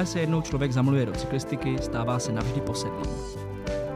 Jakmile 0.00 0.12
se 0.12 0.20
jednou 0.20 0.42
člověk 0.42 0.72
zamluje 0.72 1.06
do 1.06 1.12
cyklistiky, 1.12 1.78
stává 1.82 2.18
se 2.18 2.32
navždy 2.32 2.60
posedlým. 2.60 3.14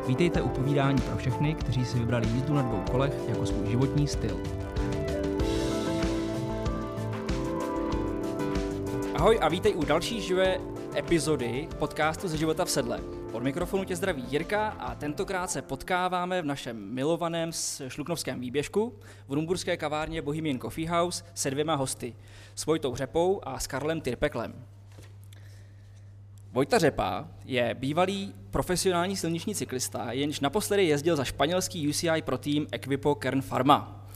Vítejte 0.07 0.43
u 0.43 0.49
povídání 0.49 1.01
pro 1.01 1.17
všechny, 1.17 1.55
kteří 1.55 1.85
si 1.85 1.99
vybrali 1.99 2.27
jízdu 2.29 2.55
na 2.55 2.63
dvou 2.63 2.83
kolech 2.91 3.13
jako 3.29 3.46
svůj 3.46 3.67
životní 3.71 4.09
styl. 4.09 4.41
Ahoj 9.14 9.39
a 9.43 9.49
vítej 9.49 9.75
u 9.75 9.85
další 9.85 10.21
živé 10.21 10.59
epizody 10.96 11.69
podcastu 11.79 12.29
ze 12.29 12.36
života 12.36 12.64
v 12.64 12.71
sedle. 12.71 13.00
Od 13.32 13.43
mikrofonu 13.43 13.85
tě 13.85 13.96
zdraví 13.96 14.25
Jirka 14.29 14.68
a 14.68 14.95
tentokrát 14.95 15.50
se 15.50 15.63
potkáváme 15.63 16.43
v 16.43 16.46
našem 16.46 16.95
milovaném 16.95 17.50
šluknovském 17.89 18.41
výběžku 18.41 18.99
v 19.29 19.32
rumburské 19.32 19.77
kavárně 19.77 20.23
Bohemian 20.23 20.59
Coffee 20.59 20.89
House 20.89 21.25
se 21.35 21.50
dvěma 21.50 21.75
hosty, 21.75 22.17
s 22.55 22.67
Vojtou 22.67 22.96
Řepou 22.96 23.41
a 23.43 23.59
s 23.59 23.67
Karlem 23.67 24.00
Tyrpeklem. 24.00 24.74
Vojta 26.54 26.79
Řepa 26.79 27.29
je 27.44 27.75
bývalý 27.75 28.35
profesionální 28.50 29.17
silniční 29.17 29.54
cyklista, 29.54 30.12
jenž 30.12 30.40
naposledy 30.40 30.85
jezdil 30.85 31.17
za 31.17 31.25
španělský 31.25 31.89
UCI 31.89 32.22
pro 32.25 32.39
tým 32.39 32.67
Equipo 32.72 33.14
Kern 33.14 33.42
Pharma. 33.42 34.06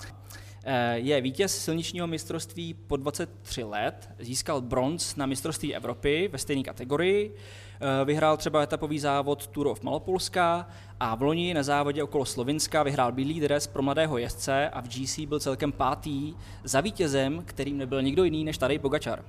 Eh, 0.64 0.98
je 0.98 1.20
vítěz 1.20 1.64
silničního 1.64 2.06
mistrovství 2.06 2.74
po 2.74 2.96
23 2.96 3.64
let, 3.64 4.10
získal 4.18 4.60
bronz 4.60 5.16
na 5.16 5.26
mistrovství 5.26 5.74
Evropy 5.74 6.28
ve 6.32 6.38
stejné 6.38 6.62
kategorii, 6.62 7.34
eh, 7.34 8.04
vyhrál 8.04 8.36
třeba 8.36 8.62
etapový 8.62 8.98
závod 8.98 9.46
Tour 9.46 9.66
of 9.66 9.82
Malopolska 9.82 10.68
a 11.00 11.14
v 11.14 11.22
loni 11.22 11.54
na 11.54 11.62
závodě 11.62 12.02
okolo 12.02 12.24
Slovinska 12.24 12.82
vyhrál 12.82 13.12
bílý 13.12 13.40
dres 13.40 13.66
pro 13.66 13.82
mladého 13.82 14.18
jezdce 14.18 14.68
a 14.68 14.80
v 14.80 14.88
GC 14.88 15.26
byl 15.26 15.40
celkem 15.40 15.72
pátý 15.72 16.34
za 16.64 16.80
vítězem, 16.80 17.42
kterým 17.44 17.78
nebyl 17.78 18.02
nikdo 18.02 18.24
jiný 18.24 18.44
než 18.44 18.58
Tadej 18.58 18.78
Pogačar. 18.78 19.24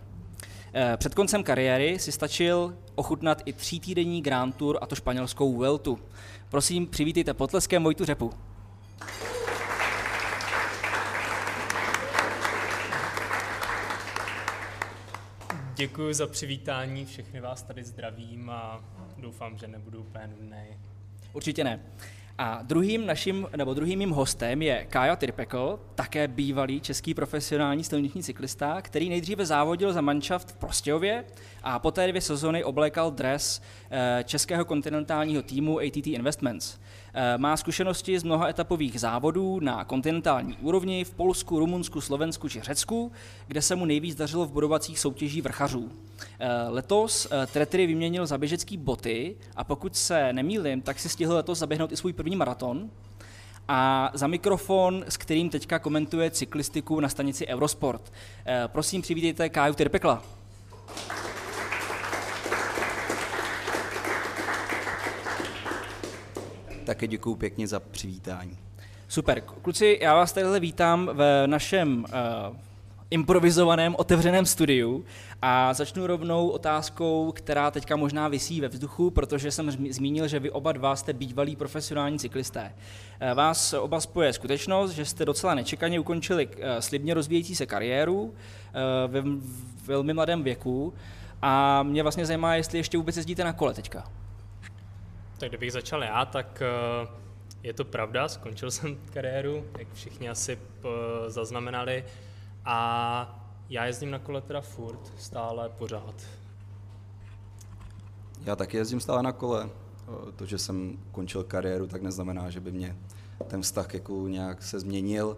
Eh, 0.73 0.97
před 0.97 1.15
koncem 1.15 1.43
kariéry 1.43 1.99
si 1.99 2.11
stačil 2.11 2.77
ochutnat 2.95 3.41
i 3.45 3.53
třítýdenní 3.53 4.21
Grand 4.21 4.55
Tour, 4.55 4.77
a 4.81 4.85
to 4.85 4.95
španělskou 4.95 5.53
Vueltu. 5.53 5.99
Prosím, 6.49 6.87
přivítejte 6.87 7.33
potleskem 7.33 7.83
Vojtu 7.83 8.05
Řepu. 8.05 8.31
Děkuji 15.75 16.13
za 16.13 16.27
přivítání, 16.27 17.05
všechny 17.05 17.41
vás 17.41 17.61
tady 17.61 17.83
zdravím 17.83 18.49
a 18.49 18.83
doufám, 19.17 19.57
že 19.57 19.67
nebudu 19.67 19.99
úplně 19.99 20.27
nudný. 20.27 20.63
Určitě 21.33 21.63
ne. 21.63 21.79
A 22.41 22.59
druhým 22.63 23.05
naším, 23.05 23.47
nebo 23.55 23.73
druhým 23.73 23.99
mým 23.99 24.09
hostem 24.09 24.61
je 24.61 24.85
Kája 24.89 25.15
Tyrpekl, 25.15 25.79
také 25.95 26.27
bývalý 26.27 26.81
český 26.81 27.13
profesionální 27.13 27.83
silniční 27.83 28.23
cyklista, 28.23 28.81
který 28.81 29.09
nejdříve 29.09 29.45
závodil 29.45 29.93
za 29.93 30.01
manšaft 30.01 30.51
v 30.51 30.55
Prostějově 30.55 31.23
a 31.63 31.79
poté 31.79 32.07
dvě 32.07 32.21
sezony 32.21 32.63
oblékal 32.63 33.11
dres 33.11 33.61
eh, 33.91 34.23
českého 34.23 34.65
kontinentálního 34.65 35.43
týmu 35.43 35.79
ATT 35.79 36.07
Investments. 36.07 36.77
Eh, 37.13 37.37
má 37.37 37.57
zkušenosti 37.57 38.19
z 38.19 38.23
mnoha 38.23 38.47
etapových 38.47 38.99
závodů 38.99 39.59
na 39.59 39.85
kontinentální 39.85 40.57
úrovni 40.61 41.03
v 41.03 41.13
Polsku, 41.13 41.59
Rumunsku, 41.59 42.01
Slovensku 42.01 42.49
či 42.49 42.61
Řecku, 42.61 43.11
kde 43.47 43.61
se 43.61 43.75
mu 43.75 43.85
nejvíc 43.85 44.15
dařilo 44.15 44.45
v 44.45 44.51
budovacích 44.51 44.99
soutěží 44.99 45.41
vrchařů. 45.41 45.91
Eh, 46.39 46.47
letos 46.69 47.27
Tretry 47.53 47.87
vyměnil 47.87 48.25
za 48.25 48.37
běžecký 48.37 48.77
boty 48.77 49.35
a 49.55 49.63
pokud 49.63 49.95
se 49.95 50.33
nemýlím, 50.33 50.81
tak 50.81 50.99
si 50.99 51.09
stihl 51.09 51.35
letos 51.35 51.59
zaběhnout 51.59 51.91
i 51.91 51.97
svůj 51.97 52.13
první 52.13 52.28
maraton 52.35 52.89
a 53.67 54.11
za 54.13 54.27
mikrofon, 54.27 55.05
s 55.07 55.17
kterým 55.17 55.49
teďka 55.49 55.79
komentuje 55.79 56.31
cyklistiku 56.31 56.99
na 56.99 57.09
stanici 57.09 57.47
Eurosport. 57.47 58.13
Prosím, 58.67 59.01
přivítejte 59.01 59.49
Káju 59.49 59.73
Tyrpekla. 59.73 60.23
Také 66.85 67.07
děkuji 67.07 67.35
pěkně 67.35 67.67
za 67.67 67.79
přivítání. 67.79 68.57
Super. 69.07 69.41
Kluci, 69.41 69.99
já 70.01 70.15
vás 70.15 70.33
tady 70.33 70.59
vítám 70.59 71.09
v 71.13 71.43
našem 71.47 72.05
uh, 72.49 72.55
improvizovaném 73.11 73.95
otevřeném 73.97 74.45
studiu 74.45 75.05
a 75.41 75.73
začnu 75.73 76.07
rovnou 76.07 76.49
otázkou, 76.49 77.31
která 77.31 77.71
teďka 77.71 77.95
možná 77.95 78.27
visí 78.27 78.61
ve 78.61 78.67
vzduchu, 78.67 79.11
protože 79.11 79.51
jsem 79.51 79.71
zmínil, 79.71 80.27
že 80.27 80.39
vy 80.39 80.51
oba 80.51 80.71
dva 80.71 80.95
jste 80.95 81.13
bývalí 81.13 81.55
profesionální 81.55 82.19
cyklisté. 82.19 82.75
Eh, 83.19 83.33
vás 83.33 83.73
oba 83.73 83.99
spoje 83.99 84.33
skutečnost, 84.33 84.91
že 84.91 85.05
jste 85.05 85.25
docela 85.25 85.55
nečekaně 85.55 85.99
ukončili 85.99 86.49
eh, 86.59 86.81
slibně 86.81 87.13
rozvíjející 87.13 87.55
se 87.55 87.65
kariéru 87.65 88.33
ve 89.07 89.23
velmi 89.85 90.13
mladém 90.13 90.43
věku 90.43 90.93
a 91.41 91.83
mě 91.83 92.03
vlastně 92.03 92.25
zajímá, 92.25 92.55
jestli 92.55 92.77
ještě 92.77 92.97
vůbec 92.97 93.17
jezdíte 93.17 93.43
na 93.43 93.53
kole 93.53 93.73
teďka. 93.73 94.11
Tak 95.37 95.49
kdybych 95.49 95.71
začal 95.71 96.03
já, 96.03 96.25
tak 96.25 96.61
eh, 96.61 97.07
je 97.63 97.73
to 97.73 97.85
pravda, 97.85 98.27
skončil 98.27 98.71
jsem 98.71 98.97
kariéru, 99.13 99.65
jak 99.79 99.87
všichni 99.93 100.29
asi 100.29 100.59
eh, 100.59 100.89
zaznamenali. 101.29 102.03
A 102.71 103.45
já 103.69 103.85
jezdím 103.85 104.11
na 104.11 104.19
kole 104.19 104.41
teda 104.41 104.61
furt, 104.61 105.13
stále 105.17 105.69
pořád. 105.69 106.15
Já 108.45 108.55
taky 108.55 108.77
jezdím 108.77 108.99
stále 108.99 109.23
na 109.23 109.31
kole. 109.31 109.69
To, 110.35 110.45
že 110.45 110.57
jsem 110.57 110.99
končil 111.11 111.43
kariéru, 111.43 111.87
tak 111.87 112.01
neznamená, 112.01 112.49
že 112.49 112.59
by 112.59 112.71
mě 112.71 112.97
ten 113.47 113.61
vztah 113.61 113.93
jako 113.93 114.27
nějak 114.27 114.63
se 114.63 114.79
změnil, 114.79 115.37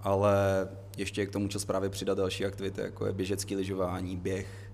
ale 0.00 0.68
ještě 0.96 1.26
k 1.26 1.30
tomu 1.30 1.48
čas 1.48 1.64
právě 1.64 1.90
přidat 1.90 2.18
další 2.18 2.44
aktivity, 2.44 2.80
jako 2.80 3.06
je 3.06 3.12
běžecký 3.12 3.56
lyžování, 3.56 4.16
běh, 4.16 4.70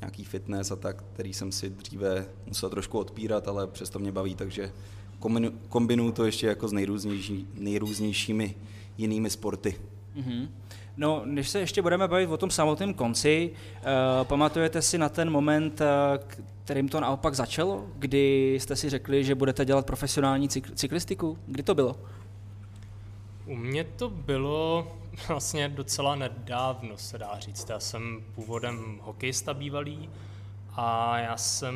nějaký 0.00 0.24
fitness 0.24 0.70
a 0.70 0.76
tak, 0.76 1.04
který 1.12 1.34
jsem 1.34 1.52
si 1.52 1.70
dříve 1.70 2.26
musel 2.46 2.70
trošku 2.70 2.98
odpírat, 2.98 3.48
ale 3.48 3.66
přesto 3.66 3.98
mě 3.98 4.12
baví, 4.12 4.34
takže 4.34 4.72
kombinuju 5.68 6.12
to 6.12 6.24
ještě 6.24 6.46
jako 6.46 6.68
s 6.68 6.72
nejrůznější, 6.72 7.48
nejrůznějšími 7.54 8.54
jinými 8.98 9.30
sporty. 9.30 9.80
Mm-hmm. 10.16 10.48
No, 10.96 11.22
když 11.26 11.48
se 11.48 11.60
ještě 11.60 11.82
budeme 11.82 12.08
bavit 12.08 12.26
o 12.26 12.36
tom 12.36 12.50
samotném 12.50 12.94
konci, 12.94 13.50
uh, 13.50 14.24
pamatujete 14.24 14.82
si 14.82 14.98
na 14.98 15.08
ten 15.08 15.30
moment, 15.30 15.80
uh, 15.80 15.86
kterým 16.64 16.88
to 16.88 17.00
naopak 17.00 17.34
začalo, 17.34 17.86
kdy 17.96 18.54
jste 18.54 18.76
si 18.76 18.90
řekli, 18.90 19.24
že 19.24 19.34
budete 19.34 19.64
dělat 19.64 19.86
profesionální 19.86 20.48
cyklistiku? 20.48 21.38
Kdy 21.46 21.62
to 21.62 21.74
bylo? 21.74 21.96
U 23.46 23.56
mě 23.56 23.84
to 23.84 24.10
bylo 24.10 24.92
vlastně 25.28 25.68
docela 25.68 26.14
nedávno, 26.14 26.96
se 26.96 27.18
dá 27.18 27.38
říct. 27.38 27.70
Já 27.70 27.80
jsem 27.80 28.22
původem 28.34 29.00
hokejista 29.02 29.54
bývalý 29.54 30.10
a 30.74 31.18
já 31.18 31.36
jsem 31.36 31.74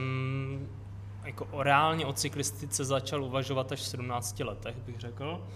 jako 1.25 1.63
reálně 1.63 2.07
o 2.07 2.13
cyklistice 2.13 2.85
začal 2.85 3.25
uvažovat 3.25 3.73
až 3.73 3.81
v 3.81 3.87
17 3.87 4.41
letech, 4.41 4.77
bych 4.77 5.01
řekl. 5.01 5.47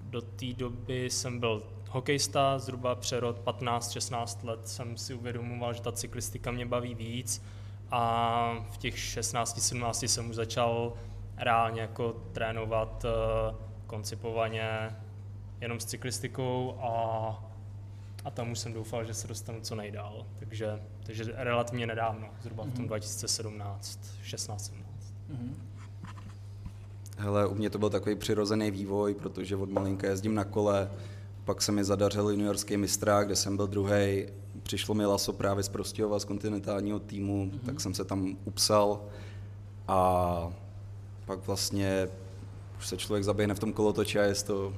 Do 0.00 0.20
té 0.20 0.46
doby 0.52 1.10
jsem 1.10 1.40
byl 1.40 1.62
hokejista, 1.96 2.58
zhruba 2.58 2.94
přerod 2.94 3.40
15-16 3.44 4.46
let 4.48 4.68
jsem 4.68 4.96
si 4.96 5.14
uvědomoval, 5.14 5.72
že 5.72 5.82
ta 5.82 5.92
cyklistika 5.92 6.50
mě 6.50 6.66
baví 6.66 6.94
víc 6.94 7.42
a 7.90 8.64
v 8.70 8.76
těch 8.76 8.94
16-17 8.94 10.06
jsem 10.06 10.30
už 10.30 10.36
začal 10.36 10.92
reálně 11.36 11.80
jako 11.80 12.16
trénovat 12.32 13.04
eh, 13.04 13.54
koncipovaně 13.86 14.96
jenom 15.60 15.80
s 15.80 15.84
cyklistikou 15.84 16.78
a, 16.80 16.90
a 18.24 18.30
tam 18.30 18.50
už 18.50 18.58
jsem 18.58 18.72
doufal, 18.72 19.04
že 19.04 19.14
se 19.14 19.28
dostanu 19.28 19.60
co 19.60 19.74
nejdál. 19.74 20.26
Takže, 20.38 20.82
takže 21.02 21.24
relativně 21.34 21.86
nedávno, 21.86 22.28
zhruba 22.42 22.64
v 22.64 22.72
tom 22.72 22.86
2017, 22.86 24.00
16, 24.22 24.66
17. 24.66 24.86
Mm-hmm. 25.30 25.54
Hele, 27.18 27.46
u 27.46 27.54
mě 27.54 27.70
to 27.70 27.78
byl 27.78 27.90
takový 27.90 28.16
přirozený 28.16 28.70
vývoj, 28.70 29.14
protože 29.14 29.56
od 29.56 29.70
malinka 29.70 30.06
jezdím 30.06 30.34
na 30.34 30.44
kole, 30.44 30.90
pak 31.46 31.62
se 31.62 31.72
mi 31.72 31.84
zadařil 31.84 32.28
juniorský 32.28 32.76
mistrák, 32.76 33.26
kde 33.26 33.36
jsem 33.36 33.56
byl 33.56 33.66
druhý. 33.66 34.26
Přišlo 34.62 34.94
mi 34.94 35.06
laso 35.06 35.32
právě 35.32 35.62
z 35.62 35.68
Prostějova, 35.68 36.18
z 36.18 36.24
kontinentálního 36.24 36.98
týmu, 36.98 37.46
mm-hmm. 37.46 37.66
tak 37.66 37.80
jsem 37.80 37.94
se 37.94 38.04
tam 38.04 38.36
upsal 38.44 39.00
a 39.88 40.52
pak 41.26 41.46
vlastně 41.46 42.08
už 42.78 42.86
se 42.86 42.96
člověk 42.96 43.24
zaběhne 43.24 43.54
v 43.54 43.58
tom 43.58 43.72
kolotoči 43.72 44.18
a 44.18 44.22
je 44.22 44.34
to 44.34 44.74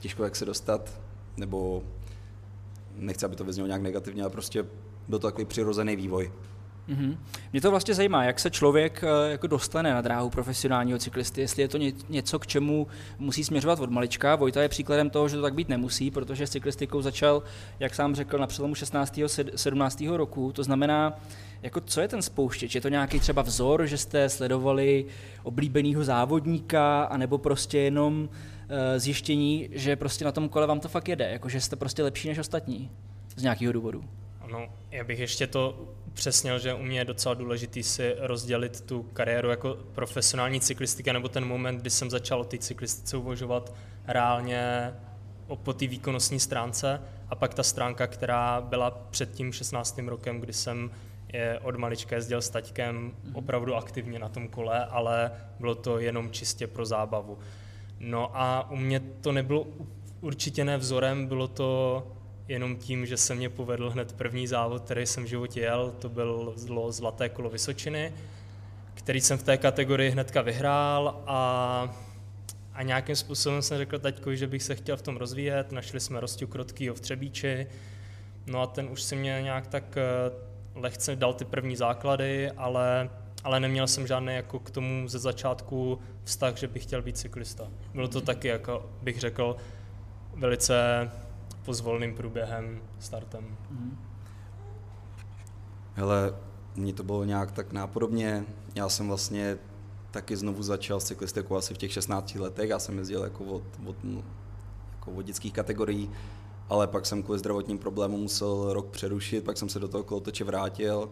těžko 0.00 0.24
jak 0.24 0.36
se 0.36 0.44
dostat, 0.44 1.00
nebo 1.36 1.82
nechci, 2.96 3.24
aby 3.24 3.36
to 3.36 3.44
vyznělo 3.44 3.66
nějak 3.66 3.82
negativně, 3.82 4.22
ale 4.22 4.30
prostě 4.30 4.62
byl 5.08 5.18
to 5.18 5.26
takový 5.26 5.44
přirozený 5.44 5.96
vývoj. 5.96 6.32
Mm-hmm. 6.88 7.16
Mě 7.52 7.60
to 7.60 7.70
vlastně 7.70 7.94
zajímá, 7.94 8.24
jak 8.24 8.40
se 8.40 8.50
člověk 8.50 9.04
eh, 9.04 9.30
jako 9.30 9.46
dostane 9.46 9.94
na 9.94 10.00
dráhu 10.00 10.30
profesionálního 10.30 10.98
cyklisty, 10.98 11.40
jestli 11.40 11.62
je 11.62 11.68
to 11.68 11.78
něco, 12.08 12.38
k 12.38 12.46
čemu 12.46 12.86
musí 13.18 13.44
směřovat 13.44 13.80
od 13.80 13.90
malička. 13.90 14.36
Vojta 14.36 14.62
je 14.62 14.68
příkladem 14.68 15.10
toho, 15.10 15.28
že 15.28 15.36
to 15.36 15.42
tak 15.42 15.54
být 15.54 15.68
nemusí, 15.68 16.10
protože 16.10 16.46
s 16.46 16.50
cyklistikou 16.50 17.02
začal, 17.02 17.42
jak 17.80 17.94
sám 17.94 18.14
řekl, 18.14 18.38
na 18.38 18.46
přelomu 18.46 18.74
16. 18.74 19.18
a 19.18 19.28
17. 19.56 20.00
roku. 20.00 20.52
To 20.52 20.62
znamená, 20.62 21.18
jako 21.62 21.80
co 21.80 22.00
je 22.00 22.08
ten 22.08 22.22
spouštěč? 22.22 22.74
Je 22.74 22.80
to 22.80 22.88
nějaký 22.88 23.20
třeba 23.20 23.42
vzor, 23.42 23.86
že 23.86 23.98
jste 23.98 24.28
sledovali 24.28 25.04
oblíbeného 25.42 26.04
závodníka, 26.04 27.02
anebo 27.02 27.38
prostě 27.38 27.78
jenom 27.78 28.22
uh, 28.22 28.28
zjištění, 28.96 29.68
že 29.72 29.96
prostě 29.96 30.24
na 30.24 30.32
tom 30.32 30.48
kole 30.48 30.66
vám 30.66 30.80
to 30.80 30.88
fakt 30.88 31.08
jede, 31.08 31.30
jako 31.30 31.48
že 31.48 31.60
jste 31.60 31.76
prostě 31.76 32.02
lepší 32.02 32.28
než 32.28 32.38
ostatní 32.38 32.90
z 33.36 33.42
nějakého 33.42 33.72
důvodu? 33.72 34.04
No, 34.52 34.68
já 34.90 35.04
bych 35.04 35.18
ještě 35.18 35.46
to 35.46 35.88
upřesnil, 36.06 36.58
že 36.58 36.74
u 36.74 36.82
mě 36.82 36.98
je 36.98 37.04
docela 37.04 37.34
důležitý 37.34 37.82
si 37.82 38.14
rozdělit 38.18 38.80
tu 38.80 39.02
kariéru 39.02 39.50
jako 39.50 39.78
profesionální 39.94 40.60
cyklistika, 40.60 41.12
nebo 41.12 41.28
ten 41.28 41.44
moment, 41.44 41.76
kdy 41.80 41.90
jsem 41.90 42.10
začal 42.10 42.40
o 42.40 42.44
té 42.44 42.58
cyklistice 42.58 43.16
uvažovat 43.16 43.74
reálně 44.06 44.92
po 45.62 45.72
té 45.72 45.86
výkonnostní 45.86 46.40
stránce 46.40 47.00
a 47.28 47.34
pak 47.34 47.54
ta 47.54 47.62
stránka, 47.62 48.06
která 48.06 48.60
byla 48.60 48.90
před 48.90 49.32
tím 49.32 49.52
16. 49.52 49.98
rokem, 49.98 50.40
kdy 50.40 50.52
jsem 50.52 50.90
je 51.32 51.58
od 51.62 51.76
malička 51.76 52.16
jezdil 52.16 52.42
s 52.42 52.50
taťkem 52.50 52.96
mhm. 53.24 53.36
opravdu 53.36 53.74
aktivně 53.74 54.18
na 54.18 54.28
tom 54.28 54.48
kole, 54.48 54.84
ale 54.84 55.32
bylo 55.60 55.74
to 55.74 55.98
jenom 55.98 56.30
čistě 56.30 56.66
pro 56.66 56.86
zábavu. 56.86 57.38
No 58.00 58.30
a 58.34 58.70
u 58.70 58.76
mě 58.76 59.00
to 59.00 59.32
nebylo 59.32 59.66
určitě 60.20 60.64
ne 60.64 60.78
vzorem, 60.78 61.26
bylo 61.26 61.48
to 61.48 62.02
jenom 62.48 62.76
tím, 62.76 63.06
že 63.06 63.16
se 63.16 63.34
mě 63.34 63.48
povedl 63.48 63.90
hned 63.90 64.12
první 64.12 64.46
závod, 64.46 64.82
který 64.82 65.06
jsem 65.06 65.24
v 65.24 65.26
životě 65.26 65.60
jel, 65.60 65.94
to 65.98 66.08
byl 66.08 66.52
zlo 66.56 66.92
Zlaté 66.92 67.28
kolo 67.28 67.50
Vysočiny, 67.50 68.12
který 68.94 69.20
jsem 69.20 69.38
v 69.38 69.42
té 69.42 69.56
kategorii 69.56 70.10
hnedka 70.10 70.42
vyhrál 70.42 71.22
a, 71.26 71.94
a 72.74 72.82
nějakým 72.82 73.16
způsobem 73.16 73.62
jsem 73.62 73.78
řekl 73.78 73.98
taťkovi, 73.98 74.36
že 74.36 74.46
bych 74.46 74.62
se 74.62 74.74
chtěl 74.74 74.96
v 74.96 75.02
tom 75.02 75.16
rozvíjet, 75.16 75.72
našli 75.72 76.00
jsme 76.00 76.20
Rostiu 76.20 76.48
Krotkýho 76.48 76.94
v 76.94 77.00
Třebíči, 77.00 77.66
no 78.46 78.62
a 78.62 78.66
ten 78.66 78.88
už 78.88 79.02
si 79.02 79.16
mě 79.16 79.40
nějak 79.42 79.66
tak 79.66 79.96
eh, 79.96 80.02
lehce 80.74 81.16
dal 81.16 81.34
ty 81.34 81.44
první 81.44 81.76
základy, 81.76 82.50
ale, 82.50 83.10
ale 83.44 83.60
neměl 83.60 83.86
jsem 83.86 84.06
žádný 84.06 84.34
jako 84.34 84.58
k 84.58 84.70
tomu 84.70 85.08
ze 85.08 85.18
začátku 85.18 85.98
vztah, 86.24 86.56
že 86.56 86.68
bych 86.68 86.82
chtěl 86.82 87.02
být 87.02 87.18
cyklista. 87.18 87.68
Bylo 87.94 88.08
to 88.08 88.20
taky, 88.20 88.48
jako 88.48 88.90
bych 89.02 89.20
řekl, 89.20 89.56
velice 90.34 91.10
pozvolným 91.64 92.14
průběhem, 92.14 92.80
startem. 92.98 93.44
Mm-hmm. 93.44 93.96
Hele, 95.94 96.34
mně 96.76 96.92
to 96.92 97.02
bylo 97.02 97.24
nějak 97.24 97.52
tak 97.52 97.72
nápodobně. 97.72 98.44
Já 98.74 98.88
jsem 98.88 99.08
vlastně 99.08 99.58
taky 100.10 100.36
znovu 100.36 100.62
začal 100.62 101.00
s 101.00 101.04
cyklistikou 101.04 101.56
asi 101.56 101.74
v 101.74 101.78
těch 101.78 101.92
16 101.92 102.34
letech. 102.34 102.70
Já 102.70 102.78
jsem 102.78 102.98
jezdil 102.98 103.24
jako 103.24 103.44
od, 103.44 103.62
od, 103.86 103.96
jako 104.94 105.10
od 105.12 105.22
dětských 105.22 105.52
kategorií, 105.52 106.10
ale 106.68 106.86
pak 106.86 107.06
jsem 107.06 107.22
kvůli 107.22 107.38
zdravotním 107.38 107.78
problémům 107.78 108.20
musel 108.20 108.72
rok 108.72 108.90
přerušit, 108.90 109.44
pak 109.44 109.58
jsem 109.58 109.68
se 109.68 109.78
do 109.78 109.88
toho 109.88 110.04
kolotoče 110.04 110.44
vrátil. 110.44 111.10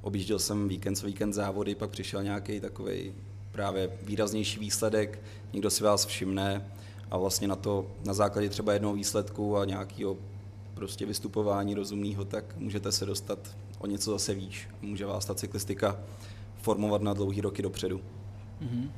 Objížděl 0.00 0.38
jsem 0.38 0.68
víkend 0.68 0.96
co 0.96 1.06
víkend 1.06 1.32
závody, 1.32 1.74
pak 1.74 1.90
přišel 1.90 2.22
nějaký 2.22 2.60
takový 2.60 3.12
právě 3.52 3.90
výraznější 4.02 4.60
výsledek, 4.60 5.22
někdo 5.52 5.70
si 5.70 5.84
vás 5.84 6.06
všimne 6.06 6.70
a 7.10 7.18
vlastně 7.18 7.48
na 7.48 7.56
to, 7.56 7.86
na 8.04 8.14
základě 8.14 8.48
třeba 8.48 8.72
jednoho 8.72 8.94
výsledku 8.94 9.56
a 9.56 9.64
nějakého 9.64 10.16
prostě 10.74 11.06
vystupování 11.06 11.74
rozumného, 11.74 12.24
tak 12.24 12.56
můžete 12.56 12.92
se 12.92 13.06
dostat 13.06 13.38
o 13.78 13.86
něco 13.86 14.10
zase 14.10 14.34
výš. 14.34 14.68
Může 14.82 15.06
vás 15.06 15.26
ta 15.26 15.34
cyklistika 15.34 15.96
formovat 16.62 17.02
na 17.02 17.14
dlouhý 17.14 17.40
roky 17.40 17.62
dopředu. 17.62 18.00
Mm-hmm. 18.62 18.90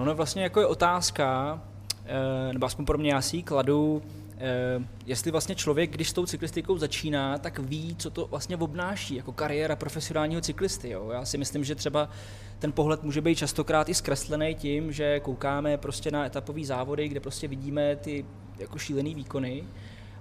Ono 0.00 0.14
vlastně 0.14 0.42
jako 0.42 0.60
je 0.60 0.66
otázka, 0.66 1.60
eh, 2.04 2.52
nebo 2.52 2.66
aspoň 2.66 2.84
pro 2.84 2.98
mě 2.98 3.12
já 3.12 3.20
si 3.20 3.42
kladu, 3.42 4.02
jestli 5.06 5.30
vlastně 5.30 5.54
člověk, 5.54 5.90
když 5.90 6.10
s 6.10 6.12
tou 6.12 6.26
cyklistikou 6.26 6.78
začíná, 6.78 7.38
tak 7.38 7.58
ví, 7.58 7.96
co 7.98 8.10
to 8.10 8.26
vlastně 8.26 8.56
obnáší, 8.56 9.14
jako 9.14 9.32
kariéra 9.32 9.76
profesionálního 9.76 10.40
cyklisty. 10.40 10.90
Jo? 10.90 11.10
Já 11.12 11.24
si 11.24 11.38
myslím, 11.38 11.64
že 11.64 11.74
třeba 11.74 12.08
ten 12.58 12.72
pohled 12.72 13.02
může 13.02 13.20
být 13.20 13.38
častokrát 13.38 13.88
i 13.88 13.94
zkreslený 13.94 14.54
tím, 14.54 14.92
že 14.92 15.20
koukáme 15.20 15.76
prostě 15.76 16.10
na 16.10 16.26
etapové 16.26 16.64
závody, 16.64 17.08
kde 17.08 17.20
prostě 17.20 17.48
vidíme 17.48 17.96
ty 17.96 18.24
jako 18.58 18.78
šílený 18.78 19.14
výkony 19.14 19.64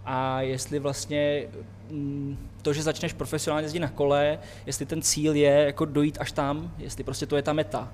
a 0.05 0.41
jestli 0.41 0.79
vlastně 0.79 1.47
mm, 1.89 2.49
to, 2.61 2.73
že 2.73 2.83
začneš 2.83 3.13
profesionálně 3.13 3.65
jezdit 3.65 3.79
na 3.79 3.89
kole, 3.89 4.39
jestli 4.65 4.85
ten 4.85 5.01
cíl 5.01 5.35
je 5.35 5.51
jako 5.51 5.85
dojít 5.85 6.17
až 6.21 6.31
tam, 6.31 6.75
jestli 6.77 7.03
prostě 7.03 7.25
to 7.25 7.35
je 7.35 7.41
ta 7.41 7.53
meta. 7.53 7.93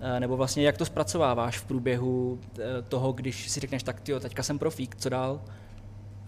Eh, 0.00 0.20
nebo 0.20 0.36
vlastně 0.36 0.64
jak 0.64 0.76
to 0.76 0.84
zpracováváš 0.84 1.58
v 1.58 1.64
průběhu 1.64 2.40
eh, 2.58 2.82
toho, 2.82 3.12
když 3.12 3.50
si 3.50 3.60
řekneš, 3.60 3.82
tak 3.82 4.00
tyjo, 4.00 4.20
teďka 4.20 4.42
jsem 4.42 4.58
profík, 4.58 4.96
co 4.96 5.08
dál? 5.08 5.40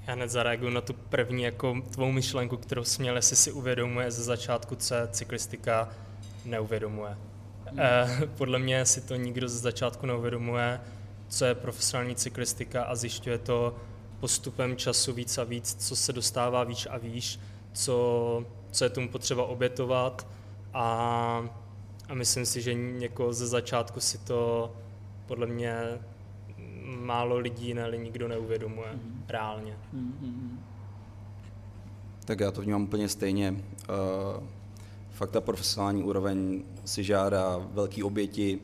Já 0.07 0.15
hned 0.15 0.31
zareaguju 0.31 0.71
na 0.71 0.81
tu 0.81 0.93
první 0.93 1.43
jako 1.43 1.83
tvou 1.91 2.13
myšlenku, 2.13 2.57
kterou 2.57 2.85
jsi 2.85 3.03
měl, 3.03 3.17
jestli 3.17 3.37
si 3.37 3.53
uvědomuje 3.53 4.11
ze 4.11 4.23
začátku, 4.23 4.77
co 4.77 4.95
cyklistika 5.11 5.89
neuvědomuje. 6.45 7.17
Eh, 7.79 8.09
podle 8.39 8.59
mě 8.59 8.85
si 8.85 9.01
to 9.01 9.17
nikdo 9.17 9.49
ze 9.49 9.59
začátku 9.59 10.07
neuvědomuje, 10.07 10.81
co 11.29 11.45
je 11.45 11.55
profesionální 11.55 12.15
cyklistika 12.15 12.83
a 12.85 12.95
zjišťuje 12.95 13.39
to 13.39 13.77
postupem 14.21 14.77
času 14.77 15.13
víc 15.13 15.39
a 15.39 15.45
víc, 15.45 15.87
co 15.89 15.97
se 15.97 16.13
dostává 16.13 16.65
výš 16.65 16.89
a 16.91 16.99
výš, 16.99 17.41
co, 17.73 18.45
co 18.71 18.85
je 18.85 18.91
tomu 18.91 19.09
potřeba 19.09 19.47
obětovat 19.47 20.27
a, 20.75 21.58
a 22.09 22.15
myslím 22.15 22.47
si, 22.47 22.61
že 22.61 22.75
někoho 22.75 23.33
ze 23.33 23.47
začátku 23.47 24.01
si 24.01 24.19
to 24.19 24.73
podle 25.27 25.47
mě 25.47 25.75
málo 26.87 27.39
lidí, 27.39 27.75
ne 27.75 27.91
nikdo 27.97 28.29
neuvědomuje 28.29 28.89
mm-hmm. 28.89 29.23
reálně. 29.29 29.77
Mm-hmm. 29.95 30.59
Tak 32.25 32.41
já 32.41 32.51
to 32.51 32.61
vnímám 32.61 32.83
úplně 32.83 33.09
stejně. 33.09 33.51
Uh, 33.51 34.45
fakt 35.11 35.31
ta 35.31 35.41
profesionální 35.41 36.03
úroveň 36.03 36.63
si 36.85 37.05
žádá 37.05 37.69
velký 37.73 38.03
oběti 38.03 38.61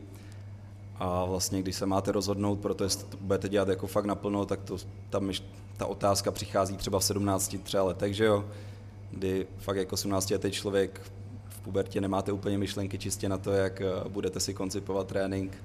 a 0.97 1.25
vlastně 1.25 1.62
když 1.62 1.76
se 1.76 1.87
máte 1.87 2.12
rozhodnout 2.12 2.61
pro 2.61 2.75
to, 2.75 2.85
jestli 2.85 3.05
to 3.05 3.17
budete 3.20 3.49
dělat 3.49 3.69
jako 3.69 3.87
fakt 3.87 4.05
naplno, 4.05 4.47
tak 4.47 4.62
to, 4.62 4.76
ta, 5.11 5.19
myš, 5.19 5.44
ta 5.76 5.87
otázka 5.87 6.31
přichází 6.31 6.76
třeba 6.76 6.99
v 6.99 7.05
17 7.05 7.56
třeba 7.62 7.82
letech, 7.82 8.14
že 8.14 8.25
jo, 8.25 8.44
kdy 9.11 9.47
fakt 9.58 9.76
jako 9.76 9.94
18 9.94 10.31
letý 10.31 10.50
člověk 10.50 11.00
pubertě 11.64 12.00
nemáte 12.00 12.32
úplně 12.32 12.58
myšlenky 12.58 12.99
čistě 12.99 13.28
na 13.28 13.38
to, 13.38 13.52
jak 13.52 13.81
eh, 13.81 13.87
budete 14.08 14.40
si 14.40 14.55
koncipovat 14.55 15.06
trénink, 15.06 15.64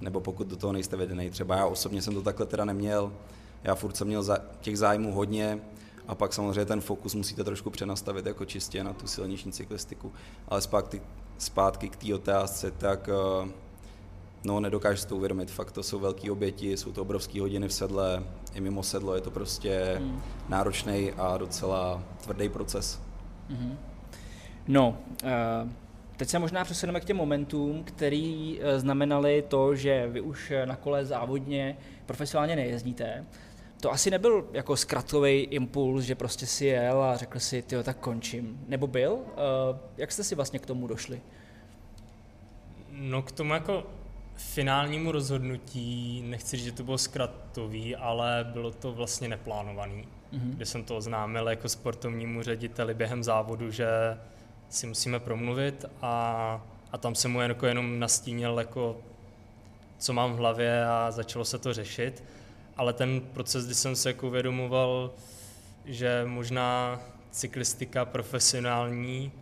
nebo 0.00 0.20
pokud 0.20 0.46
do 0.46 0.56
toho 0.56 0.72
nejste 0.72 0.96
vedený. 0.96 1.30
Třeba 1.30 1.56
já 1.56 1.66
osobně 1.66 2.02
jsem 2.02 2.14
to 2.14 2.22
takhle 2.22 2.46
teda 2.46 2.64
neměl, 2.64 3.12
já 3.64 3.74
furt 3.74 3.96
jsem 3.96 4.06
měl 4.06 4.22
za, 4.22 4.38
těch 4.60 4.78
zájmů 4.78 5.12
hodně, 5.12 5.60
a 6.08 6.14
pak 6.14 6.32
samozřejmě 6.32 6.64
ten 6.64 6.80
fokus 6.80 7.14
musíte 7.14 7.44
trošku 7.44 7.70
přenastavit 7.70 8.26
jako 8.26 8.44
čistě 8.44 8.84
na 8.84 8.92
tu 8.92 9.06
silniční 9.06 9.52
cyklistiku. 9.52 10.12
Ale 10.48 10.60
zpátky, 10.60 11.02
zpátky 11.38 11.88
k 11.88 11.96
té 11.96 12.14
otázce, 12.14 12.70
tak 12.70 13.08
eh, 13.08 13.48
no, 14.44 14.60
nedokážeš 14.60 15.00
si 15.00 15.06
to 15.06 15.16
uvědomit. 15.16 15.50
Fakt 15.50 15.72
to 15.72 15.82
jsou 15.82 15.98
velké 15.98 16.32
oběti, 16.32 16.76
jsou 16.76 16.92
to 16.92 17.02
obrovské 17.02 17.40
hodiny 17.40 17.68
v 17.68 17.72
sedle, 17.72 18.24
i 18.54 18.60
mimo 18.60 18.82
sedlo 18.82 19.14
je 19.14 19.20
to 19.20 19.30
prostě 19.30 19.96
hmm. 19.98 20.22
náročný 20.48 21.12
a 21.12 21.36
docela 21.36 22.02
tvrdý 22.22 22.48
proces. 22.48 23.00
Hmm. 23.48 23.78
No, 24.68 24.98
uh... 25.24 25.70
Teď 26.16 26.28
se 26.28 26.38
možná 26.38 26.64
přesuneme 26.64 27.00
k 27.00 27.04
těm 27.04 27.16
momentům, 27.16 27.84
který 27.84 28.58
eh, 28.60 28.80
znamenali 28.80 29.44
to, 29.48 29.74
že 29.74 30.08
vy 30.08 30.20
už 30.20 30.52
na 30.64 30.76
kole 30.76 31.04
závodně 31.04 31.76
profesionálně 32.06 32.56
nejezdíte 32.56 33.24
to 33.80 33.92
asi 33.92 34.10
nebyl 34.10 34.48
jako 34.52 34.76
zkratkový 34.76 35.40
impuls, 35.40 36.04
že 36.04 36.14
prostě 36.14 36.46
si 36.46 36.66
jel 36.66 37.02
a 37.02 37.16
řekl 37.16 37.38
si, 37.38 37.62
ty 37.62 37.76
tak 37.82 37.98
končím. 37.98 38.60
Nebo 38.68 38.86
byl? 38.86 39.12
Uh, 39.12 39.22
jak 39.96 40.12
jste 40.12 40.24
si 40.24 40.34
vlastně 40.34 40.58
k 40.58 40.66
tomu 40.66 40.86
došli? 40.86 41.20
No 42.90 43.22
k 43.22 43.32
tomu 43.32 43.54
jako 43.54 43.86
finálnímu 44.34 45.12
rozhodnutí, 45.12 46.22
nechci 46.26 46.56
říct, 46.56 46.64
že 46.66 46.72
to 46.72 46.84
bylo 46.84 46.98
zkratový, 46.98 47.96
ale 47.96 48.46
bylo 48.52 48.70
to 48.70 48.92
vlastně 48.92 49.28
neplánovaný. 49.28 50.08
Mm-hmm. 50.32 50.54
Kde 50.54 50.66
jsem 50.66 50.84
to 50.84 50.96
oznámil 50.96 51.48
jako 51.48 51.68
sportovnímu 51.68 52.42
řediteli 52.42 52.94
během 52.94 53.22
závodu, 53.22 53.70
že 53.70 53.86
si 54.70 54.86
musíme 54.86 55.20
promluvit 55.20 55.84
a, 56.02 56.66
a 56.92 56.98
tam 56.98 57.14
jsem 57.14 57.32
mu 57.32 57.40
jako 57.40 57.66
jenom 57.66 57.98
nastínil, 57.98 58.58
jako, 58.58 58.96
co 59.98 60.12
mám 60.12 60.32
v 60.32 60.36
hlavě 60.36 60.86
a 60.86 61.10
začalo 61.10 61.44
se 61.44 61.58
to 61.58 61.74
řešit 61.74 62.22
ale 62.76 62.92
ten 62.92 63.20
proces, 63.20 63.66
kdy 63.66 63.74
jsem 63.74 63.96
se 63.96 64.10
jako 64.10 64.26
uvědomoval, 64.26 65.12
že 65.84 66.22
možná 66.26 67.00
cyklistika 67.30 68.04
profesionální 68.04 69.32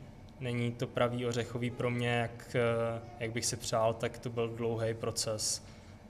není 0.40 0.72
to 0.72 0.86
pravý 0.86 1.26
ořechový 1.26 1.70
pro 1.70 1.90
mě, 1.90 2.08
jak, 2.08 2.56
jak 3.20 3.32
bych 3.32 3.46
si 3.46 3.56
přál, 3.56 3.94
tak 3.94 4.18
to 4.18 4.30
byl 4.30 4.48
dlouhý 4.48 4.94
proces, 4.94 5.64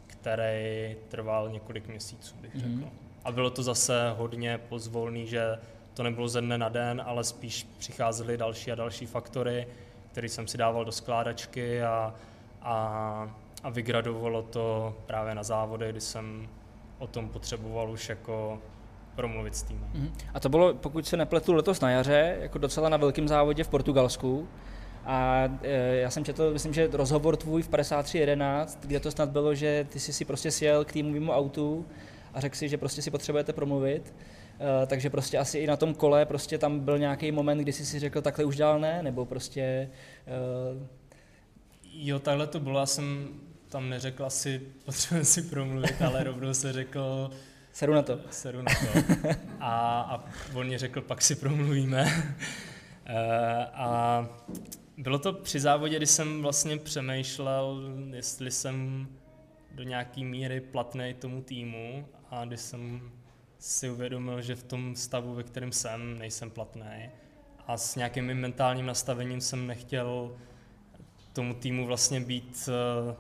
který 0.07 0.97
trval 1.09 1.51
několik 1.51 1.89
měsíců, 1.89 2.35
bych 2.41 2.55
řekl. 2.55 2.69
Mm-hmm. 2.69 2.89
A 3.25 3.33
bylo 3.33 3.51
to 3.51 3.63
zase 3.63 4.11
hodně 4.17 4.59
pozvolný, 4.59 5.27
že 5.27 5.59
to 5.95 6.03
nebylo 6.03 6.29
ze 6.29 6.41
dne 6.41 6.59
na 6.59 6.69
den, 6.69 7.03
ale 7.07 7.25
spíš 7.25 7.67
přicházely 7.79 8.37
další 8.37 8.73
a 8.73 8.75
další 8.75 9.07
faktory, 9.07 9.67
které 10.13 10.29
jsem 10.29 10.47
si 10.47 10.59
dával 10.59 10.85
do 10.85 10.93
skládačky 10.93 11.83
a, 11.83 12.15
a, 12.63 12.75
a 13.63 13.71
vygradovalo 13.71 14.43
to 14.43 14.97
právě 15.07 15.35
na 15.35 15.43
závody, 15.43 15.91
kdy 15.91 16.01
jsem 16.01 16.49
o 16.99 17.07
tom 17.07 17.29
potřeboval 17.29 17.91
už 17.91 18.09
jako 18.09 18.59
promluvit 19.15 19.57
s 19.57 19.63
týmem. 19.63 19.91
Mm-hmm. 19.95 20.11
A 20.35 20.41
to 20.41 20.49
bylo, 20.49 20.75
pokud 20.75 21.07
se 21.07 21.17
nepletu, 21.17 21.53
letos 21.53 21.81
na 21.81 21.91
jaře, 21.91 22.37
jako 22.41 22.59
docela 22.59 22.89
na 22.89 22.97
velkém 22.97 23.29
závodě 23.29 23.65
v 23.65 23.69
Portugalsku. 23.69 24.49
A 25.07 25.49
e, 25.63 25.97
já 25.97 26.11
jsem 26.11 26.25
četl, 26.25 26.53
myslím, 26.53 26.75
že 26.75 26.89
rozhovor 26.93 27.37
tvůj 27.37 27.63
v 27.63 27.71
53.11, 27.71 28.79
kde 28.81 29.01
to 29.01 29.11
snad 29.11 29.29
bylo, 29.29 29.55
že 29.55 29.87
ty 29.91 30.01
jsi 30.01 30.13
si 30.13 30.25
prostě 30.25 30.51
sjel 30.51 30.85
k 30.85 30.93
týmovému 30.93 31.33
autu 31.33 31.87
a 32.35 32.41
řekl 32.41 32.57
si, 32.57 32.69
že 32.69 32.79
prostě 32.79 33.03
si 33.03 33.11
potřebujete 33.11 33.53
promluvit. 33.53 34.15
Uh, 34.59 34.87
takže 34.87 35.11
prostě 35.11 35.39
asi 35.39 35.59
i 35.59 35.67
na 35.67 35.77
tom 35.77 35.95
kole 35.95 36.27
prostě 36.27 36.59
tam 36.59 36.81
byl 36.81 36.99
nějaký 36.99 37.33
moment, 37.33 37.59
kdy 37.59 37.73
jsi 37.73 37.87
si 37.87 37.99
řekl, 37.99 38.23
takhle 38.23 38.45
už 38.45 38.57
dál 38.57 38.81
ne, 38.81 39.03
nebo 39.03 39.27
prostě... 39.27 39.91
Uh... 40.75 40.87
Jo, 41.93 42.19
takhle 42.19 42.47
to 42.47 42.61
bylo, 42.61 42.81
já 42.81 42.87
jsem 42.87 43.29
tam 43.69 43.89
neřekl 43.89 44.25
asi, 44.25 44.63
potřebuji 44.85 45.25
si 45.25 45.43
promluvit, 45.43 46.03
ale 46.03 46.25
rovnou 46.25 46.55
se 46.55 46.73
řekl... 46.73 47.31
Seru 47.73 47.95
na 47.95 48.03
to. 48.03 48.21
Seru 48.31 48.63
na 48.63 48.73
to. 48.81 49.29
A, 49.61 50.01
a 50.01 50.25
on 50.55 50.67
mě 50.67 50.79
řekl, 50.79 51.01
pak 51.01 51.23
si 51.23 51.35
promluvíme. 51.35 52.07
Eh, 53.07 53.67
a 53.75 54.29
bylo 54.99 55.19
to 55.19 55.33
při 55.33 55.61
závodě, 55.61 55.97
kdy 55.97 56.07
jsem 56.07 56.43
vlastně 56.43 56.79
přemýšlel, 56.79 57.83
jestli 58.13 58.51
jsem 58.51 59.09
do 59.75 59.83
nějaký 59.83 60.25
míry 60.25 60.61
platný 60.61 61.15
tomu 61.19 61.43
týmu 61.43 62.09
a 62.31 62.45
když 62.45 62.61
jsem 62.61 63.11
si 63.65 63.91
uvědomil, 63.91 64.43
že 64.43 64.55
v 64.55 64.63
tom 64.63 64.97
stavu, 64.97 65.35
ve 65.35 65.43
kterém 65.43 65.73
jsem, 65.73 66.19
nejsem 66.19 66.51
platný 66.51 67.11
a 67.67 67.77
s 67.77 67.97
nějakým 67.97 68.25
mentálním 68.25 68.87
nastavením 68.87 69.41
jsem 69.41 69.67
nechtěl 69.67 70.37
tomu 71.33 71.55
týmu 71.55 71.87
vlastně 71.87 72.21
být 72.21 72.69
uh, 72.69 73.15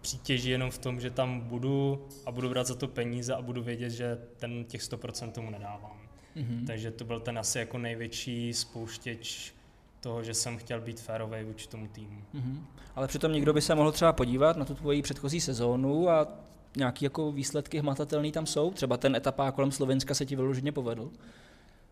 přítěží 0.00 0.50
jenom 0.50 0.70
v 0.70 0.78
tom, 0.78 1.00
že 1.00 1.10
tam 1.10 1.40
budu 1.40 2.06
a 2.26 2.30
budu 2.30 2.48
brát 2.48 2.66
za 2.66 2.74
to 2.74 2.88
peníze 2.88 3.34
a 3.34 3.42
budu 3.42 3.62
vědět, 3.62 3.90
že 3.90 4.18
ten 4.36 4.64
těch 4.64 4.80
100% 4.80 5.30
tomu 5.30 5.50
nedávám. 5.50 6.00
Mm-hmm. 6.36 6.66
Takže 6.66 6.90
to 6.90 7.04
byl 7.04 7.20
ten 7.20 7.38
asi 7.38 7.58
jako 7.58 7.78
největší 7.78 8.54
spouštěč 8.54 9.54
toho, 10.00 10.22
že 10.22 10.34
jsem 10.34 10.56
chtěl 10.56 10.80
být 10.80 11.00
férový 11.00 11.44
vůči 11.44 11.68
tomu 11.68 11.88
týmu. 11.88 12.22
Mm-hmm. 12.34 12.60
Ale 12.94 13.08
přitom 13.08 13.32
někdo 13.32 13.52
by 13.52 13.60
se 13.60 13.74
mohl 13.74 13.92
třeba 13.92 14.12
podívat 14.12 14.56
na 14.56 14.64
tu 14.64 14.74
tvoji 14.74 15.02
předchozí 15.02 15.40
sezónu 15.40 16.08
a 16.08 16.28
nějaké 16.76 17.06
jako 17.06 17.32
výsledky 17.32 17.78
hmatatelné 17.78 18.32
tam 18.32 18.46
jsou? 18.46 18.70
Třeba 18.70 18.96
ten 18.96 19.16
etapa 19.16 19.52
kolem 19.52 19.72
Slovenska 19.72 20.14
se 20.14 20.26
ti 20.26 20.36
vyloženě 20.36 20.72
povedl? 20.72 21.10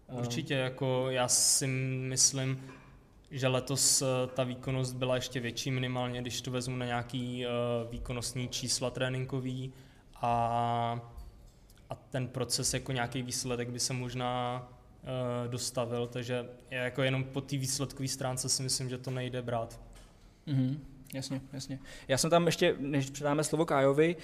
Určitě, 0.08 0.54
jako 0.54 1.06
já 1.10 1.28
si 1.28 1.66
myslím, 2.08 2.60
že 3.30 3.48
letos 3.48 4.02
eh, 4.02 4.06
ta 4.34 4.44
výkonnost 4.44 4.96
byla 4.96 5.14
ještě 5.14 5.40
větší 5.40 5.70
minimálně, 5.70 6.20
když 6.20 6.40
to 6.40 6.50
vezmu 6.50 6.76
na 6.76 6.86
nějaký 6.86 7.46
uh, 7.46 7.90
výkonnostní 7.90 8.48
čísla 8.48 8.90
tréninkový 8.90 9.72
a, 10.14 11.00
a 11.90 11.94
ten 11.94 12.28
proces 12.28 12.74
jako 12.74 12.92
nějaký 12.92 13.22
výsledek 13.22 13.70
by 13.70 13.80
se 13.80 13.92
možná 13.92 14.68
dostavil, 15.46 16.06
takže 16.06 16.46
jako 16.70 17.02
jenom 17.02 17.24
po 17.24 17.40
té 17.40 17.56
výsledkové 17.56 18.08
stránce 18.08 18.48
si 18.48 18.62
myslím, 18.62 18.88
že 18.88 18.98
to 18.98 19.10
nejde 19.10 19.42
brát. 19.42 19.80
Mm-hmm. 20.46 20.78
Jasně, 21.14 21.40
jasně. 21.52 21.78
Já 22.08 22.18
jsem 22.18 22.30
tam 22.30 22.46
ještě, 22.46 22.74
než 22.78 23.10
předáme 23.10 23.44
slovo 23.44 23.66
Kájovi, 23.66 24.16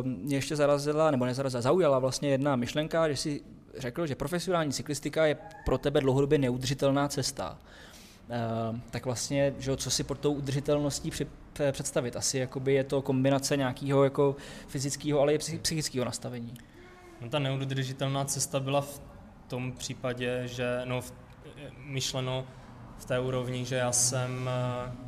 uh, 0.00 0.06
mě 0.06 0.36
ještě 0.36 0.56
zarazila, 0.56 1.10
nebo 1.10 1.24
nezarazila, 1.24 1.60
zaujala 1.60 1.98
vlastně 1.98 2.28
jedna 2.30 2.56
myšlenka, 2.56 3.08
že 3.08 3.16
si 3.16 3.40
řekl, 3.76 4.06
že 4.06 4.14
profesionální 4.14 4.72
cyklistika 4.72 5.26
je 5.26 5.36
pro 5.64 5.78
tebe 5.78 6.00
dlouhodobě 6.00 6.38
neudržitelná 6.38 7.08
cesta. 7.08 7.58
Uh, 8.70 8.78
tak 8.90 9.04
vlastně, 9.04 9.54
že, 9.58 9.76
co 9.76 9.90
si 9.90 10.04
pod 10.04 10.18
tou 10.18 10.32
udržitelností 10.32 11.10
při, 11.10 11.26
představit? 11.72 12.16
Asi 12.16 12.38
jakoby 12.38 12.74
je 12.74 12.84
to 12.84 13.02
kombinace 13.02 13.56
nějakého 13.56 14.04
jako 14.04 14.36
fyzického, 14.68 15.20
ale 15.20 15.34
i 15.34 15.38
psychického 15.38 16.04
nastavení. 16.04 16.54
No 17.20 17.28
ta 17.28 17.38
neudržitelná 17.38 18.24
cesta 18.24 18.60
byla 18.60 18.80
v 18.80 19.00
tom 19.48 19.72
případě, 19.72 20.42
že 20.44 20.80
no, 20.84 21.00
v, 21.00 21.12
myšleno 21.84 22.46
v 22.98 23.04
té 23.04 23.20
úrovni, 23.20 23.64
že 23.64 23.76
já 23.76 23.92
jsem 23.92 24.50
uh, 24.86 25.07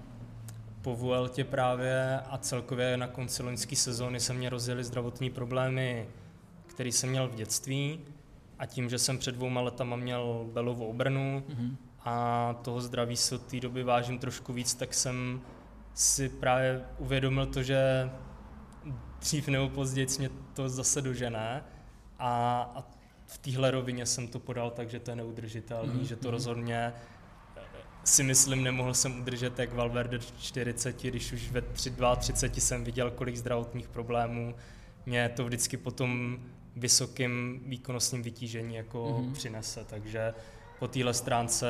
po 0.82 0.96
Vueltě 0.96 1.44
právě 1.44 2.20
a 2.30 2.38
celkově 2.38 2.96
na 2.96 3.06
konci 3.06 3.42
loňské 3.42 3.76
sezóny 3.76 4.20
se 4.20 4.32
mě 4.32 4.50
rozjeli 4.50 4.84
zdravotní 4.84 5.30
problémy, 5.30 6.06
které 6.66 6.88
jsem 6.88 7.10
měl 7.10 7.28
v 7.28 7.34
dětství 7.34 8.00
a 8.58 8.66
tím, 8.66 8.90
že 8.90 8.98
jsem 8.98 9.18
před 9.18 9.34
dvouma 9.34 9.60
letama 9.60 9.96
měl 9.96 10.46
belovou 10.52 10.86
obrnu 10.86 11.42
mm-hmm. 11.48 11.76
a 12.04 12.54
toho 12.62 12.80
zdraví 12.80 13.16
se 13.16 13.34
od 13.34 13.42
té 13.42 13.60
doby 13.60 13.82
vážím 13.82 14.18
trošku 14.18 14.52
víc, 14.52 14.74
tak 14.74 14.94
jsem 14.94 15.40
si 15.94 16.28
právě 16.28 16.84
uvědomil 16.98 17.46
to, 17.46 17.62
že 17.62 18.10
dřív 19.20 19.48
nebo 19.48 19.68
později 19.68 20.06
mě 20.18 20.30
to 20.54 20.68
zase 20.68 21.02
dožené 21.02 21.64
a, 22.18 22.60
a 22.74 22.84
v 23.26 23.38
téhle 23.38 23.70
rovině 23.70 24.06
jsem 24.06 24.28
to 24.28 24.38
podal 24.38 24.70
tak, 24.70 24.90
že 24.90 25.00
to 25.00 25.10
je 25.10 25.16
neudržitelný, 25.16 25.94
mm-hmm. 25.94 26.06
že 26.06 26.16
to 26.16 26.28
mhm. 26.28 26.32
rozhodně 26.32 26.92
si 28.04 28.22
myslím, 28.22 28.62
nemohl 28.62 28.94
jsem 28.94 29.20
udržet 29.20 29.58
jak 29.58 29.72
Valverde 29.72 30.18
40, 30.18 31.02
když 31.02 31.32
už 31.32 31.50
ve 31.50 31.60
32 31.60 32.18
jsem 32.58 32.84
viděl, 32.84 33.10
kolik 33.10 33.36
zdravotních 33.36 33.88
problémů 33.88 34.54
mě 35.06 35.28
to 35.28 35.44
vždycky 35.44 35.76
po 35.76 35.90
tom 35.90 36.38
vysokým 36.76 37.60
výkonnostním 37.66 38.22
vytížení 38.22 38.74
jako 38.74 39.04
mm-hmm. 39.04 39.32
přinese, 39.32 39.84
takže 39.84 40.34
po 40.78 40.88
téhle 40.88 41.14
stránce, 41.14 41.66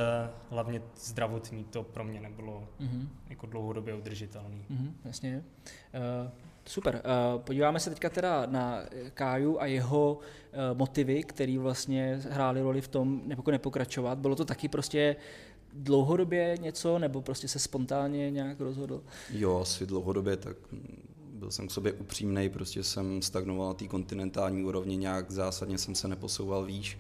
hlavně 0.51 0.83
zdravotní, 0.97 1.65
to 1.65 1.83
pro 1.83 2.05
mě 2.05 2.21
nebylo 2.21 2.69
mm-hmm. 2.81 3.09
jako 3.29 3.47
dlouhodobě 3.47 3.95
udržitelné. 3.95 4.57
Mm-hmm, 4.71 4.93
jasně. 5.05 5.45
Uh, 6.25 6.31
super. 6.65 7.03
Uh, 7.35 7.41
podíváme 7.41 7.81
se 7.81 7.91
teďka 7.91 8.11
teda 8.11 8.47
na 8.47 8.83
Káju 9.15 9.61
a 9.61 9.67
jeho 9.67 10.13
uh, 10.13 10.79
motivy, 10.79 11.23
které 11.23 11.59
vlastně 11.59 12.21
hrály 12.31 12.61
roli 12.61 12.81
v 12.81 12.89
tom 12.89 13.23
jako 13.27 13.51
nepokračovat. 13.51 14.19
Bylo 14.19 14.37
to 14.37 14.45
taky 14.45 14.69
prostě 14.69 15.17
dlouhodobě 15.73 16.57
něco, 16.61 16.99
nebo 16.99 17.23
prostě 17.23 17.49
se 17.49 17.59
spontánně 17.59 18.31
nějak 18.31 18.61
rozhodl? 18.61 19.03
Jo, 19.31 19.61
asi 19.61 19.87
dlouhodobě, 19.87 20.37
tak 20.37 20.57
byl 21.41 21.51
jsem 21.51 21.69
k 21.69 21.71
sobě 21.71 21.93
upřímný, 21.93 22.49
prostě 22.49 22.85
jsem 22.85 23.23
stagnoval 23.23 23.69
na 23.69 23.75
té 23.75 23.89
kontinentální 23.89 24.65
úrovni, 24.65 24.97
nějak 24.97 25.31
zásadně 25.31 25.79
jsem 25.79 25.95
se 25.95 26.09
neposouval 26.09 26.65
výš. 26.65 26.99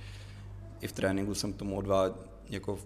I 0.81 0.89
v 0.89 0.93
tréninku 0.93 1.35
jsem 1.35 1.53
tomu 1.53 1.77
odvá, 1.77 2.19
jako 2.51 2.79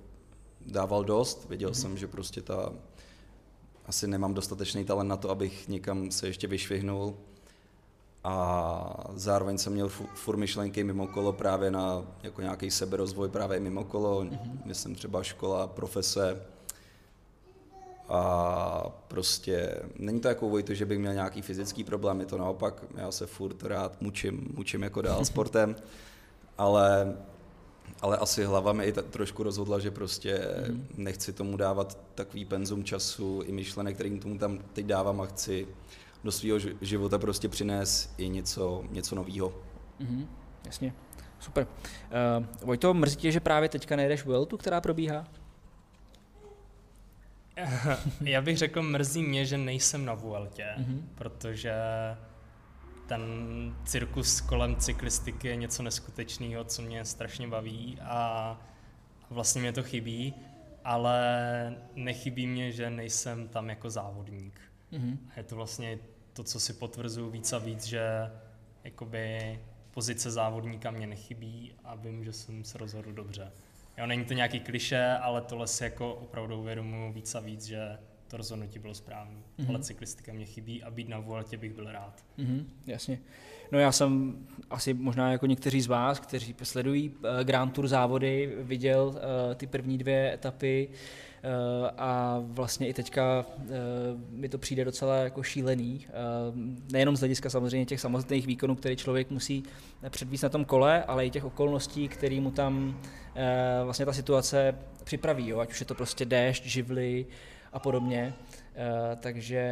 dával 0.66 1.04
dost, 1.04 1.48
věděl 1.48 1.70
mm-hmm. 1.70 1.80
jsem, 1.80 1.98
že 1.98 2.06
prostě 2.06 2.42
ta, 2.42 2.72
asi 3.86 4.06
nemám 4.06 4.34
dostatečný 4.34 4.84
talent 4.84 5.08
na 5.08 5.16
to, 5.16 5.30
abych 5.30 5.68
někam 5.68 6.10
se 6.10 6.26
ještě 6.26 6.46
vyšvihnul 6.46 7.16
a 8.24 9.04
zároveň 9.14 9.58
jsem 9.58 9.72
měl 9.72 9.88
furt 10.14 10.36
myšlenky 10.36 10.84
mimo 10.84 11.06
kolo 11.06 11.32
právě 11.32 11.70
na 11.70 12.02
jako 12.22 12.42
nějaký 12.42 12.70
seberozvoj 12.70 13.28
právě 13.28 13.60
mimo 13.60 13.84
kolo, 13.84 14.22
mm-hmm. 14.22 14.58
myslím 14.64 14.94
třeba 14.94 15.22
škola, 15.22 15.66
profese. 15.66 16.42
A 18.08 18.88
prostě 19.08 19.82
není 19.98 20.20
to 20.20 20.28
jako 20.28 20.48
Vojto, 20.48 20.74
že 20.74 20.86
bych 20.86 20.98
měl 20.98 21.14
nějaký 21.14 21.42
fyzický 21.42 21.84
problém, 21.84 22.20
je 22.20 22.26
to 22.26 22.38
naopak, 22.38 22.84
já 22.94 23.10
se 23.10 23.26
furt 23.26 23.62
rád 23.62 24.00
mučím, 24.00 24.52
mučím 24.54 24.82
jako 24.82 25.02
dál 25.02 25.24
sportem, 25.24 25.76
ale, 26.58 27.16
ale 28.00 28.16
asi 28.16 28.44
hlava 28.44 28.72
mi 28.72 28.84
i 28.84 28.92
ta, 28.92 29.02
trošku 29.02 29.42
rozhodla, 29.42 29.78
že 29.78 29.90
prostě 29.90 30.38
mm-hmm. 30.38 30.84
nechci 30.96 31.32
tomu 31.32 31.56
dávat 31.56 31.98
takový 32.14 32.44
penzum 32.44 32.84
času 32.84 33.42
i 33.46 33.52
myšlenek, 33.52 33.94
kterým 33.94 34.18
tomu 34.18 34.38
tam 34.38 34.58
teď 34.72 34.86
dávám 34.86 35.20
a 35.20 35.26
chci 35.26 35.66
do 36.24 36.32
svého 36.32 36.58
života 36.80 37.18
prostě 37.18 37.48
přines 37.48 38.14
i 38.18 38.28
něco, 38.28 38.84
něco 38.90 39.14
nového. 39.14 39.62
Mm-hmm, 40.00 40.26
jasně, 40.66 40.94
super. 41.38 41.66
Uh, 42.38 42.46
Vojto, 42.62 42.94
mrzí 42.94 43.16
tě, 43.16 43.32
že 43.32 43.40
právě 43.40 43.68
teďka 43.68 43.96
nejdeš 43.96 44.24
Vueltu, 44.24 44.56
která 44.56 44.80
probíhá? 44.80 45.24
Já 48.20 48.42
bych 48.42 48.58
řekl, 48.58 48.82
mrzí 48.82 49.22
mě, 49.22 49.46
že 49.46 49.58
nejsem 49.58 50.04
na 50.04 50.14
Vueltě, 50.14 50.66
mm-hmm. 50.78 51.02
protože 51.14 51.74
ten 53.06 53.22
cirkus 53.84 54.40
kolem 54.40 54.76
cyklistiky 54.76 55.48
je 55.48 55.56
něco 55.56 55.82
neskutečného, 55.82 56.64
co 56.64 56.82
mě 56.82 57.04
strašně 57.04 57.48
baví 57.48 57.98
a 58.00 58.60
vlastně 59.30 59.60
mě 59.60 59.72
to 59.72 59.82
chybí, 59.82 60.34
ale 60.84 61.76
nechybí 61.94 62.46
mě, 62.46 62.72
že 62.72 62.90
nejsem 62.90 63.48
tam 63.48 63.68
jako 63.68 63.90
závodník. 63.90 64.60
Mm-hmm. 64.92 65.18
A 65.30 65.32
je 65.36 65.42
to 65.42 65.56
vlastně 65.56 65.98
to, 66.34 66.44
co 66.44 66.60
si 66.60 66.72
potvrzuju 66.72 67.30
víc 67.30 67.52
a 67.52 67.58
víc, 67.58 67.84
že 67.84 68.30
jakoby 68.84 69.58
pozice 69.90 70.30
závodníka 70.30 70.90
mě 70.90 71.06
nechybí 71.06 71.72
a 71.84 71.94
vím, 71.94 72.24
že 72.24 72.32
jsem 72.32 72.64
se 72.64 72.78
rozhodl 72.78 73.12
dobře. 73.12 73.52
Jo, 73.98 74.06
není 74.06 74.24
to 74.24 74.34
nějaký 74.34 74.60
kliše, 74.60 75.06
ale 75.22 75.40
tohle 75.40 75.66
si 75.66 75.84
jako 75.84 76.14
opravdu 76.14 76.60
uvědomuji 76.60 77.12
víc 77.12 77.34
a 77.34 77.40
víc, 77.40 77.64
že 77.64 77.98
to 78.28 78.36
rozhodnutí 78.36 78.78
bylo 78.78 78.94
správné. 78.94 79.40
Mm-hmm. 79.58 79.68
Ale 79.68 79.78
cyklistika 79.78 80.32
mě 80.32 80.44
chybí 80.44 80.82
a 80.82 80.90
být 80.90 81.08
na 81.08 81.18
Vueltě 81.18 81.56
bych 81.56 81.72
byl 81.72 81.92
rád. 81.92 82.24
Mm-hmm, 82.38 82.64
jasně. 82.86 83.18
No 83.72 83.78
já 83.78 83.92
jsem 83.92 84.38
asi 84.70 84.94
možná 84.94 85.32
jako 85.32 85.46
někteří 85.46 85.80
z 85.80 85.86
vás, 85.86 86.20
kteří 86.20 86.54
sledují 86.62 87.08
uh, 87.08 87.24
Grand 87.42 87.72
Tour 87.72 87.88
závody, 87.88 88.56
viděl 88.60 89.06
uh, 89.06 89.54
ty 89.54 89.66
první 89.66 89.98
dvě 89.98 90.34
etapy 90.34 90.88
uh, 90.90 90.96
a 91.98 92.38
vlastně 92.42 92.88
i 92.88 92.94
teďka 92.94 93.46
uh, 93.58 93.66
mi 94.30 94.48
to 94.48 94.58
přijde 94.58 94.84
docela 94.84 95.16
jako 95.16 95.42
šílený. 95.42 96.06
Uh, 96.06 96.56
nejenom 96.92 97.16
z 97.16 97.18
hlediska 97.18 97.50
samozřejmě 97.50 97.86
těch 97.86 98.00
samotných 98.00 98.46
výkonů, 98.46 98.74
které 98.74 98.96
člověk 98.96 99.30
musí 99.30 99.62
předvíst 100.10 100.42
na 100.42 100.48
tom 100.48 100.64
kole, 100.64 101.04
ale 101.04 101.26
i 101.26 101.30
těch 101.30 101.44
okolností, 101.44 102.08
které 102.08 102.40
mu 102.40 102.50
tam 102.50 103.00
vlastně 103.84 104.06
ta 104.06 104.12
situace 104.12 104.74
připraví, 105.04 105.48
jo? 105.48 105.58
ať 105.58 105.70
už 105.70 105.80
je 105.80 105.86
to 105.86 105.94
prostě 105.94 106.24
déšť, 106.24 106.64
živly, 106.64 107.26
a 107.72 107.78
podobně. 107.78 108.34
takže 109.20 109.62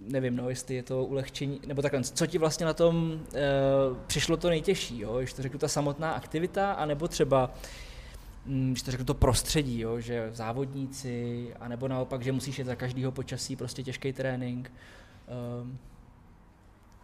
nevím, 0.00 0.36
no, 0.36 0.48
jestli 0.48 0.74
je 0.74 0.82
to 0.82 1.04
ulehčení, 1.04 1.60
nebo 1.66 1.82
takhle, 1.82 2.02
co 2.02 2.26
ti 2.26 2.38
vlastně 2.38 2.66
na 2.66 2.74
tom 2.74 3.12
uh, 3.12 3.96
přišlo 4.06 4.36
to 4.36 4.48
nejtěžší, 4.48 5.00
jo? 5.00 5.18
když 5.18 5.32
to 5.32 5.42
řeknu 5.42 5.58
ta 5.58 5.68
samotná 5.68 6.10
aktivita, 6.10 6.72
anebo 6.72 7.08
třeba 7.08 7.50
když 8.48 8.82
to 8.82 8.90
řeknu 8.90 9.06
to 9.06 9.14
prostředí, 9.14 9.80
jo? 9.80 10.00
že 10.00 10.30
závodníci, 10.32 11.48
anebo 11.60 11.88
naopak, 11.88 12.22
že 12.22 12.32
musíš 12.32 12.58
jít 12.58 12.64
za 12.64 12.76
každého 12.76 13.12
počasí, 13.12 13.56
prostě 13.56 13.82
těžký 13.82 14.12
trénink. 14.12 14.72
Um, 15.62 15.78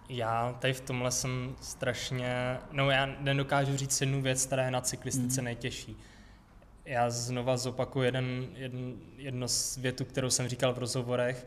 já 0.08 0.52
tady 0.60 0.72
v 0.72 0.80
tomhle 0.80 1.10
jsem 1.10 1.56
strašně, 1.60 2.58
no 2.72 2.90
já 2.90 3.06
nedokážu 3.06 3.76
říct 3.76 4.00
jednu 4.00 4.22
věc, 4.22 4.46
která 4.46 4.64
je 4.64 4.70
na 4.70 4.80
cyklistice 4.80 5.40
mm. 5.40 5.44
nejtěžší. 5.44 5.96
Já 6.84 7.10
znova 7.10 7.56
zopakuju 7.56 8.04
jeden, 8.04 8.46
jeden, 8.54 8.94
jedno 9.16 9.48
z 9.48 9.76
větu, 9.76 10.04
kterou 10.04 10.30
jsem 10.30 10.48
říkal 10.48 10.74
v 10.74 10.78
rozhovorech. 10.78 11.46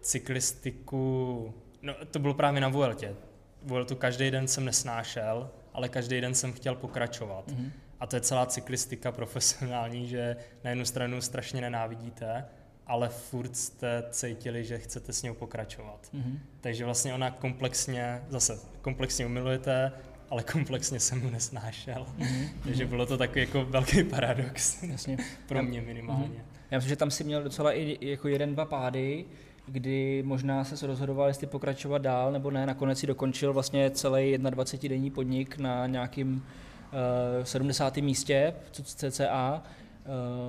Cyklistiku, 0.00 1.54
no 1.82 1.94
to 2.10 2.18
bylo 2.18 2.34
právě 2.34 2.60
na 2.60 2.68
Vueltě. 2.68 3.16
Vueltu 3.62 3.96
každý 3.96 4.30
den 4.30 4.48
jsem 4.48 4.64
nesnášel, 4.64 5.50
ale 5.72 5.88
každý 5.88 6.20
den 6.20 6.34
jsem 6.34 6.52
chtěl 6.52 6.74
pokračovat. 6.74 7.48
Mm. 7.48 7.72
A 8.00 8.06
to 8.06 8.16
je 8.16 8.20
celá 8.20 8.46
cyklistika 8.46 9.12
profesionální, 9.12 10.08
že 10.08 10.36
na 10.64 10.70
jednu 10.70 10.84
stranu 10.84 11.20
strašně 11.20 11.60
nenávidíte, 11.60 12.44
ale 12.86 13.08
furt 13.08 13.56
jste 13.56 14.04
cítili, 14.10 14.64
že 14.64 14.78
chcete 14.78 15.12
s 15.12 15.22
ním 15.22 15.34
pokračovat. 15.34 16.08
Mm-hmm. 16.14 16.38
Takže 16.60 16.84
vlastně 16.84 17.14
ona 17.14 17.30
komplexně, 17.30 18.22
zase 18.28 18.58
komplexně 18.82 19.26
umilujete, 19.26 19.92
ale 20.30 20.42
komplexně 20.42 21.00
jsem 21.00 21.20
mu 21.20 21.30
nesnášel. 21.30 22.06
Mm-hmm. 22.18 22.48
Takže 22.64 22.86
bylo 22.86 23.06
to 23.06 23.18
takový 23.18 23.40
jako 23.40 23.64
velký 23.64 24.04
paradox. 24.04 24.82
Jasně. 24.82 25.16
Pro 25.48 25.62
mě 25.62 25.80
minimálně. 25.80 26.24
Mm-hmm. 26.24 26.60
Já 26.70 26.78
myslím, 26.78 26.88
že 26.88 26.96
tam 26.96 27.10
si 27.10 27.24
měl 27.24 27.42
docela 27.42 27.72
i 27.72 27.98
jako 28.00 28.28
jeden, 28.28 28.54
dva 28.54 28.64
pády, 28.64 29.24
kdy 29.66 30.22
možná 30.26 30.64
se 30.64 30.86
rozhodoval, 30.86 31.28
jestli 31.28 31.46
pokračovat 31.46 31.98
dál 31.98 32.32
nebo 32.32 32.50
ne. 32.50 32.66
Nakonec 32.66 32.98
si 32.98 33.06
dokončil 33.06 33.52
vlastně 33.52 33.90
celý 33.90 34.38
21-denní 34.38 35.10
podnik 35.10 35.58
na 35.58 35.86
nějakým 35.86 36.46
uh, 36.92 37.44
70. 37.44 37.96
místě, 37.96 38.54
cca. 38.70 39.62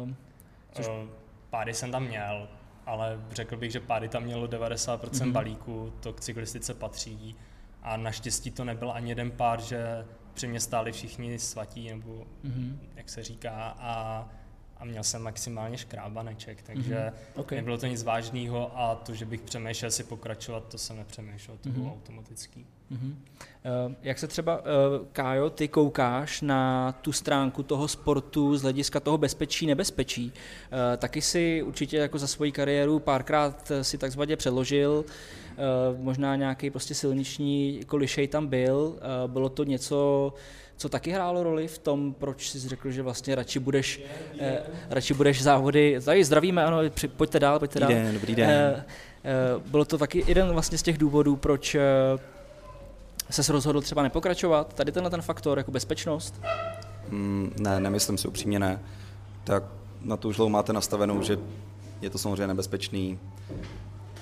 Uh, 0.04 0.12
což... 0.72 0.88
Uh, 0.88 0.94
pády 1.50 1.74
jsem 1.74 1.92
tam 1.92 2.04
měl, 2.04 2.50
ale 2.86 3.20
řekl 3.32 3.58
bych, 3.58 3.72
že 3.72 3.80
pády 3.80 4.08
tam 4.08 4.24
mělo 4.24 4.48
90% 4.48 4.98
mm-hmm. 4.98 5.32
balíku, 5.32 5.94
to 6.00 6.14
k 6.14 6.22
cyklistice 6.22 6.74
patří 6.74 7.36
a 7.82 7.98
naštěstí 7.98 8.52
to 8.52 8.64
nebyl 8.64 8.92
ani 8.92 9.12
jeden 9.12 9.32
pár, 9.32 9.62
že 9.62 10.06
při 10.34 10.48
mě 10.48 10.60
stáli 10.60 10.92
všichni 10.92 11.40
svatí, 11.40 11.90
nebo 11.90 12.26
mm-hmm. 12.46 12.78
jak 12.96 13.10
se 13.10 13.24
říká, 13.24 13.76
a, 13.80 14.28
a 14.82 14.86
měl 14.86 15.04
jsem 15.04 15.22
maximálně 15.22 15.78
škrábaneček, 15.78 16.62
takže 16.62 16.96
mm-hmm. 16.96 17.40
okay. 17.42 17.56
nebylo 17.56 17.78
to 17.78 17.86
nic 17.86 18.04
vážného 18.04 18.72
a 18.80 18.96
to, 18.96 19.14
že 19.14 19.26
bych 19.26 19.42
přemýšlel 19.42 19.92
si 19.92 20.04
pokračovat, 20.04 20.64
to 20.68 20.78
jsem 20.78 20.98
nepřemýšlel, 20.98 21.58
to 21.62 21.70
mm-hmm. 21.70 21.74
bylo 21.74 21.94
automatický. 21.94 22.66
Mm-hmm. 22.92 23.16
Jak 24.02 24.20
se 24.20 24.28
třeba, 24.28 24.60
uh, 24.60 24.66
Kájo, 25.12 25.50
ty 25.50 25.68
koukáš 25.68 26.42
na 26.42 26.92
tu 26.92 27.12
stránku 27.12 27.64
toho 27.64 27.88
sportu 27.88 28.58
z 28.58 28.62
hlediska 28.62 29.00
toho 29.00 29.18
bezpečí, 29.18 29.66
nebezpečí? 29.66 30.26
Uh, 30.26 30.98
taky 30.98 31.22
si 31.22 31.64
určitě 31.64 31.98
jako 31.98 32.18
za 32.18 32.28
svoji 32.28 32.52
kariéru 32.52 33.00
párkrát 33.00 33.72
si 33.82 33.98
takzvaně 33.98 34.36
předložil, 34.36 35.06
možná 35.98 36.36
nějaký 36.36 36.70
prostě 36.70 36.96
silniční 36.96 37.82
kolišej 37.86 38.28
tam 38.28 38.48
byl. 38.48 39.00
Bylo 39.28 39.50
to 39.50 39.64
něco, 39.64 40.34
co 40.82 40.90
taky 40.90 41.12
hrálo 41.12 41.44
roli 41.44 41.68
v 41.68 41.78
tom, 41.78 42.14
proč 42.14 42.50
jsi 42.50 42.60
řekl, 42.60 42.92
že 42.92 43.02
vlastně 43.02 43.36
radši 43.36 43.60
budeš, 43.60 44.02
eh, 44.40 44.60
radši 44.90 45.14
budeš 45.14 45.44
závody, 45.44 46.00
tady 46.06 46.24
zdravíme, 46.24 46.64
ano, 46.66 46.78
při, 46.90 47.08
pojďte 47.08 47.40
dál, 47.40 47.60
pojďte 47.60 47.80
dobrý 47.80 47.96
dál. 47.96 48.04
Den, 48.04 48.14
dobrý 48.14 48.36
den. 48.36 48.50
Eh, 48.50 48.86
eh, 49.24 49.62
bylo 49.66 49.86
to 49.86 49.98
taky 49.98 50.24
jeden 50.28 50.50
vlastně 50.50 50.78
z 50.78 50.82
těch 50.82 50.98
důvodů, 50.98 51.36
proč 51.36 51.76
eh, 51.76 51.82
se 53.30 53.52
rozhodl 53.52 53.82
třeba 53.82 54.04
nepokračovat? 54.04 54.74
Tady 54.74 54.92
tenhle 54.92 55.10
ten 55.10 55.22
faktor, 55.22 55.58
jako 55.58 55.72
bezpečnost? 55.72 56.42
Mm, 57.10 57.54
ne, 57.60 57.80
nemyslím 57.80 58.18
si 58.18 58.28
upřímně 58.28 58.60
ne. 58.60 58.80
Tak 59.44 59.64
na 60.02 60.18
tu 60.18 60.32
žlou 60.32 60.50
máte 60.50 60.74
nastavenou, 60.74 61.22
že 61.24 61.38
je 62.02 62.10
to 62.10 62.18
samozřejmě 62.18 62.48
nebezpečný, 62.48 63.20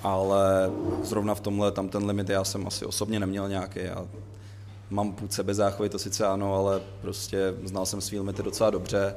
ale 0.02 0.70
zrovna 1.02 1.34
v 1.34 1.40
tomhle 1.40 1.72
tam 1.72 1.88
ten 1.88 2.06
limit 2.06 2.28
já 2.28 2.44
jsem 2.44 2.66
asi 2.66 2.84
osobně 2.84 3.20
neměl 3.20 3.48
nějaký. 3.48 3.80
Já 3.82 4.06
mám 4.90 5.12
půd 5.12 5.32
sebezáchovy, 5.32 5.88
to 5.88 5.98
sice 5.98 6.26
ano, 6.26 6.54
ale 6.54 6.80
prostě 7.00 7.54
znal 7.64 7.86
jsem 7.86 8.00
svý 8.00 8.18
limity 8.18 8.42
docela 8.42 8.70
dobře 8.70 9.14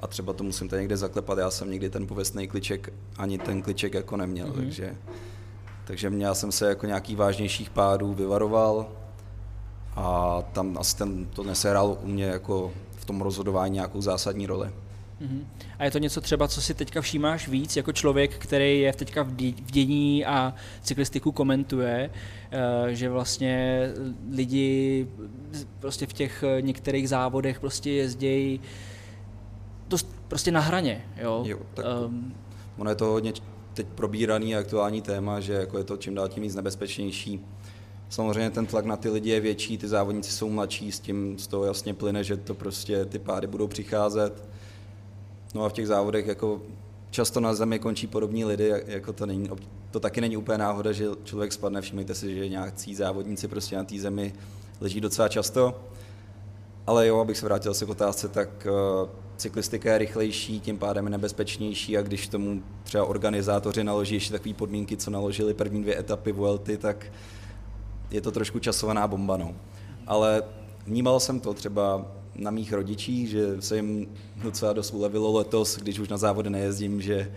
a 0.00 0.06
třeba 0.06 0.32
to 0.32 0.44
musím 0.44 0.68
tady 0.68 0.82
někde 0.82 0.96
zaklepat. 0.96 1.38
Já 1.38 1.50
jsem 1.50 1.70
nikdy 1.70 1.90
ten 1.90 2.06
pověstný 2.06 2.48
kliček, 2.48 2.92
ani 3.18 3.38
ten 3.38 3.62
kliček 3.62 3.94
jako 3.94 4.16
neměl, 4.16 4.46
mm-hmm. 4.46 4.54
takže, 4.54 4.96
takže 5.84 6.10
měl 6.10 6.34
jsem 6.34 6.52
se 6.52 6.68
jako 6.68 6.86
nějakých 6.86 7.16
vážnějších 7.16 7.70
pádů 7.70 8.14
vyvaroval 8.14 8.86
a 9.96 10.38
tam 10.52 10.78
asi 10.78 10.96
ten, 10.96 11.26
to 11.26 11.42
nesehrál 11.42 11.98
u 12.02 12.06
mě 12.06 12.24
jako 12.24 12.72
v 12.96 13.04
tom 13.04 13.20
rozhodování 13.20 13.74
nějakou 13.74 14.02
zásadní 14.02 14.46
roli. 14.46 14.70
Mm-hmm. 15.22 15.44
A 15.78 15.84
je 15.84 15.90
to 15.90 15.98
něco 15.98 16.20
třeba, 16.20 16.48
co 16.48 16.62
si 16.62 16.74
teďka 16.74 17.00
všímáš 17.00 17.48
víc 17.48 17.76
jako 17.76 17.92
člověk, 17.92 18.38
který 18.38 18.80
je 18.80 18.92
teďka 18.92 19.22
v 19.22 19.70
dění 19.70 20.24
a 20.24 20.54
cyklistiku 20.82 21.32
komentuje, 21.32 22.10
eh, 22.50 22.94
že 22.94 23.08
vlastně 23.08 23.88
lidi 24.30 25.08
prostě 25.80 26.06
v 26.06 26.12
těch 26.12 26.44
některých 26.60 27.08
závodech 27.08 27.60
prostě 27.60 27.90
jezdějí 27.90 28.60
to 29.88 29.96
prostě 30.28 30.50
na 30.50 30.60
hraně, 30.60 31.04
jo? 31.16 31.42
jo 31.46 31.58
tak 31.74 31.86
um, 32.06 32.34
ono 32.78 32.90
je 32.90 32.96
to 32.96 33.04
hodně 33.04 33.32
teď 33.74 33.86
probíraný 33.86 34.56
aktuální 34.56 35.02
téma, 35.02 35.40
že 35.40 35.52
jako 35.52 35.78
je 35.78 35.84
to 35.84 35.96
čím 35.96 36.14
dál 36.14 36.28
tím 36.28 36.42
víc 36.42 36.54
nebezpečnější. 36.54 37.40
Samozřejmě 38.08 38.50
ten 38.50 38.66
tlak 38.66 38.84
na 38.84 38.96
ty 38.96 39.08
lidi 39.08 39.30
je 39.30 39.40
větší, 39.40 39.78
ty 39.78 39.88
závodníci 39.88 40.32
jsou 40.32 40.50
mladší, 40.50 40.92
s 40.92 41.00
tím 41.00 41.38
z 41.38 41.46
toho 41.46 41.64
jasně 41.64 41.94
plyne, 41.94 42.24
že 42.24 42.36
to 42.36 42.54
prostě 42.54 43.04
ty 43.04 43.18
pády 43.18 43.46
budou 43.46 43.66
přicházet 43.66 44.48
No 45.54 45.64
a 45.64 45.68
v 45.68 45.72
těch 45.72 45.86
závodech 45.86 46.26
jako 46.26 46.62
často 47.10 47.40
na 47.40 47.54
zemi 47.54 47.78
končí 47.78 48.06
podobní 48.06 48.44
lidi, 48.44 48.72
jako 48.86 49.12
to, 49.12 49.26
není, 49.26 49.50
to 49.90 50.00
taky 50.00 50.20
není 50.20 50.36
úplně 50.36 50.58
náhoda, 50.58 50.92
že 50.92 51.06
člověk 51.24 51.52
spadne, 51.52 51.80
všimněte 51.80 52.14
si, 52.14 52.34
že 52.34 52.48
nějaký 52.48 52.94
závodníci 52.94 53.48
prostě 53.48 53.76
na 53.76 53.84
té 53.84 53.98
zemi 53.98 54.32
leží 54.80 55.00
docela 55.00 55.28
často. 55.28 55.80
Ale 56.86 57.06
jo, 57.06 57.20
abych 57.20 57.38
se 57.38 57.46
vrátil 57.46 57.74
se 57.74 57.86
k 57.86 57.88
otázce, 57.88 58.28
tak 58.28 58.66
uh, 58.66 59.08
cyklistika 59.36 59.92
je 59.92 59.98
rychlejší, 59.98 60.60
tím 60.60 60.78
pádem 60.78 61.04
je 61.04 61.10
nebezpečnější 61.10 61.98
a 61.98 62.02
když 62.02 62.28
tomu 62.28 62.62
třeba 62.82 63.04
organizátoři 63.04 63.84
naloží 63.84 64.14
ještě 64.14 64.32
takové 64.32 64.54
podmínky, 64.54 64.96
co 64.96 65.10
naložili 65.10 65.54
první 65.54 65.82
dvě 65.82 65.98
etapy 65.98 66.32
Vuelty, 66.32 66.76
tak 66.76 67.12
je 68.10 68.20
to 68.20 68.30
trošku 68.30 68.58
časovaná 68.58 69.08
bomba. 69.08 69.36
No. 69.36 69.54
Ale 70.06 70.42
vnímal 70.86 71.20
jsem 71.20 71.40
to 71.40 71.54
třeba 71.54 72.06
na 72.34 72.50
mých 72.50 72.72
rodičích, 72.72 73.28
že 73.28 73.62
se 73.62 73.76
jim 73.76 74.08
docela 74.42 74.72
dost 74.72 74.94
ulevilo 74.94 75.32
letos, 75.32 75.76
když 75.76 75.98
už 75.98 76.08
na 76.08 76.16
závody 76.16 76.50
nejezdím, 76.50 77.02
že, 77.02 77.32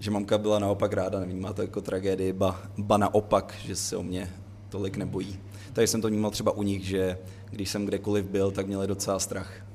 že 0.00 0.10
mamka 0.10 0.38
byla 0.38 0.58
naopak 0.58 0.92
ráda, 0.92 1.20
nevím, 1.20 1.40
má 1.40 1.52
to 1.52 1.62
jako 1.62 1.80
tragédii, 1.80 2.32
ba, 2.32 2.62
ba 2.78 2.96
naopak, 2.96 3.54
že 3.64 3.76
se 3.76 3.96
o 3.96 4.02
mě 4.02 4.30
tolik 4.68 4.96
nebojí. 4.96 5.38
Takže 5.72 5.86
jsem 5.86 6.00
to 6.00 6.08
vnímal 6.08 6.30
třeba 6.30 6.52
u 6.52 6.62
nich, 6.62 6.84
že 6.84 7.18
když 7.50 7.70
jsem 7.70 7.86
kdekoliv 7.86 8.24
byl, 8.24 8.50
tak 8.50 8.66
měli 8.66 8.86
docela 8.86 9.18
strach. 9.18 9.67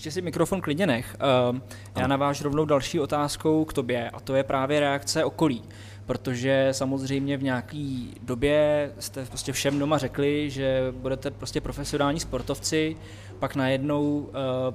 Ještě 0.00 0.10
si 0.10 0.22
mikrofon 0.22 0.60
klidně 0.60 0.86
nech. 0.86 1.16
Ehm, 1.50 1.62
já 1.98 2.06
navážu 2.06 2.44
rovnou 2.44 2.64
další 2.64 3.00
otázkou 3.00 3.64
k 3.64 3.72
tobě 3.72 4.10
a 4.10 4.20
to 4.20 4.34
je 4.34 4.44
právě 4.44 4.80
reakce 4.80 5.24
okolí 5.24 5.62
protože 6.06 6.68
samozřejmě 6.72 7.36
v 7.36 7.42
nějaké 7.42 8.06
době 8.22 8.90
jste 8.98 9.24
prostě 9.24 9.52
všem 9.52 9.78
doma 9.78 9.98
řekli, 9.98 10.50
že 10.50 10.92
budete 10.96 11.30
prostě 11.30 11.60
profesionální 11.60 12.20
sportovci, 12.20 12.96
pak 13.38 13.54
najednou 13.56 14.18
uh, 14.18 14.28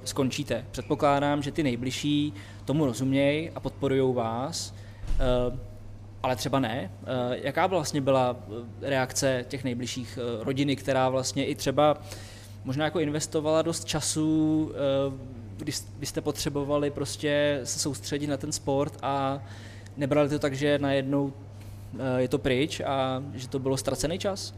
skončíte. 0.05 0.65
Předpokládám, 0.71 1.43
že 1.43 1.51
ty 1.51 1.63
nejbližší 1.63 2.33
tomu 2.65 2.85
rozumějí 2.85 3.49
a 3.49 3.59
podporují 3.59 4.15
vás, 4.15 4.73
uh, 5.51 5.59
ale 6.23 6.35
třeba 6.35 6.59
ne. 6.59 6.91
Jaká 7.31 7.67
vlastně 7.67 8.01
byla 8.01 8.35
reakce 8.81 9.45
těch 9.47 9.63
nejbližších 9.63 10.19
rodiny, 10.41 10.75
která 10.75 11.09
vlastně 11.09 11.45
i 11.45 11.55
třeba 11.55 11.97
možná 12.65 12.85
jako 12.85 12.99
investovala 12.99 13.61
dost 13.61 13.85
času, 13.85 14.63
uh, 15.07 15.13
když 15.57 15.81
byste 15.99 16.21
potřebovali 16.21 16.91
prostě 16.91 17.61
se 17.63 17.79
soustředit 17.79 18.27
na 18.27 18.37
ten 18.37 18.51
sport 18.51 18.97
a 19.01 19.43
nebrali 19.97 20.29
to 20.29 20.39
tak, 20.39 20.53
že 20.53 20.79
najednou 20.79 21.33
je 22.17 22.27
to 22.27 22.37
pryč 22.37 22.79
a 22.79 23.23
že 23.33 23.47
to 23.47 23.59
bylo 23.59 23.77
ztracený 23.77 24.19
čas? 24.19 24.53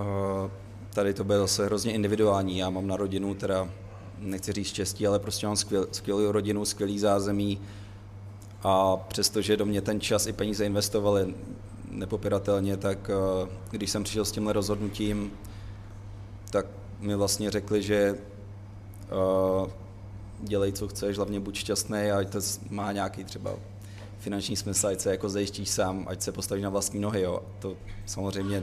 Uh, 0.00 0.50
tady 0.94 1.14
to 1.14 1.24
bylo 1.24 1.38
zase 1.38 1.66
hrozně 1.66 1.92
individuální. 1.92 2.58
Já 2.58 2.70
mám 2.70 2.86
na 2.86 2.96
rodinu, 2.96 3.34
teda 3.34 3.68
nechci 4.18 4.52
říct 4.52 4.66
štěstí, 4.66 5.06
ale 5.06 5.18
prostě 5.18 5.46
mám 5.46 5.56
skvěl, 5.56 5.86
skvělou 5.92 6.32
rodinu, 6.32 6.64
skvělý 6.64 6.98
zázemí 6.98 7.60
a 8.62 8.96
přestože 8.96 9.56
do 9.56 9.66
mě 9.66 9.80
ten 9.80 10.00
čas 10.00 10.26
i 10.26 10.32
peníze 10.32 10.66
investovali 10.66 11.34
nepopiratelně, 11.90 12.76
tak 12.76 13.10
když 13.70 13.90
jsem 13.90 14.04
přišel 14.04 14.24
s 14.24 14.32
tímhle 14.32 14.52
rozhodnutím, 14.52 15.32
tak 16.54 16.66
mi 17.00 17.14
vlastně 17.14 17.50
řekli, 17.50 17.82
že 17.82 18.14
uh, 18.14 19.68
dělej, 20.40 20.72
co 20.72 20.88
chceš, 20.88 21.16
hlavně 21.16 21.40
buď 21.40 21.56
šťastný 21.56 22.10
a 22.10 22.24
to 22.24 22.38
má 22.70 22.92
nějaký 22.92 23.24
třeba 23.24 23.54
finanční 24.18 24.56
smysl, 24.56 24.86
ať 24.86 25.00
se 25.00 25.10
jako 25.10 25.28
zajištíš 25.28 25.68
sám, 25.68 26.04
ať 26.08 26.22
se 26.22 26.32
postavíš 26.32 26.62
na 26.62 26.70
vlastní 26.70 27.00
nohy, 27.00 27.20
jo. 27.20 27.40
To 27.58 27.76
samozřejmě 28.06 28.62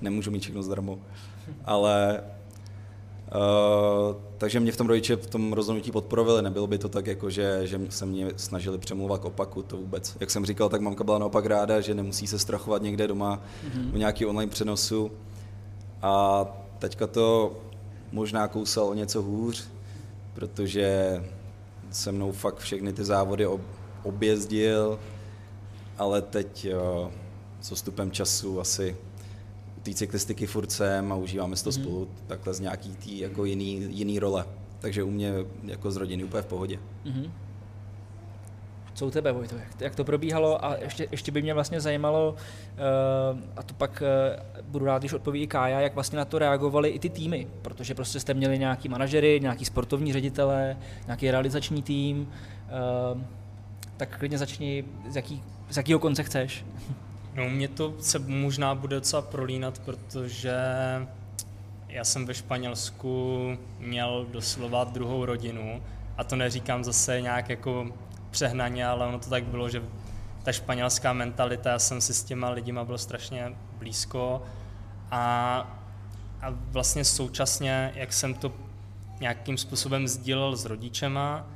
nemůžu 0.00 0.30
mít 0.30 0.40
všechno 0.40 0.62
zdarma. 0.62 0.92
Ale 1.64 2.20
Uh, 3.34 4.16
takže 4.38 4.60
mě 4.60 4.72
v 4.72 4.76
tom 4.76 4.86
rodiče 4.86 5.16
v 5.16 5.26
tom 5.26 5.52
rozhodnutí 5.52 5.92
podporovali, 5.92 6.42
nebylo 6.42 6.66
by 6.66 6.78
to 6.78 6.88
tak, 6.88 7.06
jako 7.06 7.30
že, 7.30 7.60
že 7.64 7.80
se 7.88 8.06
mě 8.06 8.26
snažili 8.36 8.78
přemluvat 8.78 9.20
k 9.20 9.24
opaku, 9.24 9.62
to 9.62 9.76
vůbec. 9.76 10.16
Jak 10.20 10.30
jsem 10.30 10.46
říkal, 10.46 10.68
tak 10.68 10.80
mamka 10.80 11.04
byla 11.04 11.18
naopak 11.18 11.46
ráda, 11.46 11.80
že 11.80 11.94
nemusí 11.94 12.26
se 12.26 12.38
strachovat 12.38 12.82
někde 12.82 13.08
doma 13.08 13.40
mm-hmm. 13.64 13.94
o 13.94 13.96
nějaký 13.96 14.26
online 14.26 14.50
přenosu. 14.50 15.10
A 16.02 16.44
teďka 16.80 17.06
to 17.06 17.56
možná 18.12 18.48
kousal 18.48 18.88
o 18.88 18.94
něco 18.94 19.22
hůř, 19.22 19.68
protože 20.34 21.20
se 21.90 22.12
mnou 22.12 22.32
fakt 22.32 22.58
všechny 22.58 22.92
ty 22.92 23.04
závody 23.04 23.46
objezdil, 24.02 24.98
ale 25.98 26.22
teď 26.22 26.68
uh, 26.74 27.10
s 27.60 27.72
odstupem 27.72 28.10
času 28.10 28.60
asi 28.60 28.96
té 29.82 29.94
cyklistiky 29.94 30.46
furt 30.46 30.72
jsem 30.72 31.12
a 31.12 31.16
užíváme 31.16 31.56
si 31.56 31.64
to 31.64 31.70
mm-hmm. 31.70 31.82
spolu 31.82 32.08
takhle 32.26 32.54
z 32.54 32.60
nějaký 32.60 32.96
tý 32.96 33.18
jako 33.18 33.44
jiný, 33.44 33.86
jiný 33.88 34.18
role. 34.18 34.44
Takže 34.80 35.02
u 35.02 35.10
mě 35.10 35.32
jako 35.64 35.90
z 35.90 35.96
rodiny 35.96 36.24
úplně 36.24 36.42
v 36.42 36.46
pohodě. 36.46 36.78
Mm-hmm. 37.04 37.30
Co 38.94 39.06
u 39.06 39.10
tebe, 39.10 39.32
Vojto, 39.32 39.56
jak, 39.56 39.80
jak 39.80 39.94
to 39.94 40.04
probíhalo 40.04 40.64
a 40.64 40.76
ještě, 40.76 41.08
ještě 41.10 41.32
by 41.32 41.42
mě 41.42 41.54
vlastně 41.54 41.80
zajímalo, 41.80 42.30
uh, 42.32 43.38
a 43.56 43.62
to 43.62 43.74
pak 43.74 44.02
uh, 44.02 44.62
budu 44.70 44.84
rád, 44.84 44.98
když 44.98 45.12
odpoví 45.12 45.42
i 45.42 45.46
Kája, 45.46 45.80
jak 45.80 45.94
vlastně 45.94 46.18
na 46.18 46.24
to 46.24 46.38
reagovali 46.38 46.88
i 46.88 46.98
ty 46.98 47.08
týmy, 47.08 47.46
protože 47.62 47.94
prostě 47.94 48.20
jste 48.20 48.34
měli 48.34 48.58
nějaký 48.58 48.88
manažery, 48.88 49.40
nějaký 49.42 49.64
sportovní 49.64 50.12
ředitele, 50.12 50.76
nějaký 51.06 51.30
realizační 51.30 51.82
tým, 51.82 52.28
uh, 53.12 53.22
tak 53.96 54.18
klidně 54.18 54.38
začni, 54.38 54.84
z, 55.08 55.16
jaký, 55.16 55.42
z 55.70 55.76
jakého 55.76 56.00
konce 56.00 56.22
chceš. 56.22 56.64
No, 57.34 57.50
mě 57.50 57.68
to 57.68 57.94
se 58.00 58.18
možná 58.18 58.74
bude 58.74 58.96
docela 58.96 59.22
prolínat, 59.22 59.78
protože 59.78 60.54
já 61.88 62.04
jsem 62.04 62.26
ve 62.26 62.34
Španělsku 62.34 63.38
měl 63.78 64.26
doslova 64.30 64.84
druhou 64.84 65.24
rodinu 65.24 65.82
a 66.16 66.24
to 66.24 66.36
neříkám 66.36 66.84
zase 66.84 67.20
nějak 67.20 67.48
jako 67.48 67.86
přehnaně, 68.30 68.86
ale 68.86 69.06
ono 69.06 69.18
to 69.18 69.30
tak 69.30 69.44
bylo, 69.44 69.68
že 69.68 69.82
ta 70.42 70.52
španělská 70.52 71.12
mentalita, 71.12 71.70
já 71.70 71.78
jsem 71.78 72.00
si 72.00 72.14
s 72.14 72.24
těma 72.24 72.50
lidima 72.50 72.84
byl 72.84 72.98
strašně 72.98 73.52
blízko 73.78 74.42
a, 75.10 75.56
a 76.42 76.50
vlastně 76.50 77.04
současně, 77.04 77.92
jak 77.94 78.12
jsem 78.12 78.34
to 78.34 78.52
nějakým 79.20 79.58
způsobem 79.58 80.08
sdílel 80.08 80.56
s 80.56 80.64
rodičema, 80.64 81.46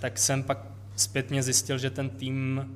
tak 0.00 0.18
jsem 0.18 0.42
pak 0.42 0.58
zpětně 0.96 1.42
zjistil, 1.42 1.78
že 1.78 1.90
ten 1.90 2.10
tým 2.10 2.70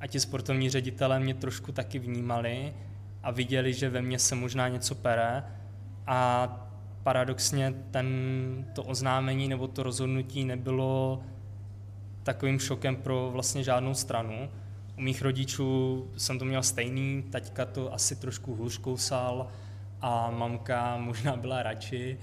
a 0.00 0.06
ti 0.06 0.20
sportovní 0.20 0.70
ředitelé 0.70 1.20
mě 1.20 1.34
trošku 1.34 1.72
taky 1.72 1.98
vnímali 1.98 2.74
a 3.22 3.30
viděli, 3.30 3.74
že 3.74 3.90
ve 3.90 4.02
mně 4.02 4.18
se 4.18 4.34
možná 4.34 4.68
něco 4.68 4.94
pere. 4.94 5.44
A 6.06 6.48
paradoxně 7.02 7.74
ten, 7.90 8.06
to 8.74 8.82
oznámení 8.82 9.48
nebo 9.48 9.68
to 9.68 9.82
rozhodnutí 9.82 10.44
nebylo 10.44 11.22
takovým 12.28 12.58
šokem 12.58 12.96
pro 12.96 13.30
vlastně 13.32 13.64
žádnou 13.64 13.94
stranu. 13.94 14.50
U 14.98 15.00
mých 15.00 15.22
rodičů 15.22 15.68
jsem 16.16 16.38
to 16.38 16.44
měl 16.44 16.62
stejný, 16.62 17.22
taťka 17.22 17.64
to 17.64 17.94
asi 17.94 18.16
trošku 18.16 18.54
hůř 18.54 18.78
kousal 18.78 19.48
a 20.00 20.30
mamka 20.30 20.96
možná 21.08 21.36
byla 21.36 21.62
radši. 21.62 22.18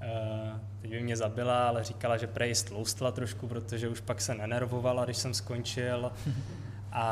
Eh, 0.00 0.60
teď 0.80 0.90
by 0.90 1.00
mě 1.00 1.16
zabila, 1.16 1.68
ale 1.68 1.84
říkala, 1.84 2.16
že 2.16 2.26
prej 2.26 2.54
stloustla 2.54 3.12
trošku, 3.12 3.48
protože 3.48 3.88
už 3.88 4.00
pak 4.00 4.20
se 4.20 4.34
nenervovala, 4.34 5.04
když 5.04 5.16
jsem 5.16 5.34
skončil. 5.34 6.12
a, 6.92 7.06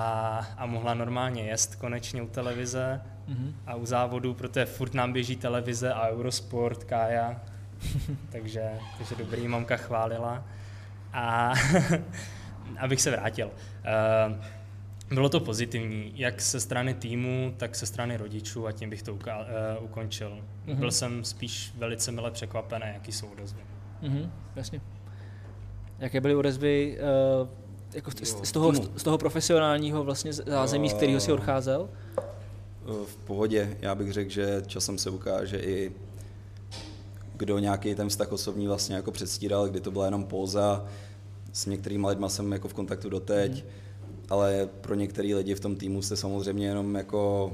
a 0.56 0.66
mohla 0.66 0.94
normálně 0.94 1.42
jet 1.42 1.76
konečně 1.76 2.22
u 2.22 2.28
televize 2.28 3.02
mm-hmm. 3.28 3.52
a 3.66 3.74
u 3.74 3.86
závodu, 3.86 4.34
protože 4.34 4.66
furt 4.66 4.94
nám 4.94 5.12
běží 5.12 5.36
televize 5.36 5.92
a 5.92 6.08
Eurosport, 6.08 6.84
Kája, 6.84 7.40
takže, 8.32 8.70
takže 8.98 9.14
dobrý, 9.14 9.48
mamka 9.48 9.76
chválila. 9.76 10.44
A 11.12 11.52
abych 12.78 13.00
se 13.00 13.10
vrátil. 13.10 13.46
Uh, 13.46 14.36
bylo 15.14 15.28
to 15.28 15.40
pozitivní, 15.40 16.12
jak 16.14 16.40
se 16.40 16.60
strany 16.60 16.94
týmu, 16.94 17.54
tak 17.56 17.74
se 17.74 17.86
strany 17.86 18.16
rodičů 18.16 18.66
a 18.66 18.72
tím 18.72 18.90
bych 18.90 19.02
to 19.02 19.14
uka- 19.14 19.46
uh, 19.78 19.84
ukončil. 19.84 20.38
Mm-hmm. 20.66 20.74
Byl 20.74 20.90
jsem 20.90 21.24
spíš 21.24 21.72
velice 21.78 22.12
mile 22.12 22.30
překvapený, 22.30 22.86
jaký 22.94 23.12
jsou 23.12 23.26
odezvy. 23.26 23.60
Mm-hmm, 24.02 24.30
jasně. 24.56 24.80
Jaké 25.98 26.20
byly 26.20 26.34
odezvy 26.34 26.98
uh 27.42 27.48
jako 27.94 28.10
z, 28.10 28.48
z, 28.48 28.52
toho, 28.52 28.72
z 28.96 29.02
toho 29.02 29.18
profesionálního 29.18 30.04
vlastně 30.04 30.32
zázemí, 30.32 30.88
z 30.88 30.92
kterého 30.92 31.20
si 31.20 31.32
odcházel? 31.32 31.88
V 33.06 33.16
pohodě. 33.16 33.76
Já 33.80 33.94
bych 33.94 34.12
řekl, 34.12 34.30
že 34.30 34.62
časem 34.66 34.98
se 34.98 35.10
ukáže 35.10 35.58
i 35.58 35.92
kdo 37.34 37.58
nějaký 37.58 37.94
ten 37.94 38.08
vztah 38.08 38.32
osobní 38.32 38.66
vlastně 38.66 38.96
jako 38.96 39.12
předstíral, 39.12 39.68
kdy 39.68 39.80
to 39.80 39.90
byla 39.90 40.04
jenom 40.04 40.24
póza. 40.24 40.84
S 41.56 41.66
některými 41.66 42.06
lidmi 42.06 42.26
jsem 42.28 42.52
jako 42.52 42.68
v 42.68 42.74
kontaktu 42.74 43.08
doteď, 43.08 43.64
mm. 43.64 43.70
ale 44.30 44.68
pro 44.80 44.94
některé 44.94 45.34
lidi 45.34 45.54
v 45.54 45.60
tom 45.60 45.76
týmu 45.76 46.02
jste 46.02 46.16
samozřejmě 46.16 46.66
jenom 46.66 46.94
jako 46.94 47.52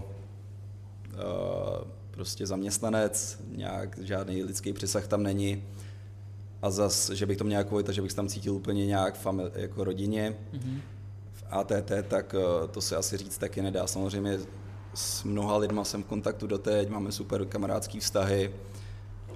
uh, 1.14 1.88
prostě 2.10 2.46
zaměstnanec, 2.46 3.38
nějak 3.56 3.98
žádný 4.02 4.42
lidský 4.42 4.72
přesah 4.72 5.06
tam 5.06 5.22
není 5.22 5.62
a 6.62 6.70
zas, 6.70 7.10
že 7.10 7.26
bych 7.26 7.38
to 7.38 7.44
měl 7.44 7.58
jako 7.58 7.92
že 7.92 8.02
bych 8.02 8.14
tam 8.14 8.28
cítil 8.28 8.54
úplně 8.54 8.86
nějak 8.86 9.18
famili, 9.18 9.50
jako 9.54 9.84
rodině. 9.84 10.36
Mm-hmm. 10.52 10.80
V 11.32 11.44
ATT, 11.50 11.92
tak 12.08 12.34
eh, 12.34 12.68
to 12.68 12.80
se 12.80 12.96
asi 12.96 13.16
říct 13.16 13.38
taky 13.38 13.62
nedá. 13.62 13.86
Samozřejmě 13.86 14.38
s 14.94 15.24
mnoha 15.24 15.56
lidma 15.56 15.84
jsem 15.84 16.02
v 16.02 16.06
kontaktu 16.06 16.46
doteď, 16.46 16.88
máme 16.88 17.12
super 17.12 17.44
kamarádský 17.44 18.00
vztahy, 18.00 18.54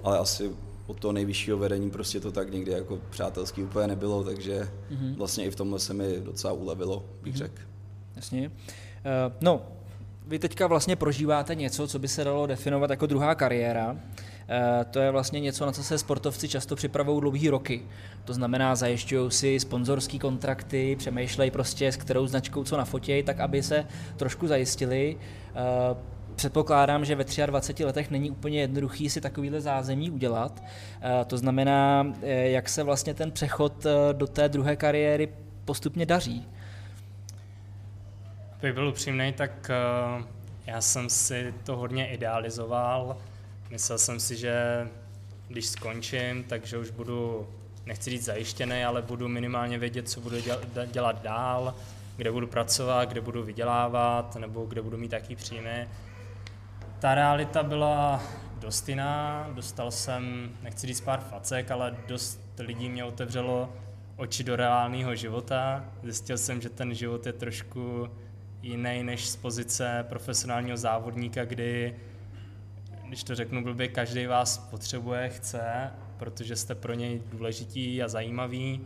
ale 0.03 0.17
asi 0.17 0.51
od 0.87 0.99
toho 0.99 1.11
nejvyššího 1.11 1.57
vedení 1.57 1.91
prostě 1.91 2.19
to 2.19 2.31
tak 2.31 2.51
někdy 2.51 2.71
jako 2.71 2.99
přátelský 3.09 3.63
úplně 3.63 3.87
nebylo, 3.87 4.23
takže 4.23 4.61
mm-hmm. 4.61 5.15
vlastně 5.15 5.45
i 5.45 5.51
v 5.51 5.55
tomhle 5.55 5.79
se 5.79 5.93
mi 5.93 6.19
docela 6.19 6.53
ulevilo, 6.53 7.05
bych 7.21 7.33
mm-hmm. 7.33 7.37
řekl. 7.37 7.61
Jasně. 8.15 8.47
Uh, 8.47 9.33
no, 9.41 9.61
vy 10.27 10.39
teďka 10.39 10.67
vlastně 10.67 10.95
prožíváte 10.95 11.55
něco, 11.55 11.87
co 11.87 11.99
by 11.99 12.07
se 12.07 12.23
dalo 12.23 12.47
definovat 12.47 12.89
jako 12.89 13.05
druhá 13.05 13.35
kariéra. 13.35 13.97
Eh, 14.49 14.85
to 14.91 14.99
je 14.99 15.11
vlastně 15.11 15.39
něco, 15.39 15.65
na 15.65 15.71
co 15.71 15.83
se 15.83 15.97
sportovci 15.97 16.47
často 16.49 16.75
připravují 16.75 17.21
dlouhý 17.21 17.49
roky. 17.49 17.81
To 18.25 18.33
znamená, 18.33 18.75
zajišťují 18.75 19.31
si 19.31 19.59
sponzorské 19.59 20.19
kontrakty, 20.19 20.95
přemýšlejí 20.95 21.51
prostě, 21.51 21.91
s 21.91 21.97
kterou 21.97 22.27
značkou 22.27 22.63
co 22.63 22.77
nafotějí, 22.77 23.23
tak 23.23 23.39
aby 23.39 23.63
se 23.63 23.85
trošku 24.17 24.47
zajistili. 24.47 25.17
Eh, 26.37 26.43
předpokládám, 26.47 27.05
že 27.05 27.15
ve 27.15 27.23
23 27.45 27.85
letech 27.85 28.11
není 28.11 28.31
úplně 28.31 28.61
jednoduchý 28.61 29.09
si 29.09 29.21
takovýhle 29.21 29.61
zázemí 29.61 30.11
udělat. 30.11 30.63
Eh, 31.01 31.25
to 31.25 31.37
znamená, 31.37 32.13
jak 32.21 32.69
se 32.69 32.83
vlastně 32.83 33.13
ten 33.13 33.31
přechod 33.31 33.85
do 34.11 34.27
té 34.27 34.49
druhé 34.49 34.75
kariéry 34.75 35.29
postupně 35.65 36.05
daří. 36.05 36.47
Abych 38.59 38.73
byl 38.73 38.87
upřímný, 38.87 39.33
tak 39.33 39.71
já 40.65 40.81
jsem 40.81 41.09
si 41.09 41.53
to 41.63 41.77
hodně 41.77 42.07
idealizoval 42.07 43.17
Myslel 43.69 43.97
jsem 43.97 44.19
si, 44.19 44.35
že 44.35 44.87
když 45.47 45.65
skončím, 45.65 46.43
takže 46.43 46.77
už 46.77 46.89
budu, 46.89 47.47
nechci 47.85 48.09
říct 48.09 48.23
zajištěný, 48.23 48.83
ale 48.83 49.01
budu 49.01 49.27
minimálně 49.27 49.77
vědět, 49.77 50.09
co 50.09 50.21
budu 50.21 50.37
dělat 50.91 51.21
dál, 51.21 51.75
kde 52.17 52.31
budu 52.31 52.47
pracovat, 52.47 53.09
kde 53.09 53.21
budu 53.21 53.43
vydělávat, 53.43 54.35
nebo 54.35 54.65
kde 54.65 54.81
budu 54.81 54.97
mít 54.97 55.09
taký 55.09 55.35
příjmy. 55.35 55.87
Ta 56.99 57.15
realita 57.15 57.63
byla 57.63 58.23
dost 58.59 58.89
jiná, 58.89 59.47
dostal 59.53 59.91
jsem, 59.91 60.51
nechci 60.63 60.87
říct 60.87 61.01
pár 61.01 61.19
facek, 61.19 61.71
ale 61.71 61.97
dost 62.07 62.41
lidí 62.59 62.89
mě 62.89 63.03
otevřelo 63.03 63.73
oči 64.15 64.43
do 64.43 64.55
reálného 64.55 65.15
života. 65.15 65.85
Zjistil 66.03 66.37
jsem, 66.37 66.61
že 66.61 66.69
ten 66.69 66.93
život 66.93 67.25
je 67.25 67.33
trošku 67.33 68.09
jiný 68.61 69.03
než 69.03 69.27
z 69.27 69.35
pozice 69.35 70.05
profesionálního 70.09 70.77
závodníka, 70.77 71.45
kdy 71.45 71.95
když 73.07 73.23
to 73.23 73.35
řeknu 73.35 73.63
blbě, 73.63 73.87
každý 73.87 74.25
vás 74.25 74.57
potřebuje, 74.57 75.29
chce, 75.29 75.91
protože 76.17 76.55
jste 76.55 76.75
pro 76.75 76.93
něj 76.93 77.21
důležitý 77.31 78.03
a 78.03 78.07
zajímavý 78.07 78.81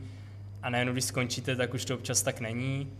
a 0.62 0.70
nejenom 0.70 0.94
když 0.94 1.06
skončíte, 1.06 1.56
tak 1.56 1.74
už 1.74 1.86
to 1.86 1.96
občas 1.96 2.22
tak 2.22 2.40
není. 2.40 2.92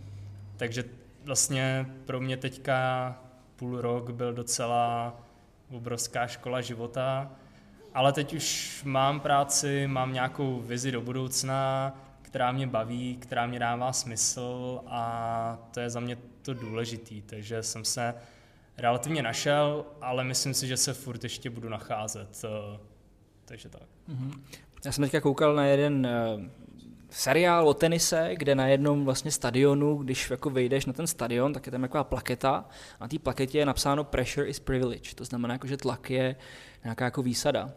Takže 0.56 0.84
vlastně 1.24 1.86
pro 2.06 2.20
mě 2.20 2.36
teďka 2.36 3.16
půl 3.56 3.80
rok 3.80 4.10
byl 4.10 4.32
docela 4.32 5.16
obrovská 5.70 6.26
škola 6.26 6.60
života, 6.60 7.30
ale 7.94 8.12
teď 8.12 8.34
už 8.34 8.80
mám 8.84 9.20
práci, 9.20 9.86
mám 9.86 10.12
nějakou 10.12 10.60
vizi 10.60 10.92
do 10.92 11.00
budoucna, 11.00 11.92
která 12.22 12.52
mě 12.52 12.66
baví, 12.66 13.16
která 13.16 13.46
mě 13.46 13.58
dává 13.58 13.92
smysl 13.92 14.80
a 14.86 15.58
to 15.74 15.80
je 15.80 15.90
za 15.90 16.00
mě 16.00 16.18
to 16.42 16.54
důležitý, 16.54 17.22
takže 17.22 17.62
jsem 17.62 17.84
se 17.84 18.14
relativně 18.78 19.22
našel, 19.22 19.84
ale 20.00 20.24
myslím 20.24 20.54
si, 20.54 20.66
že 20.66 20.76
se 20.76 20.92
furt 20.92 21.24
ještě 21.24 21.50
budu 21.50 21.68
nacházet. 21.68 22.44
Eh, 22.44 22.78
takže 23.44 23.68
tak. 23.68 23.82
Mm-hmm. 24.08 24.40
Já 24.84 24.92
jsem 24.92 25.04
teďka 25.04 25.20
koukal 25.20 25.54
na 25.54 25.64
jeden 25.64 26.06
eh, 26.06 26.50
seriál 27.12 27.68
o 27.68 27.74
tenise, 27.74 28.30
kde 28.34 28.54
na 28.54 28.66
jednom 28.66 29.04
vlastně 29.04 29.30
stadionu, 29.30 29.96
když 29.96 30.30
jako 30.30 30.50
vejdeš 30.50 30.86
na 30.86 30.92
ten 30.92 31.06
stadion, 31.06 31.52
tak 31.52 31.66
je 31.66 31.72
tam 31.72 31.80
taková 31.80 32.04
plaketa 32.04 32.64
a 33.00 33.04
na 33.04 33.08
té 33.08 33.18
plaketě 33.18 33.58
je 33.58 33.66
napsáno 33.66 34.04
pressure 34.04 34.48
is 34.48 34.60
privilege, 34.60 35.14
to 35.14 35.24
znamená, 35.24 35.54
jako, 35.54 35.66
že 35.66 35.76
tlak 35.76 36.10
je 36.10 36.36
nějaká 36.84 37.04
jako 37.04 37.22
výsada. 37.22 37.70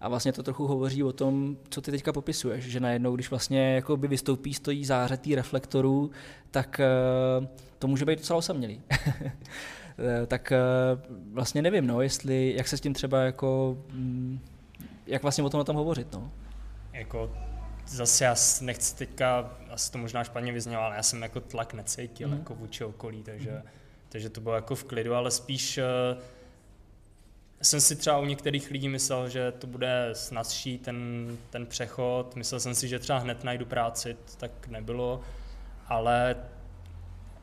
A 0.00 0.08
vlastně 0.08 0.32
to 0.32 0.42
trochu 0.42 0.66
hovoří 0.66 1.02
o 1.02 1.12
tom, 1.12 1.56
co 1.68 1.80
ty 1.80 1.90
teďka 1.90 2.12
popisuješ, 2.12 2.64
že 2.64 2.80
najednou, 2.80 3.14
když 3.14 3.30
vlastně 3.30 3.74
jako 3.74 3.96
by 3.96 4.08
vystoupí, 4.08 4.54
stojí 4.54 4.84
zářetý 4.84 5.34
reflektorů, 5.34 6.10
tak 6.50 6.80
uh, 7.40 7.46
to 7.78 7.86
může 7.86 8.04
být 8.04 8.18
docela 8.18 8.36
osamělý. 8.38 8.80
Eh, 10.22 10.26
tak 10.26 10.52
uh, 10.52 11.16
vlastně 11.32 11.62
nevím, 11.62 11.86
no, 11.86 12.02
jestli, 12.02 12.54
jak 12.56 12.68
se 12.68 12.76
s 12.76 12.80
tím 12.80 12.94
třeba 12.94 13.20
jako, 13.20 13.78
mm, 13.92 14.40
jak 15.06 15.22
vlastně 15.22 15.44
o 15.44 15.50
tom 15.50 15.60
o 15.60 15.64
tom 15.64 15.76
hovořit, 15.76 16.12
no. 16.12 16.32
Jako 16.92 17.30
zase 17.90 18.24
já 18.24 18.34
nechci 18.60 18.96
teďka, 18.96 19.56
asi 19.70 19.92
to 19.92 19.98
možná 19.98 20.24
špatně 20.24 20.52
vyznělo, 20.52 20.82
ale 20.82 20.96
já 20.96 21.02
jsem 21.02 21.22
jako 21.22 21.40
tlak 21.40 21.74
necítil 21.74 22.28
mm. 22.28 22.38
jako 22.38 22.54
vůči 22.54 22.84
okolí, 22.84 23.22
takže, 23.22 23.50
mm. 23.50 23.62
takže 24.08 24.30
to 24.30 24.40
bylo 24.40 24.54
jako 24.54 24.74
v 24.74 24.84
klidu, 24.84 25.14
ale 25.14 25.30
spíš 25.30 25.78
uh, 25.78 26.22
jsem 27.62 27.80
si 27.80 27.96
třeba 27.96 28.18
u 28.18 28.24
některých 28.24 28.70
lidí 28.70 28.88
myslel, 28.88 29.28
že 29.28 29.52
to 29.52 29.66
bude 29.66 30.10
snazší 30.12 30.78
ten, 30.78 31.28
ten 31.50 31.66
přechod, 31.66 32.36
myslel 32.36 32.60
jsem 32.60 32.74
si, 32.74 32.88
že 32.88 32.98
třeba 32.98 33.18
hned 33.18 33.44
najdu 33.44 33.66
práci, 33.66 34.14
to 34.14 34.36
tak 34.36 34.68
nebylo, 34.68 35.20
ale 35.86 36.36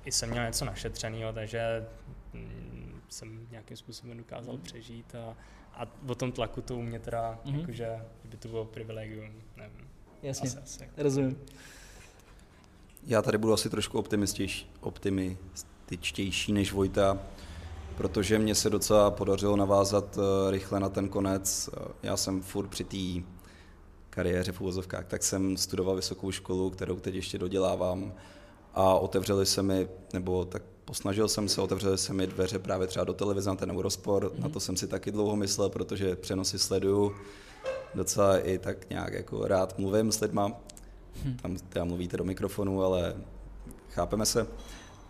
i 0.06 0.12
jsem 0.12 0.30
měl 0.30 0.46
něco 0.46 0.66
našetřeného, 0.66 1.34
takže 1.34 1.86
mm, 2.34 3.02
jsem 3.10 3.48
nějakým 3.52 3.78
způsobem 3.78 4.18
dokázal 4.18 4.54
mm. 4.54 4.62
přežít 4.62 5.16
a, 5.16 5.36
a 5.74 5.88
o 6.08 6.16
tom 6.16 6.32
tlaku 6.32 6.62
to 6.62 6.76
u 6.76 6.82
mě 6.82 7.00
teda, 7.00 7.40
mm-hmm. 7.46 7.60
jakože 7.60 8.06
by 8.24 8.38
to 8.38 8.48
bylo 8.48 8.66
privilegium, 8.66 9.44
nevím. 9.56 9.88
Jasně, 10.28 10.50
asi, 10.50 10.58
asi. 10.64 10.90
rozumím. 10.98 11.38
Já 13.04 13.22
tady 13.22 13.38
budu 13.38 13.54
asi 13.54 13.70
trošku 13.70 14.00
optimističtější, 14.00 14.70
optimističtější 14.82 16.54
než 16.54 16.74
Vojta, 16.74 17.20
protože 17.98 18.40
mě 18.40 18.56
se 18.56 18.70
docela 18.70 19.12
podařilo 19.12 19.56
navázat 19.56 20.18
eh, 20.18 20.52
rychle 20.52 20.80
na 20.80 20.90
ten 20.90 21.10
konec. 21.10 21.70
Já 22.04 22.18
jsem 22.18 22.42
furt 22.42 22.68
při 22.68 22.84
té 22.84 23.28
kariéře 24.10 24.52
v 24.52 24.62
uvozovkách, 24.62 25.06
tak 25.06 25.24
jsem 25.24 25.58
studoval 25.58 25.96
vysokou 25.96 26.32
školu, 26.32 26.70
kterou 26.70 27.00
teď 27.00 27.16
ještě 27.16 27.38
dodělávám 27.38 28.14
a 28.74 28.94
otevřeli 28.94 29.46
se 29.46 29.64
mi, 29.64 29.88
nebo 30.14 30.46
tak 30.46 30.62
posnažil 30.86 31.28
jsem 31.28 31.50
se, 31.50 31.62
otevřeli 31.62 31.98
se 31.98 32.14
mi 32.14 32.28
dveře 32.28 32.60
právě 32.60 32.88
třeba 32.88 33.06
do 33.06 33.14
televize 33.14 33.50
na 33.50 33.56
ten 33.56 33.72
Eurosport, 33.72 34.34
mm-hmm. 34.34 34.40
na 34.40 34.50
to 34.50 34.60
jsem 34.60 34.78
si 34.78 34.88
taky 34.88 35.12
dlouho 35.12 35.36
myslel, 35.36 35.70
protože 35.70 36.16
přenosy 36.16 36.60
sleduju, 36.60 37.16
docela 37.96 38.38
i 38.38 38.58
tak 38.58 38.90
nějak 38.90 39.14
jako 39.14 39.48
rád 39.48 39.80
mluvím 39.80 40.12
s 40.12 40.22
lidma, 40.22 40.52
hm. 41.24 41.38
tam 41.42 41.58
teda 41.70 41.86
mluvíte 41.86 42.18
do 42.18 42.24
mikrofonu, 42.24 42.84
ale 42.84 43.16
chápeme 43.90 44.26
se. 44.26 44.48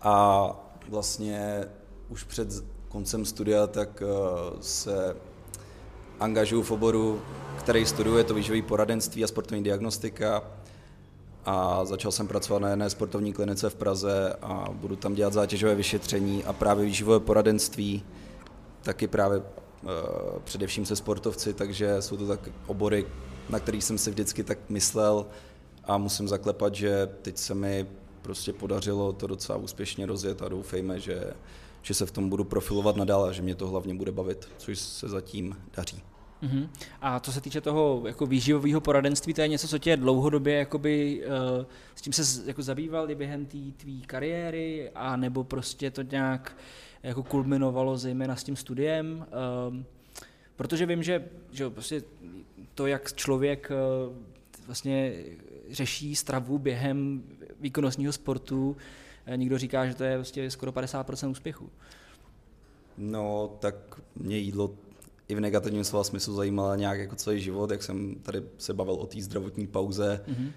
A 0.02 0.50
vlastně 0.88 1.64
už 2.08 2.24
před 2.24 2.48
koncem 2.88 3.24
studia 3.24 3.66
tak 3.66 4.02
uh, 4.02 4.60
se 4.60 5.16
angažuju 6.20 6.62
v 6.62 6.70
oboru, 6.70 7.22
který 7.58 7.86
studuje 7.86 8.24
to 8.24 8.34
výživové 8.34 8.62
poradenství 8.62 9.24
a 9.24 9.26
sportovní 9.26 9.64
diagnostika 9.64 10.42
a 11.44 11.84
začal 11.84 12.12
jsem 12.12 12.28
pracovat 12.28 12.58
na 12.58 12.68
jedné 12.68 12.90
sportovní 12.90 13.32
klinice 13.32 13.70
v 13.70 13.74
Praze 13.74 14.36
a 14.42 14.64
budu 14.72 14.96
tam 14.96 15.14
dělat 15.14 15.32
zátěžové 15.32 15.74
vyšetření 15.74 16.44
a 16.44 16.52
právě 16.52 16.84
výživové 16.84 17.20
poradenství, 17.20 18.04
taky 18.82 19.06
právě 19.06 19.42
Eh, 19.42 19.67
především 20.44 20.86
se 20.86 20.96
sportovci, 20.96 21.54
takže 21.54 22.02
jsou 22.02 22.16
to 22.16 22.26
tak 22.26 22.48
obory, 22.66 23.06
na 23.50 23.58
kterých 23.58 23.84
jsem 23.84 23.98
si 23.98 24.10
vždycky 24.10 24.44
tak 24.44 24.58
myslel 24.68 25.26
a 25.84 25.98
musím 25.98 26.28
zaklepat, 26.28 26.74
že 26.74 27.08
teď 27.22 27.36
se 27.36 27.54
mi 27.54 27.86
prostě 28.22 28.52
podařilo 28.52 29.12
to 29.12 29.26
docela 29.26 29.58
úspěšně 29.58 30.06
rozjet 30.06 30.42
a 30.42 30.48
doufejme, 30.48 31.00
že, 31.00 31.24
že 31.82 31.94
se 31.94 32.06
v 32.06 32.10
tom 32.10 32.28
budu 32.28 32.44
profilovat 32.44 32.96
nadále 32.96 33.28
a 33.28 33.32
že 33.32 33.42
mě 33.42 33.54
to 33.54 33.68
hlavně 33.68 33.94
bude 33.94 34.12
bavit, 34.12 34.48
což 34.58 34.78
se 34.78 35.08
zatím 35.08 35.56
daří. 35.76 36.02
Uh-huh. 36.42 36.68
A 37.00 37.20
co 37.20 37.32
se 37.32 37.40
týče 37.40 37.60
toho 37.60 38.02
jako 38.06 38.26
výživového 38.26 38.80
poradenství, 38.80 39.34
to 39.34 39.40
je 39.40 39.48
něco, 39.48 39.68
co 39.68 39.78
tě 39.78 39.96
dlouhodobě 39.96 40.54
jakoby, 40.54 41.24
uh, 41.58 41.64
s 41.94 42.02
tím 42.02 42.12
se 42.12 42.42
jako 42.46 42.62
zabýval 42.62 43.08
během 43.14 43.46
té 43.46 43.58
tvý 43.76 44.02
kariéry, 44.02 44.90
a 44.94 45.16
nebo 45.16 45.44
prostě 45.44 45.90
to 45.90 46.02
nějak 46.02 46.56
uh, 46.56 46.87
jako 47.02 47.22
kulminovalo 47.22 47.98
zejména 47.98 48.36
s 48.36 48.44
tím 48.44 48.56
studiem, 48.56 49.26
um, 49.68 49.84
protože 50.56 50.86
vím, 50.86 51.02
že, 51.02 51.24
že 51.50 51.70
prostě 51.70 52.02
to, 52.74 52.86
jak 52.86 53.12
člověk 53.12 53.70
uh, 54.10 54.16
vlastně 54.66 55.14
řeší 55.70 56.16
stravu 56.16 56.58
během 56.58 57.22
výkonnostního 57.60 58.12
sportu, 58.12 58.70
uh, 58.70 59.36
někdo 59.36 59.58
říká, 59.58 59.86
že 59.86 59.94
to 59.94 60.04
je 60.04 60.16
vlastně 60.16 60.50
skoro 60.50 60.72
50% 60.72 61.30
úspěchu. 61.30 61.70
No, 62.98 63.56
tak 63.60 63.74
mě 64.16 64.36
jídlo 64.36 64.74
i 65.28 65.34
v 65.34 65.40
negativním 65.40 65.84
slova 65.84 66.04
smyslu 66.04 66.34
zajímalo 66.34 66.74
nějak 66.74 66.98
jako 66.98 67.16
celý 67.16 67.40
život, 67.40 67.70
jak 67.70 67.82
jsem 67.82 68.14
tady 68.22 68.42
se 68.58 68.74
bavil 68.74 68.94
o 68.94 69.06
té 69.06 69.20
zdravotní 69.20 69.66
pauze, 69.66 70.24
mm-hmm. 70.28 70.50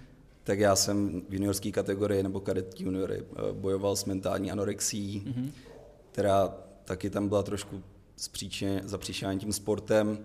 tak 0.44 0.58
já 0.58 0.76
jsem 0.76 1.22
v 1.28 1.34
juniorské 1.34 1.70
kategorii 1.70 2.22
nebo 2.22 2.40
kadet 2.40 2.80
juniory 2.80 3.22
eh, 3.22 3.52
bojoval 3.52 3.96
s 3.96 4.04
mentální 4.04 4.50
anorexí, 4.50 5.22
mm-hmm 5.26 5.71
která 6.12 6.54
taky 6.84 7.10
tam 7.10 7.28
byla 7.28 7.42
trošku 7.42 7.82
zapříčená 8.84 9.38
tím 9.38 9.52
sportem. 9.52 10.18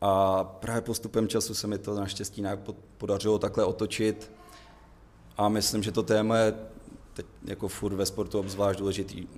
A 0.00 0.44
právě 0.44 0.80
postupem 0.80 1.28
času 1.28 1.54
se 1.54 1.66
mi 1.66 1.78
to 1.78 1.94
naštěstí 1.94 2.40
nějak 2.40 2.58
podařilo 2.98 3.38
takhle 3.38 3.64
otočit. 3.64 4.32
A 5.36 5.48
myslím, 5.48 5.82
že 5.82 5.92
to 5.92 6.02
téma 6.02 6.38
je 6.38 6.54
teď 7.14 7.26
jako 7.44 7.68
furt 7.68 7.94
ve 7.94 8.06
sportu 8.06 8.38
obzvlášť 8.38 8.78
důležitý, 8.78 9.26
uh, 9.26 9.30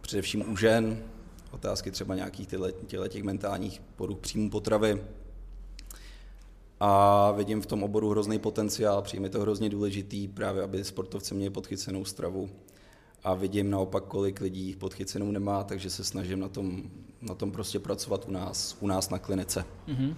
především 0.00 0.52
u 0.52 0.56
žen, 0.56 1.02
otázky 1.50 1.90
třeba 1.90 2.14
nějakých 2.14 2.48
těle 2.86 3.08
těch 3.08 3.22
mentálních 3.22 3.82
poruch 3.96 4.18
příjmu 4.18 4.50
potravy. 4.50 5.04
A 6.80 7.30
vidím 7.30 7.62
v 7.62 7.66
tom 7.66 7.82
oboru 7.82 8.10
hrozný 8.10 8.38
potenciál, 8.38 9.02
přijme 9.02 9.28
to 9.28 9.40
hrozně 9.40 9.68
důležitý, 9.68 10.28
právě 10.28 10.62
aby 10.62 10.84
sportovci 10.84 11.34
měli 11.34 11.50
podchycenou 11.50 12.04
stravu 12.04 12.50
a 13.24 13.34
vidím 13.34 13.70
naopak, 13.70 14.04
kolik 14.04 14.40
lidí 14.40 14.76
podchycenou 14.76 15.30
nemá, 15.30 15.64
takže 15.64 15.90
se 15.90 16.04
snažím 16.04 16.40
na 16.40 16.48
tom, 16.48 16.82
na 17.22 17.34
tom 17.34 17.50
prostě 17.50 17.78
pracovat 17.78 18.28
u 18.28 18.32
nás, 18.32 18.76
u 18.80 18.86
nás 18.86 19.10
na 19.10 19.18
klinice. 19.18 19.64
Mm-hmm. 19.88 20.14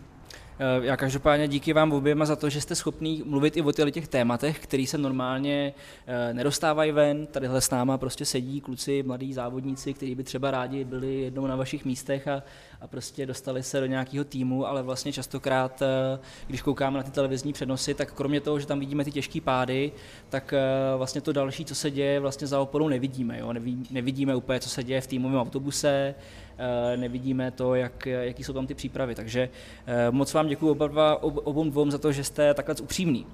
Já 0.82 0.96
každopádně 0.96 1.48
díky 1.48 1.72
vám 1.72 1.92
oběma 1.92 2.24
za 2.24 2.36
to, 2.36 2.48
že 2.48 2.60
jste 2.60 2.74
schopný 2.74 3.22
mluvit 3.26 3.56
i 3.56 3.62
o 3.62 3.72
těch 3.72 4.08
tématech, 4.08 4.58
které 4.58 4.86
se 4.86 4.98
normálně 4.98 5.74
eh, 6.06 6.34
nedostávají 6.34 6.92
ven. 6.92 7.26
Tadyhle 7.26 7.60
s 7.60 7.70
náma 7.70 7.98
prostě 7.98 8.24
sedí 8.24 8.60
kluci, 8.60 9.02
mladí 9.02 9.32
závodníci, 9.32 9.94
kteří 9.94 10.14
by 10.14 10.24
třeba 10.24 10.50
rádi 10.50 10.84
byli 10.84 11.20
jednou 11.20 11.46
na 11.46 11.56
vašich 11.56 11.84
místech 11.84 12.28
a, 12.28 12.42
a 12.80 12.86
prostě 12.86 13.26
dostali 13.26 13.62
se 13.62 13.80
do 13.80 13.86
nějakého 13.86 14.24
týmu, 14.24 14.66
ale 14.66 14.82
vlastně 14.82 15.12
častokrát, 15.12 15.82
eh, 15.82 16.18
když 16.46 16.62
koukáme 16.62 16.96
na 16.96 17.02
ty 17.02 17.10
televizní 17.10 17.52
přenosy, 17.52 17.94
tak 17.94 18.12
kromě 18.12 18.40
toho, 18.40 18.60
že 18.60 18.66
tam 18.66 18.80
vidíme 18.80 19.04
ty 19.04 19.12
těžké 19.12 19.40
pády, 19.40 19.92
tak 20.28 20.52
eh, 20.52 20.96
vlastně 20.96 21.20
to 21.20 21.32
další, 21.32 21.64
co 21.64 21.74
se 21.74 21.90
děje, 21.90 22.20
vlastně 22.20 22.46
za 22.46 22.60
oporou 22.60 22.88
nevidíme. 22.88 23.38
Jo? 23.38 23.52
Nevidíme 23.90 24.36
úplně, 24.36 24.60
co 24.60 24.68
se 24.68 24.82
děje 24.82 25.00
v 25.00 25.06
týmovém 25.06 25.40
autobuse, 25.40 25.88
eh, 25.88 26.43
nevidíme 26.96 27.50
to, 27.50 27.74
jak, 27.74 28.06
jaký 28.06 28.44
jsou 28.44 28.52
tam 28.52 28.66
ty 28.66 28.74
přípravy. 28.74 29.14
Takže 29.14 29.48
moc 30.10 30.34
vám 30.34 30.48
děkuji 30.48 30.70
oba 30.70 30.86
dva, 30.86 31.22
ob, 31.22 31.36
obou 31.44 31.70
dvou 31.70 31.90
za 31.90 31.98
to, 31.98 32.12
že 32.12 32.24
jste 32.24 32.54
takhle 32.54 32.74
upřímný. 32.82 33.26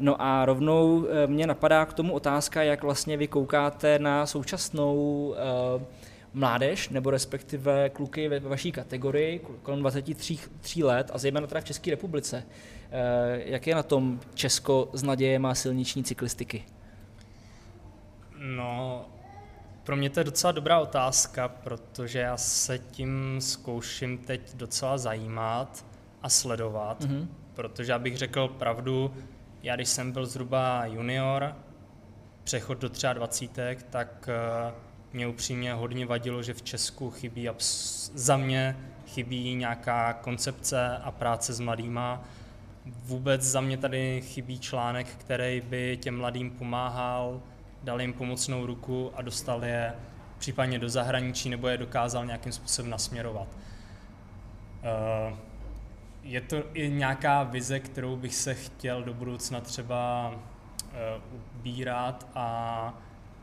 No 0.00 0.22
a 0.22 0.44
rovnou 0.44 1.06
mě 1.26 1.46
napadá 1.46 1.86
k 1.86 1.92
tomu 1.92 2.12
otázka, 2.12 2.62
jak 2.62 2.82
vlastně 2.82 3.16
vy 3.16 3.28
koukáte 3.28 3.98
na 3.98 4.26
současnou 4.26 5.34
mládež, 6.34 6.88
nebo 6.88 7.10
respektive 7.10 7.90
kluky 7.90 8.28
ve 8.28 8.40
vaší 8.40 8.72
kategorii, 8.72 9.40
kolem 9.62 9.80
23 9.80 10.38
3 10.60 10.84
let, 10.84 11.10
a 11.14 11.18
zejména 11.18 11.46
teda 11.46 11.60
v 11.60 11.64
České 11.64 11.90
republice. 11.90 12.46
Eh, 12.90 13.42
jak 13.44 13.66
je 13.66 13.74
na 13.74 13.82
tom 13.82 14.20
Česko 14.34 14.88
s 14.92 15.02
nadějem 15.02 15.46
a 15.46 15.54
silniční 15.54 16.04
cyklistiky? 16.04 16.64
No, 18.38 19.06
pro 19.84 19.96
mě 19.96 20.10
to 20.10 20.20
je 20.20 20.24
docela 20.24 20.52
dobrá 20.52 20.80
otázka, 20.80 21.48
protože 21.48 22.18
já 22.18 22.36
se 22.36 22.78
tím 22.78 23.36
zkouším 23.40 24.18
teď 24.18 24.56
docela 24.56 24.98
zajímat 24.98 25.84
a 26.22 26.28
sledovat, 26.28 27.04
mm-hmm. 27.04 27.26
protože 27.54 27.92
abych 27.92 28.18
řekl 28.18 28.48
pravdu, 28.48 29.14
já 29.62 29.76
když 29.76 29.88
jsem 29.88 30.12
byl 30.12 30.26
zhruba 30.26 30.86
junior, 30.86 31.56
přechod 32.44 32.78
do 32.78 32.88
23, 33.12 33.78
tak 33.90 34.28
uh, 34.68 34.74
mě 35.12 35.26
upřímně 35.26 35.74
hodně 35.74 36.06
vadilo, 36.06 36.42
že 36.42 36.54
v 36.54 36.62
Česku 36.62 37.10
chybí, 37.10 37.48
za 38.14 38.36
mě 38.36 38.76
chybí 39.06 39.54
nějaká 39.54 40.12
koncepce 40.12 40.98
a 41.02 41.10
práce 41.10 41.52
s 41.52 41.60
mladýma. 41.60 42.24
Vůbec 42.86 43.42
za 43.42 43.60
mě 43.60 43.76
tady 43.76 44.22
chybí 44.22 44.58
článek, 44.58 45.06
který 45.06 45.60
by 45.60 45.98
těm 46.02 46.18
mladým 46.18 46.50
pomáhal, 46.50 47.40
dal 47.84 48.00
jim 48.00 48.12
pomocnou 48.12 48.66
ruku 48.66 49.12
a 49.14 49.22
dostal 49.22 49.64
je 49.64 49.92
případně 50.38 50.78
do 50.78 50.88
zahraničí 50.88 51.48
nebo 51.48 51.68
je 51.68 51.78
dokázal 51.78 52.26
nějakým 52.26 52.52
způsobem 52.52 52.90
nasměrovat. 52.90 53.48
Uh, 53.48 55.38
je 56.22 56.40
to 56.40 56.64
i 56.74 56.90
nějaká 56.90 57.42
vize, 57.42 57.80
kterou 57.80 58.16
bych 58.16 58.34
se 58.34 58.54
chtěl 58.54 59.02
do 59.02 59.14
budoucna 59.14 59.60
třeba 59.60 60.30
uh, 60.30 61.40
ubírat 61.58 62.26
a, 62.34 62.94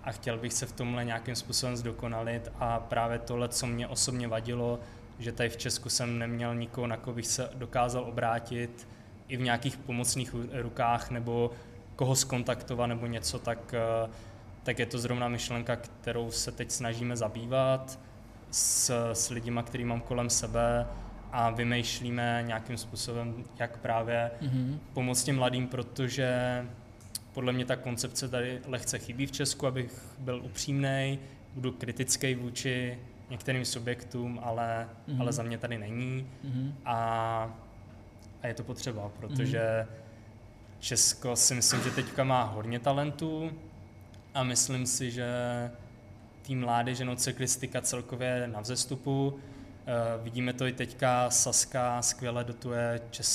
a 0.04 0.12
chtěl 0.12 0.38
bych 0.38 0.54
se 0.54 0.66
v 0.66 0.72
tomhle 0.72 1.06
nějakým 1.06 1.36
způsobem 1.36 1.78
zdokonalit 1.78 2.52
a 2.60 2.80
právě 2.80 3.20
tohle, 3.20 3.50
co 3.50 3.68
mě 3.68 3.88
osobně 3.88 4.28
vadilo, 4.28 4.80
že 5.20 5.32
tady 5.32 5.50
v 5.50 5.58
Česku 5.58 5.90
jsem 5.90 6.20
neměl 6.20 6.56
nikoho, 6.56 6.88
na 6.88 6.98
koho 6.98 7.16
bych 7.16 7.28
se 7.28 7.50
dokázal 7.54 8.04
obrátit 8.04 8.88
i 9.28 9.38
v 9.38 9.42
nějakých 9.42 9.78
pomocných 9.78 10.36
rukách 10.52 11.12
nebo 11.12 11.52
koho 11.96 12.16
skontaktovat 12.16 12.88
nebo 12.88 13.06
něco, 13.06 13.40
tak, 13.40 13.74
uh, 14.06 14.12
tak 14.64 14.80
je 14.80 14.86
to 14.86 15.00
zrovna 15.00 15.28
myšlenka, 15.28 15.76
kterou 15.76 16.32
se 16.32 16.52
teď 16.52 16.72
snažíme 16.72 17.18
zabývat 17.18 18.00
s, 18.52 19.12
s 19.14 19.30
lidima, 19.30 19.64
který 19.64 19.86
mám 19.86 20.02
kolem 20.02 20.30
sebe 20.30 20.88
a 21.32 21.50
vymýšlíme 21.50 22.44
nějakým 22.48 22.78
způsobem, 22.78 23.44
jak 23.60 23.78
právě 23.78 24.32
mm-hmm. 24.42 24.78
pomoct 24.94 25.24
těm 25.24 25.36
mladým, 25.36 25.68
protože 25.68 26.66
podle 27.34 27.54
mě 27.54 27.66
ta 27.66 27.76
koncepce 27.76 28.30
tady 28.30 28.62
lehce 28.68 29.00
chybí 29.00 29.26
v 29.26 29.32
Česku, 29.32 29.68
abych 29.68 30.06
byl 30.20 30.42
upřímný, 30.44 31.20
budu 31.54 31.72
kritický 31.72 32.36
vůči 32.36 33.00
některým 33.30 33.66
subjektům, 33.66 34.40
ale, 34.44 34.90
mm-hmm. 35.08 35.22
ale 35.22 35.34
za 35.34 35.44
mě 35.44 35.58
tady 35.58 35.78
není 35.78 36.28
mm-hmm. 36.46 36.72
a, 36.86 36.96
a 38.44 38.48
je 38.48 38.54
to 38.54 38.64
potřeba, 38.64 39.12
protože 39.20 39.60
mm-hmm. 39.60 40.02
Česko 40.80 41.36
si 41.36 41.56
myslím, 41.56 41.84
že 41.84 41.92
teďka 41.92 42.24
má 42.24 42.44
hodně 42.44 42.80
talentů 42.80 43.52
a 44.34 44.44
myslím 44.44 44.86
si, 44.86 45.12
že 45.12 45.28
tým 46.42 46.60
mládeže, 46.60 47.06
no 47.06 47.16
cyklistika 47.16 47.82
celkově 47.82 48.48
na 48.48 48.62
vzestupu. 48.62 49.28
Uh, 49.28 50.24
vidíme 50.24 50.54
to 50.54 50.68
i 50.68 50.74
teďka, 50.74 51.30
Saska 51.30 52.02
skvěle 52.02 52.44
dotuje 52.44 53.02
Czech, 53.10 53.26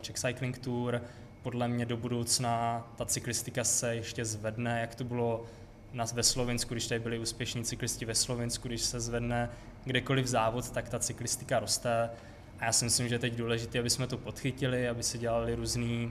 Czech 0.00 0.18
Cycling 0.18 0.58
Tour. 0.58 1.02
Podle 1.42 1.68
mě 1.68 1.86
do 1.86 1.96
budoucna 1.96 2.84
ta 2.96 3.04
cyklistika 3.04 3.64
se 3.64 3.94
ještě 3.94 4.24
zvedne, 4.24 4.80
jak 4.80 4.94
to 4.94 5.04
bylo 5.04 5.44
nás 5.92 6.12
ve 6.12 6.22
Slovensku, 6.22 6.74
když 6.74 6.86
tady 6.86 7.00
byli 7.00 7.18
úspěšní 7.18 7.64
cyklisti 7.64 8.04
ve 8.04 8.14
Slovensku, 8.14 8.68
když 8.68 8.80
se 8.80 9.00
zvedne 9.00 9.50
kdekoliv 9.84 10.26
závod, 10.26 10.70
tak 10.70 10.88
ta 10.88 10.98
cyklistika 10.98 11.60
roste. 11.60 12.10
A 12.58 12.64
já 12.64 12.72
si 12.72 12.84
myslím, 12.84 13.08
že 13.08 13.14
je 13.14 13.18
teď 13.18 13.34
důležité, 13.34 13.78
aby 13.78 13.90
jsme 13.90 14.06
to 14.06 14.18
podchytili, 14.18 14.88
aby 14.88 15.02
se 15.02 15.18
dělali 15.18 15.54
různé 15.54 16.10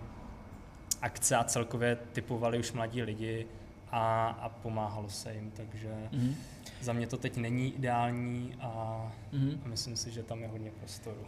akce 1.02 1.36
a 1.36 1.44
celkově 1.44 1.98
typovali 2.14 2.60
už 2.60 2.72
mladí 2.72 3.02
lidi 3.02 3.48
a, 3.92 4.28
a 4.28 4.50
pomáhalo 4.50 5.10
se 5.10 5.34
jim, 5.34 5.52
takže 5.52 6.10
mm-hmm. 6.12 6.34
za 6.82 6.94
mě 6.94 7.08
to 7.08 7.18
teď 7.18 7.38
není 7.38 7.76
ideální 7.76 8.56
a, 8.62 9.04
mm-hmm. 9.34 9.58
a 9.66 9.68
myslím 9.68 9.96
si, 9.96 10.12
že 10.12 10.24
tam 10.24 10.42
je 10.42 10.48
hodně 10.48 10.72
prostoru. 10.80 11.22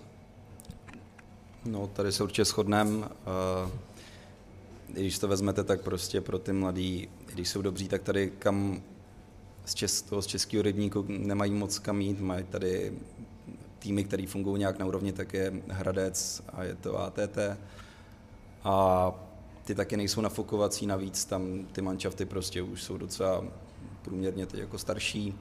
No, 1.65 1.87
tady 1.87 2.11
se 2.11 2.23
určitě 2.23 2.45
shodneme. 2.45 2.97
Uh, 2.97 3.71
když 4.87 5.19
to 5.19 5.27
vezmete, 5.27 5.63
tak 5.63 5.81
prostě 5.81 6.21
pro 6.21 6.39
ty 6.39 6.53
mladí, 6.53 7.09
když 7.33 7.49
jsou 7.49 7.61
dobří, 7.61 7.87
tak 7.87 8.03
tady 8.03 8.31
kam 8.39 8.81
z, 9.65 9.73
čes, 9.73 10.01
toho, 10.01 10.21
z 10.21 10.25
českého 10.25 10.63
rybníku 10.63 11.05
nemají 11.07 11.51
moc 11.51 11.79
kam 11.79 12.01
jít, 12.01 12.19
mají 12.19 12.43
tady 12.43 12.93
týmy, 13.79 14.03
které 14.03 14.27
fungují 14.27 14.59
nějak 14.59 14.79
na 14.79 14.85
úrovni, 14.85 15.13
tak 15.13 15.33
je 15.33 15.53
Hradec 15.67 16.43
a 16.53 16.63
je 16.63 16.75
to 16.75 16.99
ATT. 16.99 17.37
A 18.63 19.11
ty 19.63 19.75
taky 19.75 19.97
nejsou 19.97 20.21
nafokovací, 20.21 20.87
navíc 20.87 21.25
tam 21.25 21.65
ty 21.71 21.81
manšafty 21.81 22.25
prostě 22.25 22.61
už 22.61 22.83
jsou 22.83 22.97
docela 22.97 23.43
průměrně 24.01 24.45
teď 24.45 24.59
jako 24.59 24.77
starší 24.77 25.35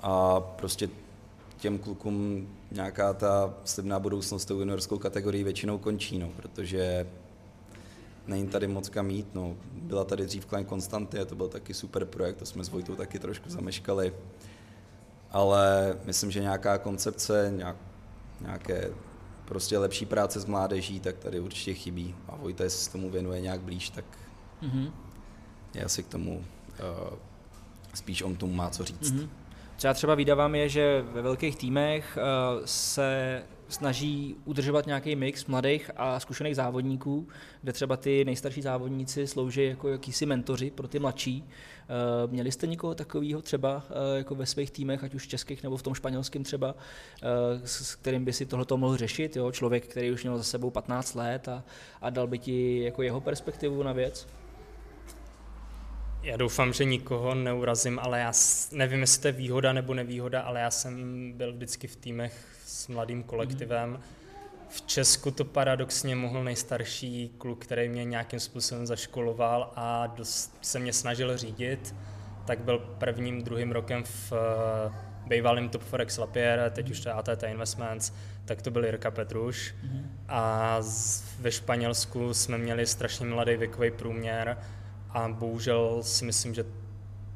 a 0.00 0.40
prostě 0.40 0.88
těm 1.56 1.78
klukům 1.78 2.48
nějaká 2.70 3.12
ta 3.12 3.54
slibná 3.64 3.98
budoucnost 3.98 4.44
tou 4.44 4.58
juniorskou 4.58 4.98
kategorii 4.98 5.44
většinou 5.44 5.78
končí, 5.78 6.18
no, 6.18 6.28
protože 6.36 7.06
není 8.26 8.48
tady 8.48 8.66
moc 8.66 8.88
kam 8.88 9.10
jít. 9.10 9.34
No. 9.34 9.56
Byla 9.72 10.04
tady 10.04 10.26
dřív 10.26 10.46
Klein 10.46 10.66
Konstanty 10.66 11.24
to 11.24 11.34
byl 11.34 11.48
taky 11.48 11.74
super 11.74 12.04
projekt, 12.04 12.36
to 12.36 12.46
jsme 12.46 12.64
s 12.64 12.68
Vojtou 12.68 12.94
taky 12.94 13.18
trošku 13.18 13.50
zameškali. 13.50 14.14
Ale 15.30 15.96
myslím, 16.04 16.30
že 16.30 16.40
nějaká 16.40 16.78
koncepce, 16.78 17.52
nějak, 17.56 17.76
nějaké 18.40 18.90
prostě 19.50 19.78
lepší 19.78 20.06
práce 20.06 20.40
s 20.40 20.44
mládeží, 20.44 21.00
tak 21.00 21.18
tady 21.18 21.40
určitě 21.40 21.74
chybí. 21.74 22.14
A 22.28 22.36
Vojta, 22.36 22.64
jestli 22.64 22.84
se 22.84 22.92
tomu 22.92 23.10
věnuje 23.10 23.40
nějak 23.40 23.60
blíž, 23.60 23.90
tak 23.90 24.04
mm-hmm. 24.62 24.92
je 25.74 25.84
asi 25.84 26.02
k 26.02 26.08
tomu 26.08 26.38
uh, 26.38 27.18
spíš 27.94 28.22
on 28.22 28.36
tomu 28.36 28.52
má 28.52 28.70
co 28.70 28.84
říct. 28.84 29.12
Mm-hmm. 29.12 29.28
Co 29.76 29.86
já 29.86 29.94
třeba 29.94 30.14
vydávám 30.14 30.54
je, 30.54 30.68
že 30.68 31.04
ve 31.12 31.22
velkých 31.22 31.56
týmech 31.56 32.18
uh, 32.18 32.64
se 32.64 33.42
snaží 33.70 34.36
udržovat 34.44 34.86
nějaký 34.86 35.16
mix 35.16 35.46
mladých 35.46 35.90
a 35.96 36.20
zkušených 36.20 36.56
závodníků, 36.56 37.28
kde 37.62 37.72
třeba 37.72 37.96
ty 37.96 38.24
nejstarší 38.24 38.62
závodníci 38.62 39.26
slouží 39.26 39.64
jako 39.64 39.88
jakýsi 39.88 40.26
mentoři 40.26 40.70
pro 40.70 40.88
ty 40.88 40.98
mladší. 40.98 41.44
Eh, 41.44 42.26
měli 42.26 42.52
jste 42.52 42.66
někoho 42.66 42.94
takového 42.94 43.42
třeba 43.42 43.84
eh, 43.90 44.18
jako 44.18 44.34
ve 44.34 44.46
svých 44.46 44.70
týmech, 44.70 45.04
ať 45.04 45.14
už 45.14 45.28
českých 45.28 45.62
nebo 45.62 45.76
v 45.76 45.82
tom 45.82 45.94
španělském 45.94 46.44
třeba, 46.44 46.74
eh, 47.22 47.26
s 47.64 47.94
kterým 47.94 48.24
by 48.24 48.32
si 48.32 48.46
tohleto 48.46 48.76
mohl 48.76 48.96
řešit? 48.96 49.36
Jo? 49.36 49.52
Člověk, 49.52 49.86
který 49.86 50.12
už 50.12 50.22
měl 50.22 50.38
za 50.38 50.44
sebou 50.44 50.70
15 50.70 51.14
let 51.14 51.48
a, 51.48 51.64
a 52.00 52.10
dal 52.10 52.26
by 52.26 52.38
ti 52.38 52.80
jako 52.84 53.02
jeho 53.02 53.20
perspektivu 53.20 53.82
na 53.82 53.92
věc? 53.92 54.39
Já 56.22 56.36
doufám, 56.36 56.72
že 56.72 56.84
nikoho 56.84 57.34
neurazím, 57.34 57.98
ale 57.98 58.20
já 58.20 58.32
nevím, 58.72 59.00
jestli 59.00 59.22
to 59.22 59.28
je 59.28 59.32
výhoda 59.32 59.72
nebo 59.72 59.94
nevýhoda, 59.94 60.40
ale 60.40 60.60
já 60.60 60.70
jsem 60.70 61.32
byl 61.32 61.52
vždycky 61.52 61.86
v 61.86 61.96
týmech 61.96 62.34
s 62.66 62.88
mladým 62.88 63.22
kolektivem. 63.22 64.00
V 64.68 64.82
Česku 64.82 65.30
to 65.30 65.44
paradoxně 65.44 66.16
mohl 66.16 66.44
nejstarší 66.44 67.34
kluk, 67.38 67.64
který 67.64 67.88
mě 67.88 68.04
nějakým 68.04 68.40
způsobem 68.40 68.86
zaškoloval 68.86 69.72
a 69.76 70.06
dost 70.06 70.58
se 70.60 70.78
mě 70.78 70.92
snažil 70.92 71.36
řídit, 71.36 71.94
tak 72.44 72.60
byl 72.60 72.78
prvním, 72.78 73.42
druhým 73.42 73.72
rokem 73.72 74.04
v 74.04 74.32
uh, 74.32 74.38
bývalým 75.26 75.68
Top 75.68 75.82
Forex 75.82 76.18
Lapierre, 76.18 76.70
teď 76.70 76.90
už 76.90 77.00
to 77.00 77.08
je 77.08 77.12
ATT 77.12 77.42
Investments, 77.42 78.12
tak 78.44 78.62
to 78.62 78.70
byl 78.70 78.84
Jirka 78.84 79.10
Petruš. 79.10 79.74
Mm-hmm. 79.74 80.02
A 80.28 80.80
ve 81.40 81.52
Španělsku 81.52 82.34
jsme 82.34 82.58
měli 82.58 82.86
strašně 82.86 83.26
mladý 83.26 83.56
věkový 83.56 83.90
průměr 83.90 84.56
a 85.12 85.28
bohužel 85.28 86.02
si 86.02 86.24
myslím, 86.24 86.54
že 86.54 86.64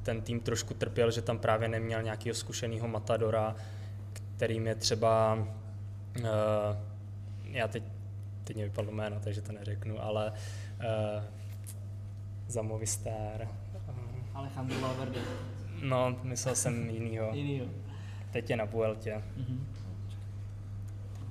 ten 0.03 0.23
tým 0.23 0.41
trošku 0.41 0.75
trpěl, 0.75 1.11
že 1.11 1.23
tam 1.23 1.39
právě 1.39 1.69
neměl 1.69 2.03
nějakého 2.03 2.35
zkušeného 2.35 2.89
matadora, 2.89 3.57
kterým 4.37 4.67
je 4.67 4.75
třeba 4.75 5.35
uh, 5.35 6.25
já 7.45 7.69
teď, 7.69 7.83
teď 8.45 8.57
mě 8.57 8.65
vypadlo 8.65 8.93
jméno, 8.93 9.21
takže 9.21 9.43
to 9.43 9.53
neřeknu, 9.53 10.03
ale 10.03 10.33
uh, 10.33 11.25
za 12.49 12.63
Movistar. 12.63 13.49
Alejandro 14.35 14.81
Valverde. 14.81 15.21
No, 15.83 16.17
myslel 16.23 16.55
jsem 16.55 16.91
jinýho. 16.91 17.31
jinýho. 17.35 17.67
Teď 18.31 18.51
je 18.51 18.57
na 18.57 18.65
Vueltě. 18.65 19.23
Mm-hmm. 19.39 19.59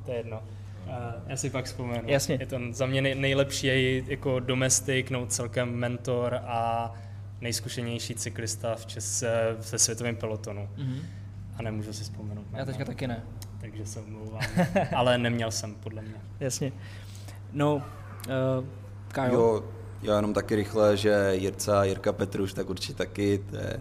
To 0.05 0.11
je 0.11 0.17
jedno. 0.17 0.43
Uh, 0.87 0.93
já 1.27 1.37
si 1.37 1.49
pak 1.49 1.65
vzpomenu. 1.65 2.03
Jasně. 2.05 2.37
Je 2.39 2.45
to 2.45 2.59
za 2.71 2.85
mě 2.85 3.01
nej, 3.01 3.15
nejlepší 3.15 3.67
je 3.67 4.03
jako 4.11 4.39
domestik, 4.39 5.11
no 5.11 5.25
celkem 5.25 5.75
mentor 5.75 6.39
a 6.43 6.93
nejzkušenější 7.41 8.15
cyklista 8.15 8.75
v 8.75 8.85
Čese, 8.85 9.57
ve 9.71 9.79
světovém 9.79 10.15
pelotonu. 10.15 10.69
Mm-hmm. 10.77 11.01
A 11.57 11.61
nemůžu 11.61 11.93
si 11.93 12.03
vzpomenout. 12.03 12.45
Já 12.53 12.65
teďka 12.65 12.85
taky 12.85 13.07
ne 13.07 13.23
takže 13.63 13.85
se 13.85 13.99
omlouvám. 13.99 14.41
Ale 14.95 15.17
neměl 15.17 15.51
jsem, 15.51 15.75
podle 15.75 16.01
mě. 16.01 16.21
Jasně. 16.39 16.71
No, 17.53 17.75
uh, 17.75 18.65
Kajo. 19.07 19.33
Jo, 19.33 19.63
já 20.01 20.15
jenom 20.15 20.33
taky 20.33 20.55
rychle, 20.55 20.97
že 20.97 21.29
Jirca, 21.31 21.83
Jirka 21.83 22.13
Petruš, 22.13 22.53
tak 22.53 22.69
určitě 22.69 22.93
taky, 22.93 23.43
to 23.49 23.55
je, 23.55 23.79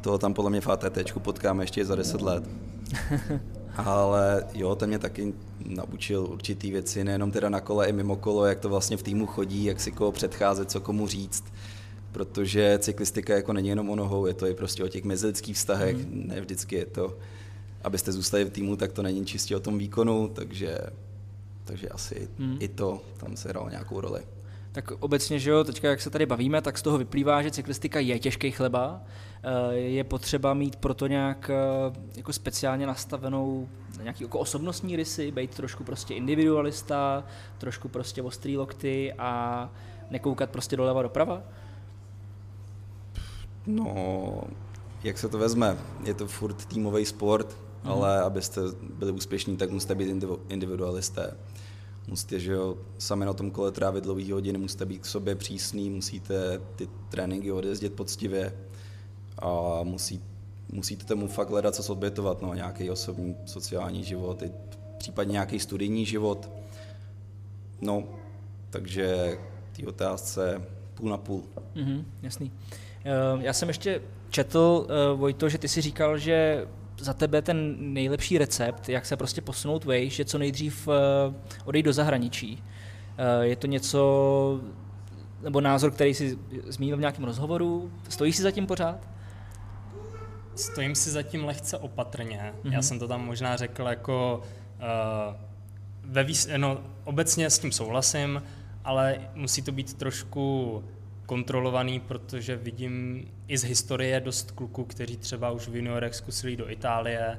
toho 0.00 0.18
tam 0.18 0.34
podle 0.34 0.50
mě 0.50 0.60
v 0.60 0.68
ATT 0.68 1.12
potkáme 1.18 1.62
ještě 1.62 1.84
za 1.84 1.96
10 1.96 2.20
let. 2.20 2.44
Ale 3.76 4.44
jo, 4.54 4.74
ten 4.74 4.88
mě 4.88 4.98
taky 4.98 5.34
naučil 5.66 6.26
určitý 6.30 6.70
věci, 6.70 7.04
nejenom 7.04 7.30
teda 7.30 7.48
na 7.48 7.60
kole, 7.60 7.86
i 7.86 7.92
mimo 7.92 8.16
kolo, 8.16 8.46
jak 8.46 8.60
to 8.60 8.68
vlastně 8.68 8.96
v 8.96 9.02
týmu 9.02 9.26
chodí, 9.26 9.64
jak 9.64 9.80
si 9.80 9.92
koho 9.92 10.12
předcházet, 10.12 10.70
co 10.70 10.80
komu 10.80 11.06
říct. 11.06 11.44
Protože 12.12 12.78
cyklistika 12.78 13.34
jako 13.34 13.52
není 13.52 13.68
jenom 13.68 13.90
o 13.90 13.96
nohou, 13.96 14.26
je 14.26 14.34
to 14.34 14.46
i 14.46 14.54
prostě 14.54 14.84
o 14.84 14.88
těch 14.88 15.04
mezilidských 15.04 15.56
vztahech, 15.56 15.96
mm. 15.96 16.24
ne 16.26 16.40
vždycky 16.40 16.76
je 16.76 16.86
to 16.86 17.16
abyste 17.84 18.12
zůstali 18.12 18.44
v 18.44 18.50
týmu, 18.50 18.76
tak 18.76 18.92
to 18.92 19.02
není 19.02 19.26
čistě 19.26 19.56
o 19.56 19.60
tom 19.60 19.78
výkonu, 19.78 20.28
takže, 20.28 20.78
takže 21.64 21.88
asi 21.88 22.28
hmm. 22.38 22.56
i 22.60 22.68
to 22.68 23.00
tam 23.16 23.36
se 23.36 23.48
hralo 23.48 23.70
nějakou 23.70 24.00
roli. 24.00 24.20
Tak 24.72 24.90
obecně, 24.90 25.38
že 25.38 25.50
jo, 25.50 25.64
teďka 25.64 25.88
jak 25.88 26.00
se 26.00 26.10
tady 26.10 26.26
bavíme, 26.26 26.62
tak 26.62 26.78
z 26.78 26.82
toho 26.82 26.98
vyplývá, 26.98 27.42
že 27.42 27.50
cyklistika 27.50 28.00
je 28.00 28.18
těžký 28.18 28.50
chleba. 28.50 29.00
Eh, 29.42 29.74
je 29.74 30.04
potřeba 30.04 30.54
mít 30.54 30.76
proto 30.76 31.06
nějak 31.06 31.50
eh, 31.50 31.98
jako 32.16 32.32
speciálně 32.32 32.86
nastavenou 32.86 33.68
nějaký 34.02 34.24
jako 34.24 34.38
osobnostní 34.38 34.96
rysy, 34.96 35.30
být 35.30 35.54
trošku 35.54 35.84
prostě 35.84 36.14
individualista, 36.14 37.24
trošku 37.58 37.88
prostě 37.88 38.22
ostrý 38.22 38.56
lokty 38.56 39.12
a 39.18 39.70
nekoukat 40.10 40.50
prostě 40.50 40.76
doleva 40.76 41.02
doprava? 41.02 41.42
No, 43.66 44.42
jak 45.04 45.18
se 45.18 45.28
to 45.28 45.38
vezme? 45.38 45.76
Je 46.04 46.14
to 46.14 46.26
furt 46.26 46.64
týmový 46.64 47.04
sport, 47.04 47.56
ale 47.84 48.22
abyste 48.22 48.60
byli 48.94 49.12
úspěšní, 49.12 49.56
tak 49.56 49.70
musíte 49.70 49.94
být 49.94 50.24
individualisté. 50.48 51.36
Musíte, 52.08 52.38
že 52.38 52.52
jo, 52.52 52.78
sami 52.98 53.24
na 53.24 53.32
tom 53.32 53.50
kole 53.50 53.72
trávit 53.72 54.04
dlouhý 54.04 54.32
hodiny, 54.32 54.58
musíte 54.58 54.86
být 54.86 54.98
k 54.98 55.06
sobě 55.06 55.34
přísný, 55.34 55.90
musíte 55.90 56.60
ty 56.76 56.88
tréninky 57.08 57.52
odjezdit 57.52 57.92
poctivě 57.92 58.52
a 59.38 59.80
musí, 59.82 60.22
musíte 60.72 61.04
tomu 61.04 61.28
fakt 61.28 61.50
hledat, 61.50 61.74
co 61.74 61.92
odbětovat, 61.92 62.42
no, 62.42 62.54
nějaký 62.54 62.90
osobní, 62.90 63.36
sociální 63.44 64.04
život, 64.04 64.42
i 64.42 64.52
případně 64.98 65.32
nějaký 65.32 65.58
studijní 65.58 66.06
život. 66.06 66.50
No, 67.80 68.04
takže 68.70 69.38
ty 69.72 69.86
otázce 69.86 70.62
půl 70.94 71.10
na 71.10 71.16
půl. 71.16 71.42
Mm-hmm, 71.76 72.04
jasný. 72.22 72.52
Eh, 73.04 73.10
já 73.40 73.52
jsem 73.52 73.68
ještě 73.68 74.02
četl, 74.30 74.86
eh, 74.88 75.16
Vojto, 75.16 75.48
že 75.48 75.58
ty 75.58 75.68
si 75.68 75.80
říkal, 75.80 76.18
že 76.18 76.66
za 77.02 77.12
tebe 77.12 77.42
ten 77.42 77.76
nejlepší 77.78 78.38
recept, 78.38 78.88
jak 78.88 79.06
se 79.06 79.16
prostě 79.16 79.40
posunout 79.40 79.84
vejš, 79.84 80.18
je 80.18 80.24
co 80.24 80.38
nejdřív 80.38 80.88
eh, 80.88 81.34
odejít 81.64 81.82
do 81.82 81.92
zahraničí. 81.92 82.62
Je 83.40 83.56
to 83.56 83.66
něco, 83.66 84.60
nebo 85.42 85.60
názor, 85.60 85.90
který 85.90 86.14
si 86.14 86.38
zmínil 86.66 86.96
v 86.96 87.00
nějakém 87.00 87.24
rozhovoru, 87.24 87.92
stojíš 88.08 88.36
si 88.36 88.42
zatím 88.42 88.66
pořád? 88.66 89.08
Stojím 90.54 90.94
si 90.94 91.10
zatím 91.10 91.44
lehce 91.44 91.78
opatrně. 91.78 92.52
Mm-hmm. 92.54 92.72
Já 92.72 92.78
mhm. 92.78 92.82
jsem 92.82 92.98
to 92.98 93.08
tam 93.08 93.26
možná 93.26 93.56
řekl 93.56 93.82
jako 93.82 94.42
uh, 94.78 95.34
ve 96.04 96.24
výs- 96.24 96.58
no, 96.58 96.78
obecně 97.04 97.50
s 97.50 97.58
tím 97.58 97.72
souhlasím, 97.72 98.42
ale 98.84 99.20
musí 99.34 99.62
to 99.62 99.72
být 99.72 99.94
trošku 99.94 100.84
kontrolovaný, 101.26 102.00
protože 102.00 102.56
vidím 102.56 103.24
i 103.52 103.58
z 103.58 103.64
historie 103.64 104.20
dost 104.20 104.50
kluků, 104.50 104.84
kteří 104.84 105.16
třeba 105.16 105.50
už 105.50 105.68
v 105.68 105.76
juniorech 105.76 106.14
zkusili 106.14 106.56
do 106.56 106.70
Itálie 106.70 107.38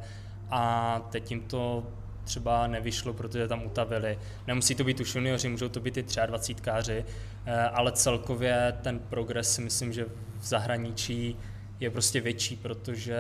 a 0.50 1.00
teď 1.12 1.32
jim 1.32 1.42
to 1.42 1.88
třeba 2.24 2.68
nevyšlo, 2.68 3.14
protože 3.14 3.48
tam 3.48 3.66
utavili. 3.66 4.20
Nemusí 4.48 4.76
to 4.76 4.84
být 4.84 5.00
už 5.00 5.16
junioři, 5.16 5.50
můžou 5.50 5.70
to 5.70 5.80
být 5.80 5.98
i 5.98 6.06
23 6.26 6.62
káři, 6.62 7.06
eh, 7.46 7.54
ale 7.60 7.92
celkově 7.92 8.78
ten 8.82 9.00
progres 9.00 9.56
si 9.56 9.62
myslím, 9.62 9.94
že 9.94 10.06
v 10.40 10.46
zahraničí 10.46 11.38
je 11.80 11.90
prostě 11.90 12.22
větší, 12.22 12.56
protože 12.56 13.20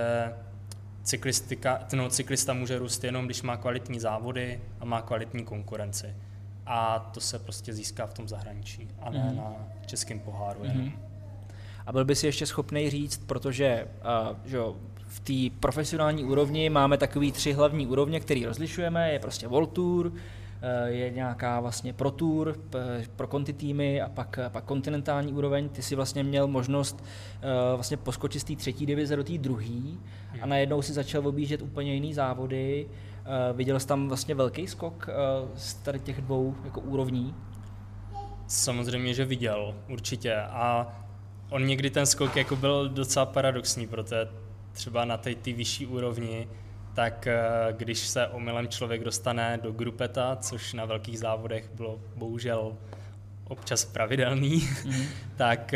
cyklistika, 1.03 1.87
no, 1.95 2.09
cyklista 2.09 2.53
může 2.53 2.79
růst 2.79 3.03
jenom, 3.03 3.25
když 3.25 3.41
má 3.41 3.57
kvalitní 3.57 3.99
závody 3.99 4.61
a 4.79 4.85
má 4.85 5.01
kvalitní 5.01 5.45
konkurenci 5.45 6.15
a 6.65 6.99
to 7.13 7.21
se 7.21 7.39
prostě 7.39 7.73
získá 7.73 8.05
v 8.05 8.13
tom 8.13 8.27
zahraničí 8.27 8.87
a 8.99 9.09
ne 9.09 9.29
mm. 9.31 9.37
na 9.37 9.53
českém 9.85 10.19
poháru. 10.19 10.59
Mm. 10.63 11.12
A 11.85 11.91
byl 11.91 12.05
by 12.05 12.15
si 12.15 12.25
ještě 12.25 12.45
schopný 12.45 12.89
říct, 12.89 13.23
protože 13.25 13.87
uh, 14.31 14.37
že 14.45 14.57
jo, 14.57 14.75
v 15.07 15.19
té 15.19 15.57
profesionální 15.59 16.23
úrovni 16.23 16.69
máme 16.69 16.97
takový 16.97 17.31
tři 17.31 17.53
hlavní 17.53 17.87
úrovně, 17.87 18.19
které 18.19 18.41
rozlišujeme, 18.45 19.11
je 19.11 19.19
prostě 19.19 19.47
World 19.47 19.71
Tour, 19.71 20.11
eh, 20.61 20.89
je 20.89 21.09
nějaká 21.11 21.59
vlastně 21.59 21.93
Pro 21.93 22.11
Tour 22.11 22.55
pro 23.15 23.27
konti 23.27 23.53
týmy 23.53 24.01
a 24.01 24.09
pak, 24.09 24.39
pak 24.49 24.63
kontinentální 24.63 25.33
úroveň. 25.33 25.69
Ty 25.69 25.81
si 25.81 25.95
vlastně 25.95 26.23
měl 26.23 26.47
možnost 26.47 27.03
vlastně 27.75 27.97
poskočit 27.97 28.39
z 28.39 28.43
té 28.43 28.55
třetí 28.55 28.85
divize 28.85 29.15
do 29.15 29.23
té 29.23 29.37
druhé 29.37 29.97
a 30.31 30.35
mhm. 30.35 30.49
najednou 30.49 30.81
si 30.81 30.93
začal 30.93 31.27
objíždět 31.27 31.61
úplně 31.61 31.93
jiný 31.93 32.13
závody. 32.13 32.89
Viděl 33.53 33.79
jsi 33.79 33.87
tam 33.87 34.07
vlastně 34.07 34.35
velký 34.35 34.67
skok 34.67 35.09
z 35.55 35.73
tady 35.73 35.99
těch 35.99 36.21
dvou 36.21 36.55
jako 36.65 36.81
úrovní? 36.81 37.35
Samozřejmě, 38.47 39.13
že 39.13 39.25
viděl, 39.25 39.75
určitě. 39.89 40.35
A 40.35 40.93
on 41.53 41.65
někdy 41.65 41.89
ten 41.89 42.05
skok 42.05 42.35
jako 42.35 42.55
byl 42.55 42.89
docela 42.89 43.25
paradoxní, 43.25 43.87
protože 43.87 44.27
třeba 44.71 45.05
na 45.05 45.17
té 45.17 45.33
vyšší 45.45 45.87
úrovni, 45.87 46.47
tak 46.93 47.27
uh, 47.27 47.77
když 47.77 47.99
se 47.99 48.27
omylem 48.27 48.67
člověk 48.67 49.03
dostane 49.03 49.59
do 49.63 49.71
grupeta, 49.71 50.35
což 50.35 50.73
na 50.73 50.85
velkých 50.85 51.19
závodech 51.19 51.69
bylo 51.73 51.99
bohužel 52.15 52.77
občas 53.47 53.85
pravidelný, 53.85 54.69
mm. 54.85 55.05
tak, 55.35 55.73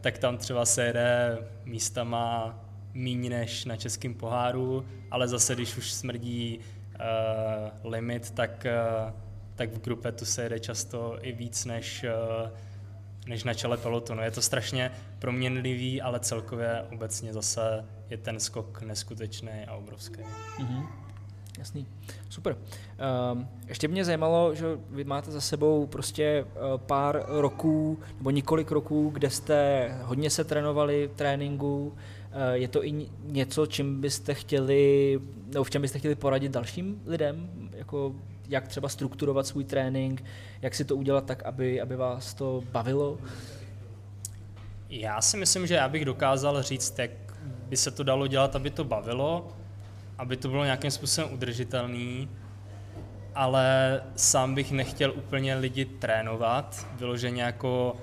tak 0.00 0.18
tam 0.18 0.38
třeba 0.38 0.64
se 0.64 0.84
jede 0.84 1.38
místama 1.64 2.54
míň 2.94 3.28
než 3.28 3.64
na 3.64 3.76
českém 3.76 4.14
poháru, 4.14 4.86
ale 5.10 5.28
zase, 5.28 5.54
když 5.54 5.76
už 5.76 5.92
smrdí 5.92 6.58
uh, 6.58 7.92
limit, 7.92 8.30
tak, 8.30 8.66
uh, 9.06 9.12
tak 9.54 9.70
v 9.70 9.80
grupetu 9.80 10.24
se 10.24 10.42
jede 10.42 10.60
často 10.60 11.18
i 11.22 11.32
víc 11.32 11.64
než, 11.64 12.04
uh, 12.04 12.50
než 13.26 13.44
na 13.44 13.54
čele 13.54 13.76
pelotonu. 13.76 14.22
Je 14.22 14.30
to 14.30 14.42
strašně 14.42 14.92
proměnlivý, 15.18 16.02
ale 16.02 16.20
celkově 16.20 16.82
obecně 16.92 17.32
zase 17.32 17.84
je 18.10 18.16
ten 18.16 18.40
skok 18.40 18.82
neskutečný 18.82 19.64
a 19.68 19.74
obrovský. 19.74 20.20
Mm-hmm. 20.58 20.86
Jasný, 21.58 21.86
super. 22.28 22.56
Um, 23.32 23.48
ještě 23.68 23.88
mě 23.88 24.04
zajímalo, 24.04 24.54
že 24.54 24.66
vy 24.90 25.04
máte 25.04 25.30
za 25.30 25.40
sebou 25.40 25.86
prostě 25.86 26.44
uh, 26.44 26.80
pár 26.80 27.24
roků 27.28 27.98
nebo 28.18 28.30
několik 28.30 28.70
roků, 28.70 29.10
kde 29.10 29.30
jste 29.30 29.88
hodně 30.02 30.30
se 30.30 30.44
trénovali 30.44 31.10
v 31.12 31.16
tréninku, 31.16 31.96
Eh, 32.36 32.58
je 32.58 32.68
to 32.68 32.84
i 32.84 33.08
něco, 33.22 33.66
čím 33.66 34.00
byste 34.00 34.34
chtěli, 34.34 35.20
nebo 35.46 35.64
v 35.64 35.70
čem 35.70 35.82
byste 35.82 35.98
chtěli 35.98 36.14
poradit 36.14 36.52
dalším 36.52 37.02
lidem, 37.06 37.50
jako 37.72 38.14
jak 38.48 38.68
třeba 38.68 38.88
strukturovat 38.88 39.46
svůj 39.46 39.64
trénink, 39.64 40.24
jak 40.62 40.74
si 40.74 40.84
to 40.84 40.96
udělat 40.96 41.26
tak, 41.26 41.42
aby, 41.42 41.80
aby 41.80 41.96
vás 41.96 42.34
to 42.34 42.62
bavilo? 42.72 43.18
Já 44.88 45.20
si 45.20 45.36
myslím, 45.36 45.66
že 45.66 45.74
já 45.74 45.88
bych 45.88 46.04
dokázal 46.04 46.62
říct, 46.62 46.98
jak 46.98 47.10
by 47.68 47.76
se 47.76 47.90
to 47.90 48.04
dalo 48.04 48.26
dělat, 48.26 48.56
aby 48.56 48.70
to 48.70 48.84
bavilo, 48.84 49.48
aby 50.18 50.36
to 50.36 50.48
bylo 50.48 50.64
nějakým 50.64 50.90
způsobem 50.90 51.32
udržitelný, 51.32 52.28
ale 53.34 54.00
sám 54.16 54.54
bych 54.54 54.72
nechtěl 54.72 55.12
úplně 55.16 55.54
lidi 55.54 55.84
trénovat, 55.84 56.86
vyloženě 56.98 57.42
jako 57.42 57.96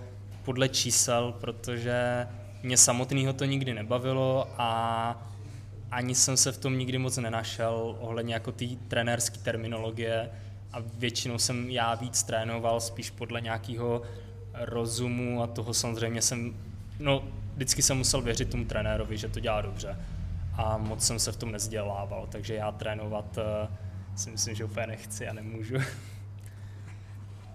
podle 0.44 0.70
čísel, 0.70 1.34
protože 1.42 2.28
mě 2.64 2.78
samotného 2.78 3.34
to 3.34 3.46
nikdy 3.46 3.74
nebavilo 3.74 4.48
a 4.58 5.33
ani 5.94 6.16
jsem 6.16 6.38
se 6.38 6.52
v 6.52 6.58
tom 6.58 6.78
nikdy 6.78 6.98
moc 6.98 7.18
nenašel 7.18 7.98
ohledně 8.00 8.34
jako 8.34 8.52
té 8.52 8.66
trenérské 8.88 9.38
terminologie 9.38 10.30
a 10.74 10.78
většinou 10.98 11.38
jsem 11.38 11.70
já 11.70 11.96
víc 11.96 12.24
trénoval 12.24 12.82
spíš 12.82 13.10
podle 13.10 13.42
nějakého 13.42 14.02
rozumu 14.54 15.44
a 15.44 15.48
toho 15.48 15.74
samozřejmě 15.74 16.22
jsem, 16.22 16.54
no 17.00 17.24
vždycky 17.56 17.82
jsem 17.82 17.98
musel 17.98 18.22
věřit 18.22 18.50
tomu 18.50 18.66
trenérovi, 18.66 19.18
že 19.18 19.30
to 19.30 19.40
dělá 19.40 19.62
dobře 19.62 19.98
a 20.58 20.78
moc 20.78 21.04
jsem 21.04 21.20
se 21.20 21.32
v 21.32 21.38
tom 21.38 21.52
nezdělával, 21.52 22.28
takže 22.32 22.54
já 22.54 22.72
trénovat 22.72 23.38
uh, 23.38 23.76
si 24.16 24.30
myslím, 24.30 24.56
že 24.56 24.66
úplně 24.66 24.88
nechci 24.88 25.28
a 25.28 25.34
nemůžu. 25.34 25.76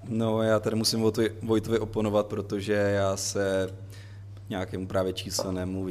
No 0.09 0.43
já 0.43 0.61
tady 0.61 0.77
musím 0.77 1.13
Vojtovi 1.43 1.79
oponovat, 1.79 2.27
protože 2.27 2.73
já 2.73 3.17
se 3.17 3.75
nějakému 4.49 4.87
právě 4.87 5.13
číselnému 5.13 5.85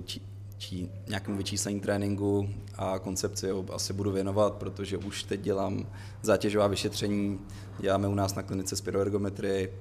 či, 0.57 0.89
nějakému 1.07 1.37
vyčíslení 1.37 1.79
tréninku 1.79 2.49
a 2.75 2.99
koncepci 2.99 3.49
ho 3.49 3.65
asi 3.73 3.93
budu 3.93 4.11
věnovat, 4.11 4.53
protože 4.53 4.97
už 4.97 5.23
teď 5.23 5.41
dělám 5.41 5.85
zátěžová 6.21 6.67
vyšetření, 6.67 7.39
děláme 7.79 8.07
u 8.07 8.15
nás 8.15 8.35
na 8.35 8.43
klinice 8.43 8.75
spiroergometrii 8.75 9.73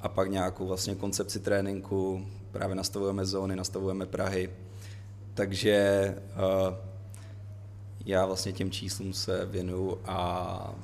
a 0.00 0.08
pak 0.08 0.30
nějakou 0.30 0.66
vlastně 0.66 0.94
koncepci 0.94 1.40
tréninku, 1.40 2.26
právě 2.52 2.76
nastavujeme 2.76 3.26
zóny, 3.26 3.56
nastavujeme 3.56 4.06
Prahy, 4.06 4.50
takže 5.34 6.14
uh, 6.68 6.74
já 8.06 8.26
vlastně 8.26 8.52
těm 8.52 8.70
číslům 8.70 9.12
se 9.12 9.46
věnuju 9.46 9.98
a 10.04 10.74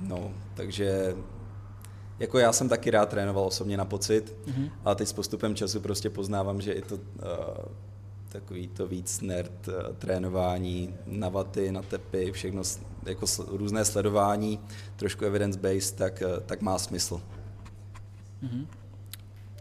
no, 0.00 0.30
takže 0.54 1.16
jako 2.18 2.38
já 2.38 2.52
jsem 2.52 2.68
taky 2.68 2.90
rád 2.90 3.08
trénoval 3.08 3.44
osobně 3.44 3.76
na 3.76 3.84
pocit, 3.84 4.36
mm-hmm. 4.46 4.70
ale 4.84 4.96
teď 4.96 5.08
s 5.08 5.12
postupem 5.12 5.54
času 5.54 5.80
prostě 5.80 6.10
poznávám, 6.10 6.60
že 6.60 6.72
i 6.72 6.82
to 6.82 6.94
uh, 6.94 7.00
takový 8.28 8.68
to 8.68 8.86
víc 8.86 9.20
nerd 9.20 9.68
uh, 9.68 9.74
trénování 9.98 10.94
na 11.06 11.28
vaty, 11.28 11.72
na 11.72 11.82
tepy, 11.82 12.32
všechno 12.32 12.62
jako 13.06 13.26
různé 13.46 13.84
sledování, 13.84 14.60
trošku 14.96 15.24
evidence-based, 15.24 15.96
tak, 15.98 16.22
uh, 16.26 16.40
tak 16.46 16.60
má 16.60 16.78
smysl. 16.78 17.22
Mm-hmm. 18.42 18.66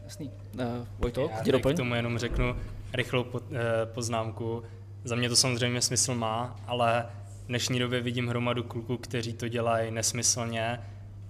Jasný. 0.03 0.32
Uh, 0.53 0.61
Vojto, 0.99 1.30
Já 1.45 1.59
k 1.59 1.78
tomu 1.78 1.95
jenom 1.95 2.18
řeknu 2.18 2.55
rychlou 2.93 3.24
po, 3.24 3.39
uh, 3.39 3.55
poznámku. 3.86 4.63
Za 5.03 5.15
mě 5.15 5.30
to 5.30 5.36
samozřejmě 5.36 5.82
smysl 5.82 6.15
má, 6.15 6.55
ale 6.68 7.05
v 7.43 7.47
dnešní 7.47 7.80
době 7.80 8.01
vidím 8.01 8.28
hromadu 8.28 8.63
kluků, 8.63 8.97
kteří 8.97 9.34
to 9.34 9.47
dělají 9.47 9.91
nesmyslně, 9.91 10.80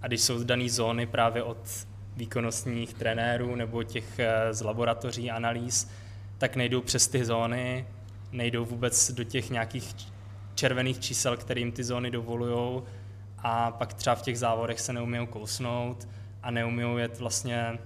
a 0.02 0.08
když 0.08 0.22
jsou 0.22 0.44
dané 0.44 0.70
zóny 0.70 1.06
právě 1.06 1.44
od 1.44 1.58
výkonnostních 2.18 2.94
trenérů 2.94 3.56
nebo 3.56 3.84
těch 3.84 4.20
eh, 4.20 4.54
z 4.54 4.62
laboratoří 4.62 5.32
analýz, 5.32 5.90
tak 6.38 6.56
nejdou 6.56 6.82
přes 6.82 7.08
ty 7.08 7.26
zóny, 7.26 7.88
nejdou 8.32 8.66
vůbec 8.66 9.12
do 9.12 9.24
těch 9.24 9.50
nějakých 9.50 9.96
červených 10.56 11.00
čísel, 11.00 11.38
kterým 11.38 11.72
ty 11.72 11.84
zóny 11.84 12.12
dovolují 12.12 12.82
a 13.38 13.72
pak 13.72 13.94
třeba 13.94 14.16
v 14.16 14.22
těch 14.22 14.40
závodech 14.40 14.80
se 14.80 14.94
neumí 14.94 15.28
kousnout 15.28 16.08
a 16.44 16.52
neumí 16.52 16.84
jet 16.98 17.20
vlastně 17.20 17.80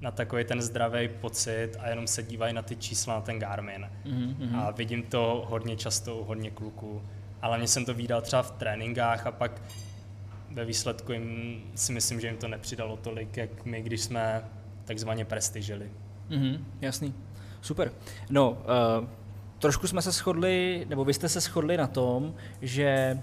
na 0.00 0.10
takový 0.10 0.44
ten 0.44 0.62
zdravý 0.62 1.08
pocit 1.08 1.70
a 1.78 1.88
jenom 1.88 2.06
se 2.06 2.22
dívají 2.22 2.54
na 2.54 2.62
ty 2.62 2.76
čísla 2.76 3.14
na 3.14 3.20
ten 3.20 3.38
Garmin. 3.38 3.90
Mm-hmm. 4.04 4.58
A 4.58 4.70
vidím 4.70 5.02
to 5.02 5.46
hodně 5.48 5.76
často 5.76 6.16
u 6.16 6.24
hodně 6.24 6.50
kluků. 6.50 7.02
Ale 7.42 7.58
mě 7.58 7.68
jsem 7.68 7.84
to 7.84 7.94
viděl 7.94 8.20
třeba 8.20 8.42
v 8.42 8.50
tréninkách 8.50 9.26
a 9.26 9.32
pak 9.32 9.62
ve 10.50 10.64
výsledku 10.64 11.12
jim 11.12 11.62
si 11.74 11.92
myslím, 11.92 12.20
že 12.20 12.26
jim 12.26 12.36
to 12.36 12.48
nepřidalo 12.48 12.96
tolik, 12.96 13.36
jak 13.36 13.64
my, 13.64 13.82
když 13.82 14.00
jsme 14.00 14.44
takzvaně 14.84 15.24
prestižili. 15.24 15.90
Mm-hmm, 16.30 16.60
jasný. 16.80 17.14
Super. 17.60 17.92
No, 18.30 18.50
uh, 18.50 19.08
trošku 19.58 19.86
jsme 19.86 20.02
se 20.02 20.12
shodli, 20.12 20.86
nebo 20.88 21.04
vy 21.04 21.14
jste 21.14 21.28
se 21.28 21.40
shodli 21.40 21.76
na 21.76 21.86
tom, 21.86 22.34
že 22.62 23.18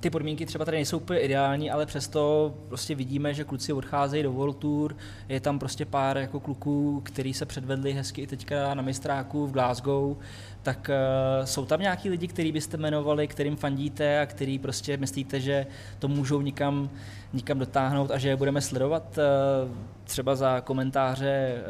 ty 0.00 0.10
podmínky 0.10 0.46
třeba 0.46 0.64
tady 0.64 0.76
nejsou 0.76 0.96
úplně 0.96 1.20
ideální, 1.20 1.70
ale 1.70 1.86
přesto 1.86 2.54
prostě 2.68 2.94
vidíme, 2.94 3.34
že 3.34 3.44
kluci 3.44 3.72
odcházejí 3.72 4.22
do 4.22 4.32
World 4.32 4.56
Tour, 4.56 4.96
je 5.28 5.40
tam 5.40 5.58
prostě 5.58 5.84
pár 5.84 6.18
jako 6.18 6.40
kluků, 6.40 7.00
který 7.04 7.34
se 7.34 7.46
předvedli 7.46 7.92
hezky 7.92 8.22
i 8.22 8.26
teďka 8.26 8.74
na 8.74 8.82
mistráku 8.82 9.46
v 9.46 9.52
Glasgow, 9.52 10.16
tak 10.62 10.90
uh, 10.90 11.44
jsou 11.44 11.64
tam 11.64 11.80
nějaký 11.80 12.10
lidi, 12.10 12.28
který 12.28 12.52
byste 12.52 12.76
jmenovali, 12.76 13.28
kterým 13.28 13.56
fandíte 13.56 14.20
a 14.20 14.26
který 14.26 14.58
prostě 14.58 14.96
myslíte, 14.96 15.40
že 15.40 15.66
to 15.98 16.08
můžou 16.08 16.40
nikam, 16.40 16.90
nikam 17.32 17.58
dotáhnout 17.58 18.10
a 18.10 18.18
že 18.18 18.28
je 18.28 18.36
budeme 18.36 18.60
sledovat? 18.60 19.18
Uh, 19.18 19.76
třeba 20.04 20.36
za 20.36 20.60
komentáře 20.60 21.62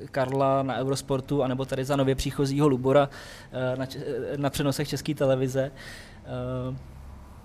uh, 0.00 0.06
Karla 0.06 0.62
na 0.62 0.78
Eurosportu 0.78 1.42
anebo 1.42 1.64
tady 1.64 1.84
za 1.84 1.96
nově 1.96 2.14
příchozího 2.14 2.68
Lubora 2.68 3.08
uh, 3.08 3.78
na, 3.78 3.86
na 4.36 4.50
přenosech 4.50 4.88
České 4.88 5.14
televize. 5.14 5.70
Uh, 5.74 6.15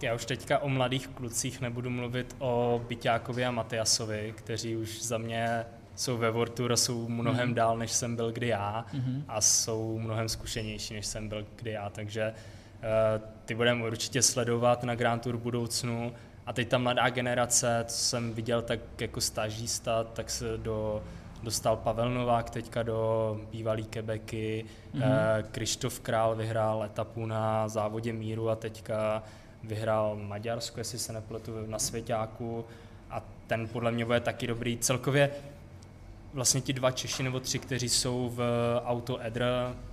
já 0.02 0.16
už 0.16 0.26
teďka 0.26 0.60
o 0.60 0.70
mladých 0.70 1.08
klucích 1.08 1.62
nebudu 1.62 1.90
mluvit 1.90 2.36
o 2.40 2.82
Byťákovi 2.88 3.46
a 3.46 3.52
Matiasovi, 3.52 4.34
kteří 4.38 4.76
už 4.76 5.04
za 5.04 5.18
mě 5.18 5.66
jsou 5.96 6.18
ve 6.18 6.32
World 6.32 6.60
jsou 6.76 7.08
mnohem 7.08 7.48
mm. 7.48 7.54
dál, 7.54 7.78
než 7.78 7.92
jsem 7.92 8.16
byl 8.16 8.32
kdy 8.32 8.48
já 8.48 8.86
mm. 8.94 9.24
a 9.28 9.42
jsou 9.42 10.00
mnohem 10.00 10.30
zkušenější, 10.30 10.94
než 10.94 11.06
jsem 11.06 11.30
byl 11.30 11.46
kdy 11.56 11.72
já, 11.72 11.90
takže 11.90 12.34
uh, 12.34 13.28
ty 13.46 13.56
budeme 13.56 13.88
určitě 13.88 14.22
sledovat 14.22 14.84
na 14.84 14.96
Grand 14.96 15.22
Tour 15.22 15.38
budoucnu 15.38 16.14
a 16.46 16.54
teď 16.54 16.68
ta 16.68 16.78
mladá 16.78 17.10
generace, 17.10 17.86
co 17.88 17.98
jsem 17.98 18.34
viděl 18.34 18.62
tak 18.62 18.80
jako 19.02 19.22
stážista, 19.22 20.04
tak 20.04 20.30
se 20.30 20.58
do, 20.58 21.04
dostal 21.44 21.78
Pavel 21.78 22.10
Novák 22.10 22.50
teďka 22.50 22.84
do 22.84 23.40
bývalý 23.52 23.84
Quebecy, 23.84 24.66
mm. 24.94 25.02
uh, 25.02 25.08
Krištof 25.52 26.00
Král 26.00 26.36
vyhrál 26.36 26.84
etapu 26.84 27.26
na 27.26 27.68
závodě 27.68 28.14
míru 28.14 28.50
a 28.50 28.56
teďka 28.56 29.24
vyhrál 29.64 30.16
Maďarsko, 30.16 30.80
jestli 30.80 31.00
se 31.00 31.14
nepletu, 31.14 31.52
na 31.68 31.80
Svěťáku 31.80 32.66
a 33.10 33.24
ten 33.48 33.68
podle 33.68 33.92
mě 33.92 34.06
bude 34.06 34.20
taky 34.20 34.48
dobrý. 34.48 34.78
Celkově 34.78 35.32
vlastně 36.34 36.62
ti 36.62 36.74
dva 36.74 36.92
Češi 36.92 37.24
nebo 37.24 37.40
tři, 37.40 37.60
kteří 37.60 37.90
jsou 37.90 38.30
v 38.36 38.42
Auto 38.86 39.26
Edr, 39.26 39.44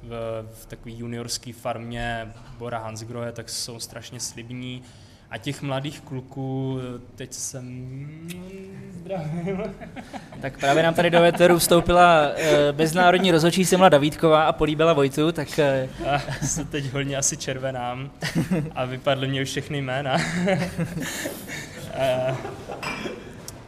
v, 0.03 0.45
v 0.53 0.67
takové 0.67 0.95
juniorské 0.95 1.53
farmě 1.53 2.33
Bora 2.59 2.79
Hansgrohe, 2.79 3.33
tak 3.33 3.49
jsou 3.49 3.81
strašně 3.81 4.21
slibní. 4.21 4.83
A 5.31 5.39
těch 5.39 5.63
mladých 5.63 6.01
kluků, 6.01 6.79
teď 7.15 7.33
jsem... 7.33 7.89
Zdravím. 8.91 9.63
Tak 10.41 10.59
právě 10.59 10.83
nám 10.83 10.95
tady 10.95 11.11
do 11.11 11.21
veteru 11.21 11.59
vstoupila 11.59 12.31
e, 12.37 12.73
mezinárodní 12.73 13.31
rozhodčí 13.31 13.65
Simla 13.65 13.89
Davídková 13.89 14.43
a 14.43 14.53
políbila 14.53 14.93
Vojtu, 14.93 15.33
tak... 15.33 15.59
E... 15.59 15.89
A 16.07 16.47
se 16.47 16.65
teď 16.65 16.93
hodně 16.93 17.17
asi 17.17 17.37
červenám 17.37 18.11
a 18.75 18.85
vypadly 18.85 19.29
mě 19.29 19.43
už 19.43 19.49
všechny 19.49 19.83
jména. 19.83 20.17
e, 21.95 22.37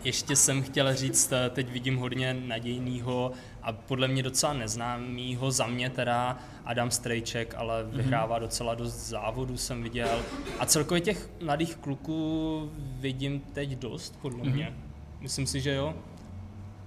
ještě 0.05 0.37
jsem 0.37 0.63
chtěl 0.63 0.95
říct, 0.95 1.33
eh, 1.33 1.51
teď 1.51 1.71
vidím 1.71 1.97
hodně 1.97 2.35
nadějného 2.35 3.33
a 3.63 3.73
podle 3.73 4.09
mě 4.09 4.23
docela 4.23 4.53
neznámýho 4.53 5.51
za 5.51 5.67
mě 5.67 5.91
teda 5.91 6.39
Adam 6.65 6.91
Strejček, 6.91 7.55
ale 7.57 7.85
mhm. 7.85 7.97
vyhrává 7.97 8.39
docela 8.39 8.75
dost 8.75 9.09
závodů, 9.09 9.57
jsem 9.57 9.83
viděl. 9.83 10.23
A 10.59 10.67
celkově 10.67 11.01
těch 11.01 11.31
mladých 11.43 11.77
kluků 11.77 12.71
vidím 12.77 13.41
teď 13.41 13.71
dost, 13.71 14.19
podle 14.23 14.39
mm-hmm. 14.39 14.55
mě. 14.55 14.77
Myslím 15.21 15.47
si, 15.47 15.61
že 15.61 15.75
jo. 15.75 15.95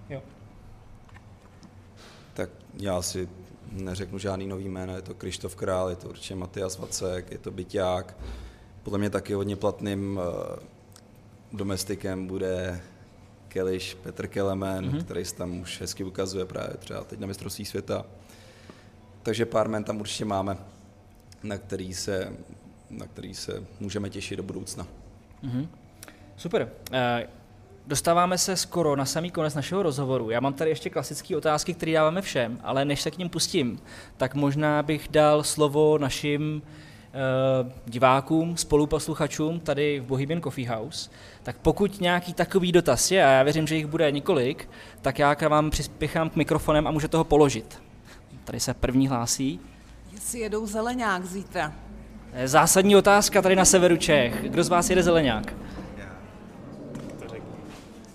Jo. 0.10 0.22
Tak 2.34 2.50
já 2.80 3.02
si 3.02 3.30
neřeknu 3.72 4.20
žádný 4.20 4.48
nový 4.48 4.70
jméno, 4.70 4.96
je 4.96 5.02
to 5.02 5.14
Krištof 5.14 5.56
Král, 5.56 5.90
je 5.90 5.96
to 5.96 6.10
určitě 6.10 6.36
Matias 6.36 6.78
Vacek, 6.78 7.32
je 7.32 7.38
to 7.38 7.52
Byťák. 7.52 8.18
Podle 8.84 9.00
mě 9.00 9.10
taky 9.10 9.34
hodně 9.34 9.56
platným 9.56 10.18
uh, 10.18 10.24
domestikem 11.54 12.28
bude 12.28 12.82
Keliš, 13.54 13.98
Petr 14.04 14.28
Kelemen, 14.28 14.86
mm-hmm. 14.86 15.04
který 15.04 15.26
se 15.26 15.36
tam 15.36 15.60
už 15.60 15.82
hezky 15.82 16.04
ukazuje 16.04 16.46
právě 16.46 16.78
třeba 16.78 17.04
teď 17.04 17.20
na 17.20 17.28
mistrovství 17.28 17.66
světa. 17.66 18.06
Takže 19.24 19.46
pár 19.46 19.70
men 19.70 19.84
tam 19.84 20.00
určitě 20.00 20.26
máme, 20.26 20.58
na 21.44 21.58
který 21.58 21.94
se, 21.94 22.34
na 22.90 23.06
který 23.06 23.34
se 23.34 23.64
můžeme 23.80 24.10
těšit 24.10 24.38
do 24.38 24.44
budoucna. 24.44 24.88
Mm-hmm. 25.44 25.68
Super. 26.38 26.70
Uh, 26.92 26.98
dostáváme 27.88 28.38
se 28.38 28.56
skoro 28.56 28.96
na 28.96 29.06
samý 29.06 29.32
konec 29.32 29.56
našeho 29.56 29.84
rozhovoru. 29.84 30.30
Já 30.30 30.40
mám 30.40 30.54
tady 30.54 30.70
ještě 30.70 30.90
klasické 30.90 31.38
otázky, 31.38 31.74
které 31.74 31.94
dáváme 31.94 32.22
všem, 32.22 32.60
ale 32.64 32.86
než 32.86 33.02
se 33.02 33.12
k 33.12 33.18
ním 33.18 33.30
pustím, 33.30 33.80
tak 34.18 34.36
možná 34.36 34.84
bych 34.84 35.08
dal 35.12 35.44
slovo 35.44 35.98
našim 35.98 36.62
uh, 36.62 37.72
divákům, 37.86 38.58
spoluposluchačům 38.58 39.60
tady 39.60 40.00
v 40.00 40.06
Bohemian 40.06 40.42
Coffee 40.42 40.70
House. 40.70 41.10
Tak 41.44 41.58
pokud 41.58 42.02
nějaký 42.02 42.34
takový 42.34 42.72
dotaz 42.72 43.12
je, 43.12 43.26
a 43.26 43.30
já 43.30 43.44
věřím, 43.44 43.68
že 43.68 43.76
jich 43.76 43.86
bude 43.86 44.12
několik, 44.12 44.70
tak 45.02 45.20
já 45.20 45.36
k 45.36 45.50
vám 45.50 45.70
přispěchám 45.70 46.30
k 46.30 46.36
mikrofonem 46.36 46.88
a 46.88 46.92
můžete 46.92 47.18
ho 47.18 47.24
položit. 47.24 47.82
Tady 48.44 48.60
se 48.60 48.74
první 48.74 49.08
hlásí. 49.08 49.60
Jestli 50.12 50.40
jedou 50.40 50.68
zeleňák 50.68 51.26
zítra. 51.26 51.74
Zásadní 52.46 52.96
otázka 52.96 53.42
tady 53.42 53.56
na 53.56 53.66
severu 53.66 53.98
Čech. 53.98 54.44
Kdo 54.50 54.64
z 54.64 54.70
vás 54.70 54.90
jede 54.90 55.04
zeleňák? 55.04 55.54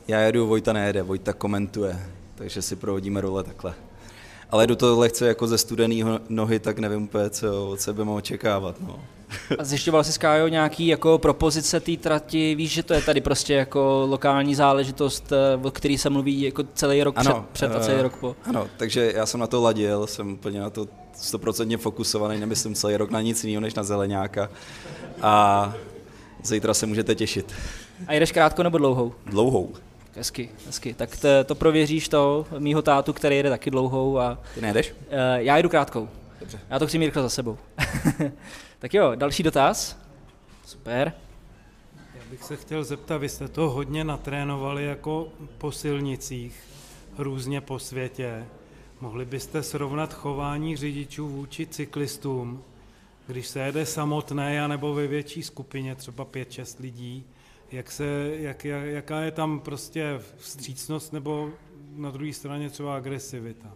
Já 0.08 0.20
jedu, 0.20 0.46
Vojta 0.46 0.72
nejede, 0.72 1.02
Vojta 1.02 1.32
komentuje, 1.32 1.98
takže 2.34 2.62
si 2.62 2.76
prohodíme 2.76 3.20
role 3.20 3.44
takhle. 3.44 3.74
Ale 4.50 4.66
jdu 4.66 4.76
to 4.76 4.98
lehce 4.98 5.28
jako 5.28 5.46
ze 5.46 5.58
studeného 5.58 6.20
nohy, 6.28 6.58
tak 6.58 6.78
nevím 6.78 7.02
úplně, 7.02 7.30
co 7.30 7.70
od 7.70 7.80
sebe 7.80 8.04
mám 8.04 8.14
očekávat. 8.14 8.76
No. 8.80 9.00
A 9.58 9.64
zjišťoval 9.64 10.04
jsi, 10.04 10.12
Skájo, 10.12 10.48
nějaký 10.48 10.86
jako 10.86 11.18
propozice 11.18 11.80
té 11.80 11.96
trati? 11.96 12.54
Víš, 12.54 12.72
že 12.72 12.82
to 12.82 12.94
je 12.94 13.02
tady 13.02 13.20
prostě 13.20 13.54
jako 13.54 14.06
lokální 14.10 14.54
záležitost, 14.54 15.32
eh, 15.32 15.66
o 15.66 15.70
který 15.70 15.98
se 15.98 16.10
mluví 16.10 16.40
jako 16.40 16.62
celý 16.74 17.02
rok 17.02 17.14
ano, 17.18 17.46
před, 17.52 17.68
před 17.68 17.76
a 17.76 17.80
celý 17.80 17.96
uh, 17.96 18.02
rok 18.02 18.16
po? 18.16 18.36
Ano, 18.44 18.66
takže 18.76 19.12
já 19.16 19.26
jsem 19.26 19.40
na 19.40 19.46
to 19.46 19.62
ladil, 19.62 20.06
jsem 20.06 20.32
úplně 20.32 20.60
na 20.60 20.70
to 20.70 20.86
stoprocentně 21.12 21.76
fokusovaný, 21.76 22.40
nemyslím 22.40 22.74
celý 22.74 22.96
rok 22.96 23.10
na 23.10 23.20
nic 23.20 23.44
jiného 23.44 23.60
než 23.60 23.74
na 23.74 23.82
zeleňáka. 23.82 24.50
A 25.22 25.74
zítra 26.42 26.74
se 26.74 26.86
můžete 26.86 27.14
těšit. 27.14 27.54
A 28.06 28.12
jedeš 28.12 28.32
krátko 28.32 28.62
nebo 28.62 28.78
dlouhou? 28.78 29.12
Dlouhou. 29.26 29.72
Hezky, 30.18 30.50
hezky. 30.66 30.94
Tak 30.94 31.16
to, 31.16 31.28
to 31.44 31.54
prověříš 31.54 32.08
to, 32.08 32.46
mýho 32.58 32.82
tátu, 32.82 33.12
který 33.12 33.36
jede 33.36 33.50
taky 33.50 33.70
dlouhou. 33.70 34.18
A, 34.18 34.38
Ty 34.54 34.60
nejedeš? 34.60 34.92
Uh, 34.92 34.96
já 35.36 35.56
jedu 35.56 35.68
krátkou. 35.68 36.08
Dobře. 36.40 36.60
Já 36.70 36.78
to 36.78 36.86
chci 36.86 36.98
mít 36.98 37.06
rychle 37.06 37.22
za 37.22 37.28
sebou. 37.28 37.58
tak 38.78 38.94
jo, 38.94 39.12
další 39.14 39.42
dotaz. 39.42 39.98
Super. 40.66 41.12
Já 42.14 42.20
bych 42.30 42.42
se 42.42 42.56
chtěl 42.56 42.84
zeptat, 42.84 43.18
vy 43.18 43.28
jste 43.28 43.48
to 43.48 43.70
hodně 43.70 44.04
natrénovali 44.04 44.84
jako 44.84 45.28
po 45.58 45.72
silnicích, 45.72 46.60
různě 47.18 47.60
po 47.60 47.78
světě. 47.78 48.46
Mohli 49.00 49.24
byste 49.24 49.62
srovnat 49.62 50.14
chování 50.14 50.76
řidičů 50.76 51.28
vůči 51.28 51.66
cyklistům, 51.66 52.64
když 53.26 53.46
se 53.46 53.60
jede 53.60 53.86
samotné, 53.86 54.68
nebo 54.68 54.94
ve 54.94 55.06
větší 55.06 55.42
skupině, 55.42 55.94
třeba 55.94 56.24
5-6 56.24 56.80
lidí, 56.80 57.24
jak 57.72 57.92
se, 57.92 58.04
jak, 58.38 58.64
jaká 58.64 59.20
je 59.20 59.30
tam 59.30 59.60
prostě 59.60 60.20
vstřícnost 60.36 61.12
nebo 61.12 61.50
na 61.96 62.10
druhé 62.10 62.32
straně 62.32 62.70
třeba 62.70 62.96
agresivita? 62.96 63.74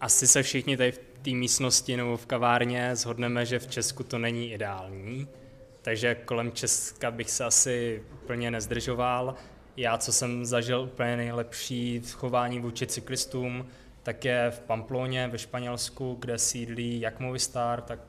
Asi 0.00 0.26
se 0.26 0.42
všichni 0.42 0.76
tady 0.76 0.92
v 0.92 0.98
té 0.98 1.30
místnosti 1.30 1.96
nebo 1.96 2.16
v 2.16 2.26
kavárně 2.26 2.96
zhodneme, 2.96 3.46
že 3.46 3.58
v 3.58 3.66
Česku 3.66 4.02
to 4.04 4.18
není 4.18 4.52
ideální, 4.52 5.28
takže 5.82 6.14
kolem 6.14 6.52
Česka 6.52 7.10
bych 7.10 7.30
se 7.30 7.44
asi 7.44 8.02
úplně 8.22 8.50
nezdržoval. 8.50 9.34
Já, 9.76 9.98
co 9.98 10.12
jsem 10.12 10.44
zažil 10.44 10.80
úplně 10.80 11.16
nejlepší 11.16 12.02
chování 12.12 12.60
vůči 12.60 12.86
cyklistům, 12.86 13.66
tak 14.02 14.24
je 14.24 14.50
v 14.50 14.60
Pamploně 14.60 15.28
ve 15.28 15.38
Španělsku, 15.38 16.16
kde 16.20 16.38
sídlí 16.38 17.00
jak 17.00 17.20
Movistar, 17.20 17.80
tak 17.80 18.00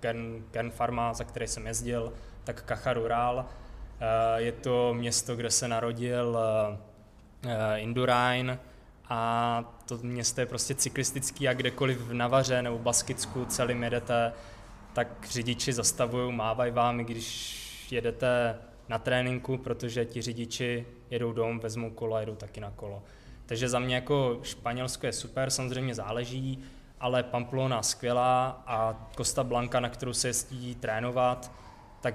Kern, 0.00 0.44
Kern 0.50 0.70
Pharma, 0.70 1.14
za 1.14 1.24
který 1.24 1.46
jsem 1.46 1.66
jezdil, 1.66 2.12
tak 2.48 2.62
Caja 2.62 2.92
Rural. 2.92 3.46
Eh, 4.00 4.42
je 4.42 4.52
to 4.52 4.94
město, 4.94 5.36
kde 5.36 5.50
se 5.50 5.68
narodil 5.68 6.38
eh, 6.38 6.78
eh, 7.48 7.78
Indurain 7.78 8.58
a 9.08 9.64
to 9.88 9.98
město 10.02 10.40
je 10.40 10.46
prostě 10.46 10.74
cyklistický 10.74 11.48
a 11.48 11.52
kdekoliv 11.52 11.98
v 11.98 12.14
Navaře 12.14 12.62
nebo 12.62 12.78
Baskicku 12.78 13.44
celým 13.44 13.84
jedete, 13.84 14.32
tak 14.92 15.08
řidiči 15.30 15.72
zastavují, 15.72 16.32
mávají 16.32 16.72
vám, 16.72 16.98
když 16.98 17.92
jedete 17.92 18.58
na 18.88 18.98
tréninku, 18.98 19.58
protože 19.58 20.04
ti 20.04 20.22
řidiči 20.22 20.86
jedou 21.10 21.32
dom, 21.32 21.60
vezmou 21.60 21.90
kolo 21.90 22.16
a 22.16 22.20
jedou 22.20 22.34
taky 22.34 22.60
na 22.60 22.70
kolo. 22.70 23.02
Takže 23.46 23.68
za 23.68 23.78
mě 23.78 23.94
jako 23.94 24.38
Španělsko 24.42 25.06
je 25.06 25.12
super, 25.12 25.50
samozřejmě 25.50 25.94
záleží, 25.94 26.64
ale 27.00 27.22
Pamplona 27.22 27.82
skvělá 27.82 28.62
a 28.66 29.08
Costa 29.16 29.44
Blanca, 29.44 29.80
na 29.80 29.88
kterou 29.88 30.12
se 30.12 30.28
jezdí 30.28 30.74
trénovat, 30.74 31.52
tak 32.00 32.14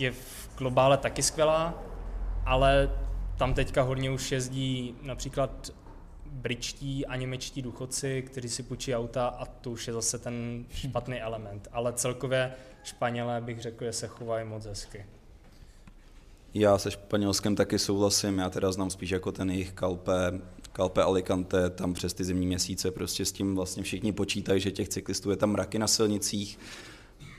je 0.00 0.12
v 0.12 0.50
globále 0.58 0.96
taky 0.96 1.22
skvělá, 1.22 1.82
ale 2.44 2.90
tam 3.38 3.54
teďka 3.54 3.82
hodně 3.82 4.10
už 4.10 4.32
jezdí 4.32 4.94
například 5.02 5.70
britští 6.26 7.06
a 7.06 7.16
němečtí 7.16 7.62
důchodci, 7.62 8.22
kteří 8.22 8.48
si 8.48 8.62
půjčí 8.62 8.94
auta 8.94 9.26
a 9.26 9.46
to 9.46 9.70
už 9.70 9.86
je 9.86 9.92
zase 9.92 10.18
ten 10.18 10.64
špatný 10.70 11.20
element. 11.20 11.68
Ale 11.72 11.92
celkově 11.92 12.52
Španělé 12.82 13.40
bych 13.40 13.60
řekl, 13.60 13.84
že 13.84 13.92
se 13.92 14.06
chovají 14.06 14.48
moc 14.48 14.66
hezky. 14.66 15.06
Já 16.54 16.78
se 16.78 16.90
Španělskem 16.90 17.56
taky 17.56 17.78
souhlasím, 17.78 18.38
já 18.38 18.50
teda 18.50 18.72
znám 18.72 18.90
spíš 18.90 19.10
jako 19.10 19.32
ten 19.32 19.50
jejich 19.50 19.72
Calpe, 19.72 20.40
Calpe 20.72 21.02
Alicante, 21.02 21.70
tam 21.70 21.94
přes 21.94 22.14
ty 22.14 22.24
zimní 22.24 22.46
měsíce 22.46 22.90
prostě 22.90 23.24
s 23.24 23.32
tím 23.32 23.56
vlastně 23.56 23.82
všichni 23.82 24.12
počítají, 24.12 24.60
že 24.60 24.70
těch 24.70 24.88
cyklistů 24.88 25.30
je 25.30 25.36
tam 25.36 25.50
mraky 25.50 25.78
na 25.78 25.86
silnicích, 25.86 26.58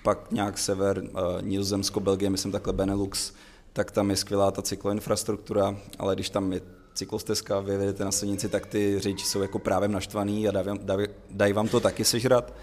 pak 0.04 0.32
nějak 0.32 0.58
sever, 0.58 1.04
uh, 1.04 1.42
Nizozemsko, 1.42 2.00
Belgie, 2.00 2.30
myslím 2.30 2.52
takhle 2.52 2.74
Benelux, 2.74 3.34
tak 3.74 3.92
tam 3.92 4.10
je 4.10 4.16
skvělá 4.16 4.52
ta 4.52 4.62
cykloinfrastruktura, 4.62 5.78
ale 6.00 6.16
když 6.16 6.30
tam 6.30 6.54
je 6.54 6.62
cyklostezka, 6.94 7.60
vy 7.60 7.78
vyjedete 7.78 8.06
na 8.06 8.12
silnici, 8.12 8.50
tak 8.50 8.66
ty 8.66 9.00
řidiči 9.00 9.26
jsou 9.26 9.42
jako 9.42 9.60
právě 9.60 9.90
naštvaný 9.90 10.48
a 10.48 10.52
dají, 10.52 10.80
dají, 10.84 11.08
dají 11.32 11.54
vám 11.54 11.68
to 11.68 11.80
taky 11.80 12.06
sežrat. 12.06 12.54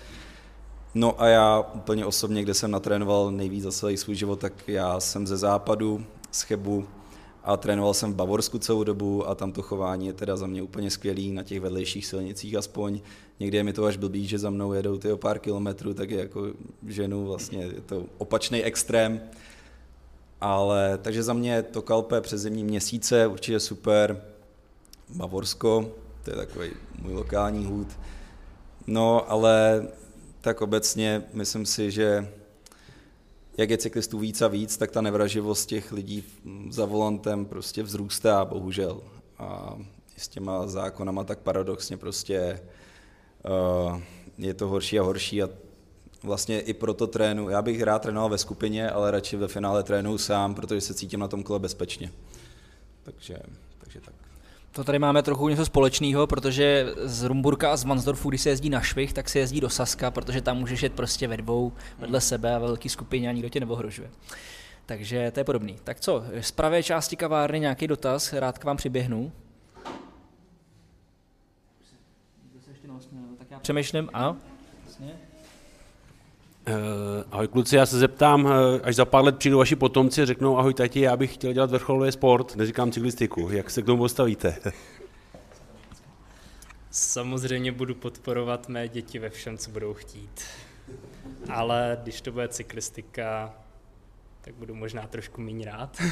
No 0.94 1.22
a 1.22 1.26
já 1.26 1.60
úplně 1.74 2.06
osobně, 2.06 2.42
kde 2.42 2.54
jsem 2.54 2.70
natrénoval 2.70 3.30
nejvíc 3.30 3.62
za 3.62 3.72
celý 3.72 3.96
svůj 3.96 4.14
život, 4.14 4.40
tak 4.40 4.52
já 4.68 5.00
jsem 5.00 5.26
ze 5.26 5.36
západu, 5.36 6.04
z 6.30 6.42
Chebu 6.42 6.86
a 7.44 7.56
trénoval 7.56 7.94
jsem 7.94 8.12
v 8.12 8.16
Bavorsku 8.16 8.58
celou 8.58 8.84
dobu 8.84 9.28
a 9.28 9.34
tam 9.34 9.52
to 9.52 9.62
chování 9.62 10.06
je 10.06 10.12
teda 10.12 10.36
za 10.36 10.46
mě 10.46 10.62
úplně 10.62 10.90
skvělý 10.90 11.32
na 11.32 11.42
těch 11.42 11.60
vedlejších 11.60 12.06
silnicích 12.06 12.56
aspoň. 12.56 13.00
Někdy 13.40 13.56
je 13.56 13.64
mi 13.64 13.72
to 13.72 13.84
až 13.84 13.96
blbý, 13.96 14.26
že 14.26 14.38
za 14.38 14.50
mnou 14.50 14.72
jedou 14.72 14.98
ty 14.98 15.12
o 15.12 15.16
pár 15.16 15.38
kilometrů, 15.38 15.94
tak 15.94 16.10
je 16.10 16.18
jako 16.18 16.46
ženu 16.86 17.24
vlastně 17.24 17.58
je 17.58 17.80
to 17.80 18.06
opačný 18.18 18.62
extrém. 18.62 19.20
Ale 20.40 20.98
takže 21.02 21.22
za 21.22 21.32
mě 21.32 21.62
to 21.62 21.82
Kalpe 21.82 22.20
přes 22.20 22.40
zimní 22.40 22.64
měsíce 22.64 23.26
určitě 23.26 23.60
super. 23.60 24.22
Bavorsko, 25.08 25.92
to 26.24 26.30
je 26.30 26.36
takový 26.36 26.70
můj 27.02 27.14
lokální 27.14 27.66
hůd. 27.66 27.88
No, 28.86 29.30
ale 29.30 29.86
tak 30.40 30.60
obecně 30.60 31.22
myslím 31.32 31.66
si, 31.66 31.90
že 31.90 32.28
jak 33.56 33.70
je 33.70 33.78
cyklistů 33.78 34.18
víc 34.18 34.42
a 34.42 34.48
víc, 34.48 34.76
tak 34.76 34.90
ta 34.90 35.00
nevraživost 35.00 35.68
těch 35.68 35.92
lidí 35.92 36.24
za 36.70 36.84
volantem 36.84 37.44
prostě 37.44 37.82
vzrůstá, 37.82 38.44
bohužel. 38.44 39.00
A 39.38 39.78
s 40.16 40.28
těma 40.28 40.66
zákonama 40.66 41.24
tak 41.24 41.38
paradoxně 41.38 41.96
prostě 41.96 42.60
uh, 43.88 44.00
je 44.38 44.54
to 44.54 44.68
horší 44.68 44.98
a 44.98 45.02
horší 45.02 45.42
a 45.42 45.48
vlastně 46.22 46.60
i 46.60 46.74
proto 46.74 47.06
trénu. 47.06 47.48
Já 47.48 47.62
bych 47.62 47.82
rád 47.82 48.02
trénoval 48.02 48.30
ve 48.30 48.38
skupině, 48.38 48.90
ale 48.90 49.10
radši 49.10 49.36
ve 49.36 49.48
finále 49.48 49.82
trénuju 49.82 50.18
sám, 50.18 50.54
protože 50.54 50.80
se 50.80 50.94
cítím 50.94 51.20
na 51.20 51.28
tom 51.28 51.42
kole 51.42 51.58
bezpečně. 51.58 52.12
Takže, 53.02 53.34
takže 53.34 53.34
tak. 53.38 53.63
To 54.74 54.84
tady 54.84 54.98
máme 54.98 55.22
trochu 55.22 55.48
něco 55.48 55.66
společného, 55.66 56.26
protože 56.26 56.86
z 56.96 57.22
Rumburka 57.22 57.72
a 57.72 57.76
z 57.76 57.84
Mansdorfu, 57.84 58.28
když 58.28 58.40
se 58.40 58.48
jezdí 58.48 58.70
na 58.70 58.80
Švih, 58.80 59.12
tak 59.12 59.28
se 59.28 59.38
jezdí 59.38 59.60
do 59.60 59.70
Saska, 59.70 60.10
protože 60.10 60.40
tam 60.40 60.58
můžeš 60.58 60.82
jet 60.82 60.92
prostě 60.92 61.28
ve 61.28 61.36
dvou 61.36 61.72
vedle 61.98 62.20
sebe 62.20 62.54
a 62.54 62.58
ve 62.58 62.66
velké 62.66 62.88
skupině 62.88 63.28
a 63.28 63.32
nikdo 63.32 63.48
tě 63.48 63.60
neohrožuje. 63.60 64.10
Takže 64.86 65.30
to 65.30 65.40
je 65.40 65.44
podobný. 65.44 65.76
Tak 65.84 66.00
co, 66.00 66.24
z 66.40 66.50
pravé 66.50 66.82
části 66.82 67.16
kavárny 67.16 67.60
nějaký 67.60 67.86
dotaz, 67.86 68.32
rád 68.32 68.58
k 68.58 68.64
vám 68.64 68.76
přiběhnu. 68.76 69.32
Přemýšlím, 73.62 74.10
a? 74.12 74.30
Uh, 74.30 74.36
ahoj 77.30 77.48
kluci, 77.48 77.76
já 77.76 77.86
se 77.86 77.98
zeptám, 77.98 78.48
eh, 78.48 78.80
až 78.82 78.96
za 78.96 79.04
pár 79.04 79.24
let 79.24 79.38
přijdou 79.38 79.58
vaši 79.58 79.76
potomci 79.76 80.22
a 80.22 80.26
řeknou, 80.26 80.58
ahoj 80.58 80.74
tati, 80.74 81.00
já 81.00 81.16
bych 81.16 81.34
chtěl 81.34 81.52
dělat 81.52 81.70
vrcholový 81.70 82.12
sport, 82.12 82.56
neříkám 82.56 82.92
cyklistiku, 82.92 83.48
jak 83.50 83.70
se 83.70 83.82
k 83.82 83.86
tomu 83.86 83.98
postavíte? 83.98 84.56
Samozřejmě 86.90 87.72
budu 87.72 87.94
podporovat 87.94 88.68
mé 88.68 88.88
děti 88.88 89.18
ve 89.18 89.30
všem, 89.30 89.58
co 89.58 89.70
budou 89.70 89.94
chtít. 89.94 90.40
Ale 91.48 91.98
když 92.02 92.20
to 92.20 92.32
bude 92.32 92.48
cyklistika, 92.48 93.54
tak 94.40 94.54
budu 94.54 94.74
možná 94.74 95.06
trošku 95.06 95.40
méně 95.40 95.66
rád. 95.66 96.02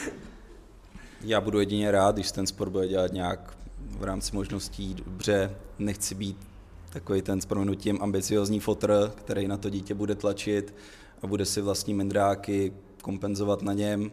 já 1.20 1.40
budu 1.40 1.60
jedině 1.60 1.90
rád, 1.90 2.14
když 2.14 2.32
ten 2.32 2.46
sport 2.46 2.70
bude 2.70 2.88
dělat 2.88 3.12
nějak 3.12 3.56
v 3.78 4.04
rámci 4.04 4.36
možností 4.36 4.94
dobře. 4.94 5.56
Nechci 5.78 6.14
být 6.14 6.55
takový 6.96 7.22
ten 7.22 7.40
s 7.40 7.46
proměnutím 7.46 7.98
ambiciozní 8.02 8.60
fotr, 8.60 9.12
který 9.14 9.48
na 9.48 9.56
to 9.56 9.70
dítě 9.70 9.94
bude 9.94 10.14
tlačit 10.14 10.74
a 11.22 11.26
bude 11.26 11.44
si 11.44 11.60
vlastní 11.60 11.94
mindráky 11.94 12.72
kompenzovat 13.02 13.62
na 13.62 13.72
něm. 13.72 14.12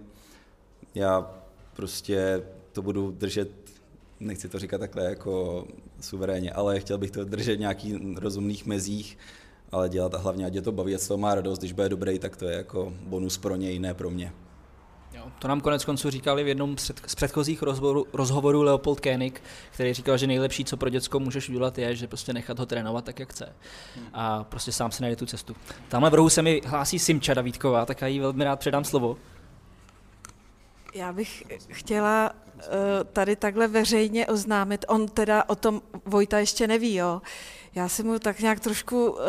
Já 0.95 1.31
prostě 1.75 2.43
to 2.71 2.81
budu 2.81 3.11
držet, 3.11 3.51
nechci 4.19 4.49
to 4.49 4.59
říkat 4.59 4.77
takhle 4.77 5.03
jako 5.03 5.65
suverénně, 6.01 6.51
ale 6.51 6.79
chtěl 6.79 6.97
bych 6.97 7.11
to 7.11 7.25
držet 7.25 7.55
v 7.55 7.59
nějakých 7.59 7.95
rozumných 8.17 8.65
mezích, 8.65 9.17
ale 9.71 9.89
dělat 9.89 10.13
a 10.13 10.17
hlavně, 10.17 10.45
ať 10.45 10.53
je 10.53 10.61
to 10.61 10.71
baví, 10.71 10.95
ať 10.95 11.07
to 11.07 11.17
má 11.17 11.35
radost, 11.35 11.59
když 11.59 11.73
bude 11.73 11.89
dobrý, 11.89 12.19
tak 12.19 12.37
to 12.37 12.45
je 12.45 12.57
jako 12.57 12.93
bonus 13.01 13.37
pro 13.37 13.55
něj, 13.55 13.79
ne 13.79 13.93
pro 13.93 14.09
mě. 14.09 14.33
Jo, 15.23 15.31
to 15.39 15.47
nám 15.47 15.61
konec 15.61 15.85
konců 15.85 16.09
říkali 16.09 16.43
v 16.43 16.47
jednom 16.47 16.77
z 16.77 16.91
předchozích 17.15 17.61
rozhovorů, 17.61 18.05
rozhovorů 18.13 18.61
Leopold 18.61 18.99
Koenig, 18.99 19.43
který 19.71 19.93
říkal, 19.93 20.17
že 20.17 20.27
nejlepší, 20.27 20.65
co 20.65 20.77
pro 20.77 20.89
děcko 20.89 21.19
můžeš 21.19 21.49
udělat, 21.49 21.77
je, 21.77 21.95
že 21.95 22.07
prostě 22.07 22.33
nechat 22.33 22.59
ho 22.59 22.65
trénovat 22.65 23.05
tak, 23.05 23.19
jak 23.19 23.29
chce. 23.29 23.55
A 24.13 24.43
prostě 24.43 24.71
sám 24.71 24.91
si 24.91 25.01
najde 25.01 25.15
tu 25.15 25.25
cestu. 25.25 25.55
Tamhle 25.87 26.09
v 26.09 26.13
rohu 26.13 26.29
se 26.29 26.41
mi 26.41 26.61
hlásí 26.65 26.99
Simča 26.99 27.33
Davídková, 27.33 27.85
tak 27.85 28.01
já 28.01 28.07
jí 28.07 28.19
velmi 28.19 28.43
rád 28.43 28.59
předám 28.59 28.83
slovo. 28.83 29.17
Já 30.93 31.13
bych 31.13 31.43
chtěla 31.69 32.31
uh, 32.55 32.63
tady 33.13 33.35
takhle 33.35 33.67
veřejně 33.67 34.27
oznámit, 34.27 34.85
on 34.87 35.07
teda 35.07 35.43
o 35.49 35.55
tom 35.55 35.81
Vojta 36.05 36.39
ještě 36.39 36.67
neví, 36.67 36.95
jo. 36.95 37.21
Já 37.75 37.89
jsem 37.89 38.05
mu 38.05 38.19
tak 38.19 38.39
nějak 38.39 38.59
trošku 38.59 39.11
uh, 39.11 39.19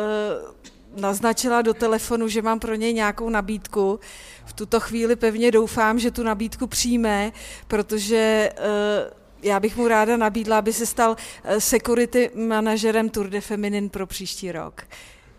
naznačila 0.96 1.62
do 1.62 1.74
telefonu, 1.74 2.28
že 2.28 2.42
mám 2.42 2.60
pro 2.60 2.74
něj 2.74 2.92
nějakou 2.92 3.30
nabídku. 3.30 4.00
V 4.44 4.52
tuto 4.52 4.80
chvíli 4.80 5.16
pevně 5.16 5.50
doufám, 5.50 5.98
že 5.98 6.10
tu 6.10 6.22
nabídku 6.22 6.66
přijme, 6.66 7.32
protože 7.68 8.50
uh, 8.58 8.64
já 9.42 9.60
bych 9.60 9.76
mu 9.76 9.88
ráda 9.88 10.16
nabídla, 10.16 10.58
aby 10.58 10.72
se 10.72 10.86
stal 10.86 11.16
security 11.58 12.30
manažerem 12.34 13.08
Tour 13.08 13.28
de 13.28 13.40
Feminin 13.40 13.88
pro 13.88 14.06
příští 14.06 14.52
rok. 14.52 14.82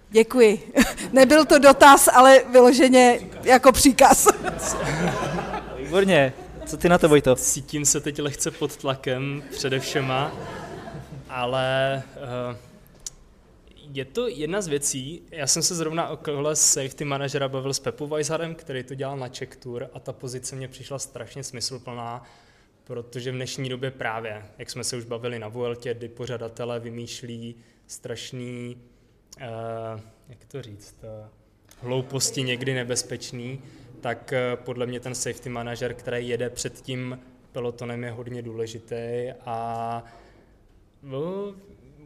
Děkuji. 0.09 0.73
Nebyl 1.13 1.45
to 1.45 1.59
dotaz, 1.59 2.09
ale 2.13 2.41
vyloženě 2.51 3.19
jako 3.43 3.71
příkaz. 3.71 4.27
Výborně. 5.77 6.33
Co 6.65 6.77
ty 6.77 6.89
na 6.89 6.97
to, 6.97 7.09
Vojto? 7.09 7.35
Cítím 7.35 7.85
se 7.85 7.99
teď 7.99 8.21
lehce 8.21 8.51
pod 8.51 8.77
tlakem 8.77 9.43
předevšema, 9.51 10.31
ale 11.29 12.03
uh, 12.49 12.55
je 13.95 14.05
to 14.05 14.27
jedna 14.27 14.61
z 14.61 14.67
věcí. 14.67 15.21
Já 15.31 15.47
jsem 15.47 15.63
se 15.63 15.75
zrovna 15.75 16.09
okolo 16.09 16.55
safety 16.55 17.05
manažera 17.05 17.47
bavil 17.47 17.73
s 17.73 17.79
Pepu 17.79 18.07
Weisharem, 18.07 18.55
který 18.55 18.83
to 18.83 18.95
dělal 18.95 19.17
na 19.17 19.29
Czech 19.29 19.55
Tour 19.55 19.89
a 19.93 19.99
ta 19.99 20.13
pozice 20.13 20.55
mě 20.55 20.67
přišla 20.67 20.99
strašně 20.99 21.43
smysluplná, 21.43 22.23
protože 22.83 23.31
v 23.31 23.35
dnešní 23.35 23.69
době 23.69 23.91
právě, 23.91 24.45
jak 24.57 24.69
jsme 24.69 24.83
se 24.83 24.97
už 24.97 25.05
bavili 25.05 25.39
na 25.39 25.47
Vueltě, 25.47 25.93
kdy 25.93 26.09
pořadatelé 26.09 26.79
vymýšlí 26.79 27.55
strašný, 27.87 28.77
uh, 29.37 30.01
jak 30.29 30.45
to 30.45 30.61
říct, 30.61 30.95
uh, 31.03 31.27
hlouposti 31.81 32.43
někdy 32.43 32.73
nebezpečný, 32.73 33.61
tak 34.01 34.33
uh, 34.33 34.63
podle 34.63 34.85
mě 34.85 34.99
ten 34.99 35.15
safety 35.15 35.49
manažer, 35.49 35.93
který 35.93 36.27
jede 36.27 36.49
před 36.49 36.81
tím 36.81 37.19
pelotonem, 37.51 38.03
je 38.03 38.11
hodně 38.11 38.41
důležitý 38.41 39.31
a 39.45 40.03
no, 41.03 41.55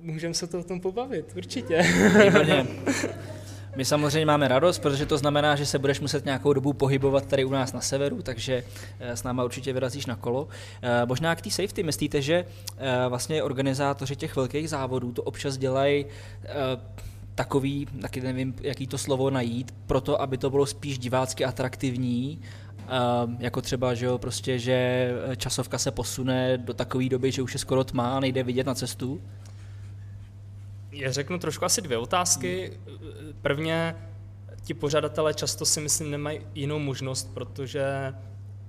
můžeme 0.02 0.34
se 0.34 0.48
to 0.48 0.60
o 0.60 0.64
tom 0.64 0.80
pobavit, 0.80 1.34
určitě. 1.36 1.82
Výborně. 2.24 2.68
My 3.76 3.86
samozřejmě 3.86 4.26
máme 4.26 4.48
radost, 4.48 4.80
protože 4.80 5.06
to 5.06 5.18
znamená, 5.18 5.56
že 5.56 5.66
se 5.66 5.80
budeš 5.80 6.00
muset 6.00 6.26
nějakou 6.26 6.54
dobu 6.54 6.74
pohybovat 6.74 7.26
tady 7.26 7.46
u 7.46 7.50
nás 7.50 7.74
na 7.74 7.82
severu, 7.82 8.22
takže 8.22 8.64
eh, 9.00 9.16
s 9.16 9.24
náma 9.24 9.44
určitě 9.44 9.74
vyrazíš 9.74 10.06
na 10.06 10.16
kolo. 10.16 10.48
Eh, 10.82 11.06
možná 11.06 11.36
k 11.36 11.42
té 11.42 11.50
safety, 11.50 11.84
myslíte, 11.84 12.22
že 12.22 12.46
eh, 12.78 13.10
vlastně 13.10 13.44
organizátoři 13.44 14.16
těch 14.16 14.36
velkých 14.36 14.70
závodů 14.70 15.12
to 15.12 15.24
občas 15.24 15.58
dělají 15.58 16.06
takový, 17.36 17.88
taky 18.02 18.22
nevím, 18.22 18.56
jaký 18.62 18.88
to 18.88 18.98
slovo 18.98 19.30
najít, 19.30 19.74
proto, 19.88 20.22
aby 20.22 20.38
to 20.38 20.50
bylo 20.50 20.66
spíš 20.66 20.98
divácky 20.98 21.46
atraktivní, 21.46 22.42
jako 23.40 23.62
třeba, 23.62 23.94
že 23.94 24.06
jo, 24.06 24.18
prostě, 24.18 24.60
že 24.60 25.10
časovka 25.38 25.78
se 25.78 25.92
posune 25.92 26.58
do 26.58 26.74
takové 26.74 27.10
doby, 27.10 27.32
že 27.32 27.42
už 27.42 27.54
je 27.54 27.60
skoro 27.60 27.84
tma 27.84 28.18
a 28.18 28.20
nejde 28.20 28.44
vidět 28.44 28.68
na 28.68 28.76
cestu? 28.76 29.22
Já 30.92 31.12
řeknu 31.12 31.40
trošku 31.40 31.66
asi 31.66 31.82
dvě 31.82 31.98
otázky. 31.98 32.80
Prvně, 33.42 33.96
ti 34.62 34.74
pořadatelé 34.74 35.34
často 35.34 35.66
si 35.66 35.82
myslím 35.82 36.12
nemají 36.12 36.40
jinou 36.56 36.80
možnost, 36.80 37.34
protože 37.34 38.14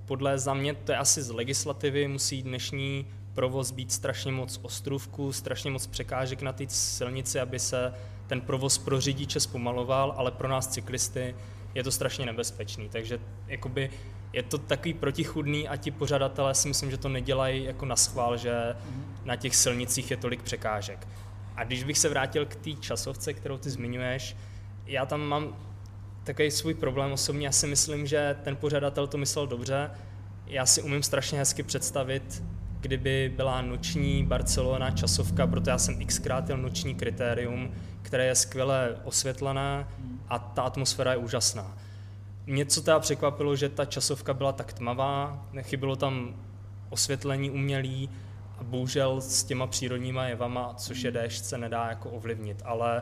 podle 0.05 0.39
za 0.39 0.53
mě, 0.53 0.73
to 0.73 0.91
je 0.91 0.97
asi 0.97 1.21
z 1.21 1.29
legislativy, 1.29 2.07
musí 2.07 2.43
dnešní 2.43 3.07
provoz 3.33 3.71
být 3.71 3.91
strašně 3.91 4.31
moc 4.31 4.59
ostrůvků, 4.61 5.33
strašně 5.33 5.71
moc 5.71 5.87
překážek 5.87 6.41
na 6.41 6.53
té 6.53 6.63
silnici, 6.67 7.39
aby 7.39 7.59
se 7.59 7.93
ten 8.27 8.41
provoz 8.41 8.77
pro 8.77 9.01
řidiče 9.01 9.39
zpomaloval, 9.39 10.13
ale 10.17 10.31
pro 10.31 10.47
nás 10.47 10.67
cyklisty 10.67 11.35
je 11.75 11.83
to 11.83 11.91
strašně 11.91 12.25
nebezpečný. 12.25 12.89
Takže 12.89 13.19
jakoby 13.47 13.89
je 14.33 14.43
to 14.43 14.57
takový 14.57 14.93
protichudný 14.93 15.67
a 15.67 15.75
ti 15.75 15.91
pořadatelé 15.91 16.55
si 16.55 16.67
myslím, 16.67 16.91
že 16.91 16.97
to 16.97 17.09
nedělají 17.09 17.63
jako 17.63 17.85
na 17.85 17.95
schvál, 17.95 18.37
že 18.37 18.75
na 19.25 19.35
těch 19.35 19.55
silnicích 19.55 20.11
je 20.11 20.17
tolik 20.17 20.41
překážek. 20.43 21.07
A 21.55 21.63
když 21.63 21.83
bych 21.83 21.97
se 21.97 22.09
vrátil 22.09 22.45
k 22.45 22.55
té 22.55 22.73
časovce, 22.73 23.33
kterou 23.33 23.57
ty 23.57 23.69
zmiňuješ, 23.69 24.35
já 24.85 25.05
tam 25.05 25.21
mám 25.21 25.55
takový 26.23 26.51
svůj 26.51 26.73
problém 26.73 27.11
osobně. 27.11 27.45
Já 27.45 27.51
si 27.51 27.67
myslím, 27.67 28.07
že 28.07 28.35
ten 28.43 28.55
pořadatel 28.55 29.07
to 29.07 29.17
myslel 29.17 29.47
dobře. 29.47 29.91
Já 30.47 30.65
si 30.65 30.81
umím 30.81 31.03
strašně 31.03 31.37
hezky 31.37 31.63
představit, 31.63 32.43
kdyby 32.81 33.33
byla 33.35 33.61
noční 33.61 34.25
Barcelona 34.25 34.91
časovka, 34.91 35.47
proto 35.47 35.69
já 35.69 35.77
jsem 35.77 36.05
xkrát 36.05 36.49
jel 36.49 36.57
noční 36.57 36.95
kritérium, 36.95 37.71
které 38.01 38.25
je 38.25 38.35
skvěle 38.35 38.95
osvětlené 39.03 39.87
a 40.29 40.39
ta 40.39 40.61
atmosféra 40.61 41.11
je 41.11 41.17
úžasná. 41.17 41.77
Mě 42.45 42.65
co 42.65 42.81
teda 42.81 42.99
překvapilo, 42.99 43.55
že 43.55 43.69
ta 43.69 43.85
časovka 43.85 44.33
byla 44.33 44.51
tak 44.51 44.73
tmavá, 44.73 45.45
nechybilo 45.51 45.95
tam 45.95 46.35
osvětlení 46.89 47.51
umělý 47.51 48.09
a 48.61 48.63
bohužel 48.63 49.21
s 49.21 49.43
těma 49.43 49.67
přírodníma 49.67 50.25
jevama, 50.25 50.73
což 50.77 51.01
je 51.01 51.11
déšť, 51.11 51.43
se 51.43 51.57
nedá 51.57 51.87
jako 51.89 52.09
ovlivnit, 52.09 52.61
ale 52.65 53.01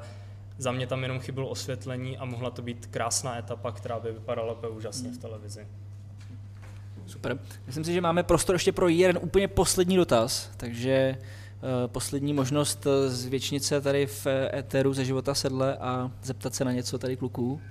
za 0.57 0.71
mě 0.71 0.87
tam 0.87 1.03
jenom 1.03 1.19
chybilo 1.19 1.47
osvětlení 1.47 2.17
a 2.17 2.25
mohla 2.25 2.49
to 2.49 2.61
být 2.61 2.85
krásná 2.85 3.37
etapa, 3.37 3.71
která 3.71 3.99
by 3.99 4.11
vypadala 4.11 4.53
úplně 4.53 4.73
úžasně 4.73 5.11
v 5.11 5.17
televizi. 5.17 5.67
Super. 7.05 7.39
Myslím 7.65 7.83
si, 7.85 7.93
že 7.93 8.01
máme 8.01 8.23
prostor 8.23 8.55
ještě 8.55 8.71
pro 8.71 8.87
jeden 8.87 9.19
úplně 9.21 9.47
poslední 9.47 9.95
dotaz, 9.95 10.49
takže 10.57 11.17
uh, 11.17 11.87
poslední 11.87 12.33
možnost 12.33 12.87
eh, 12.87 13.09
zvětšnit 13.09 13.63
se 13.63 13.81
tady 13.81 14.05
v 14.05 14.27
éteru 14.53 14.93
ze 14.93 15.05
života 15.05 15.33
sedle 15.33 15.77
a 15.77 16.11
zeptat 16.23 16.55
se 16.55 16.65
na 16.65 16.71
něco 16.71 16.97
tady 16.97 17.17
kluků. 17.17 17.61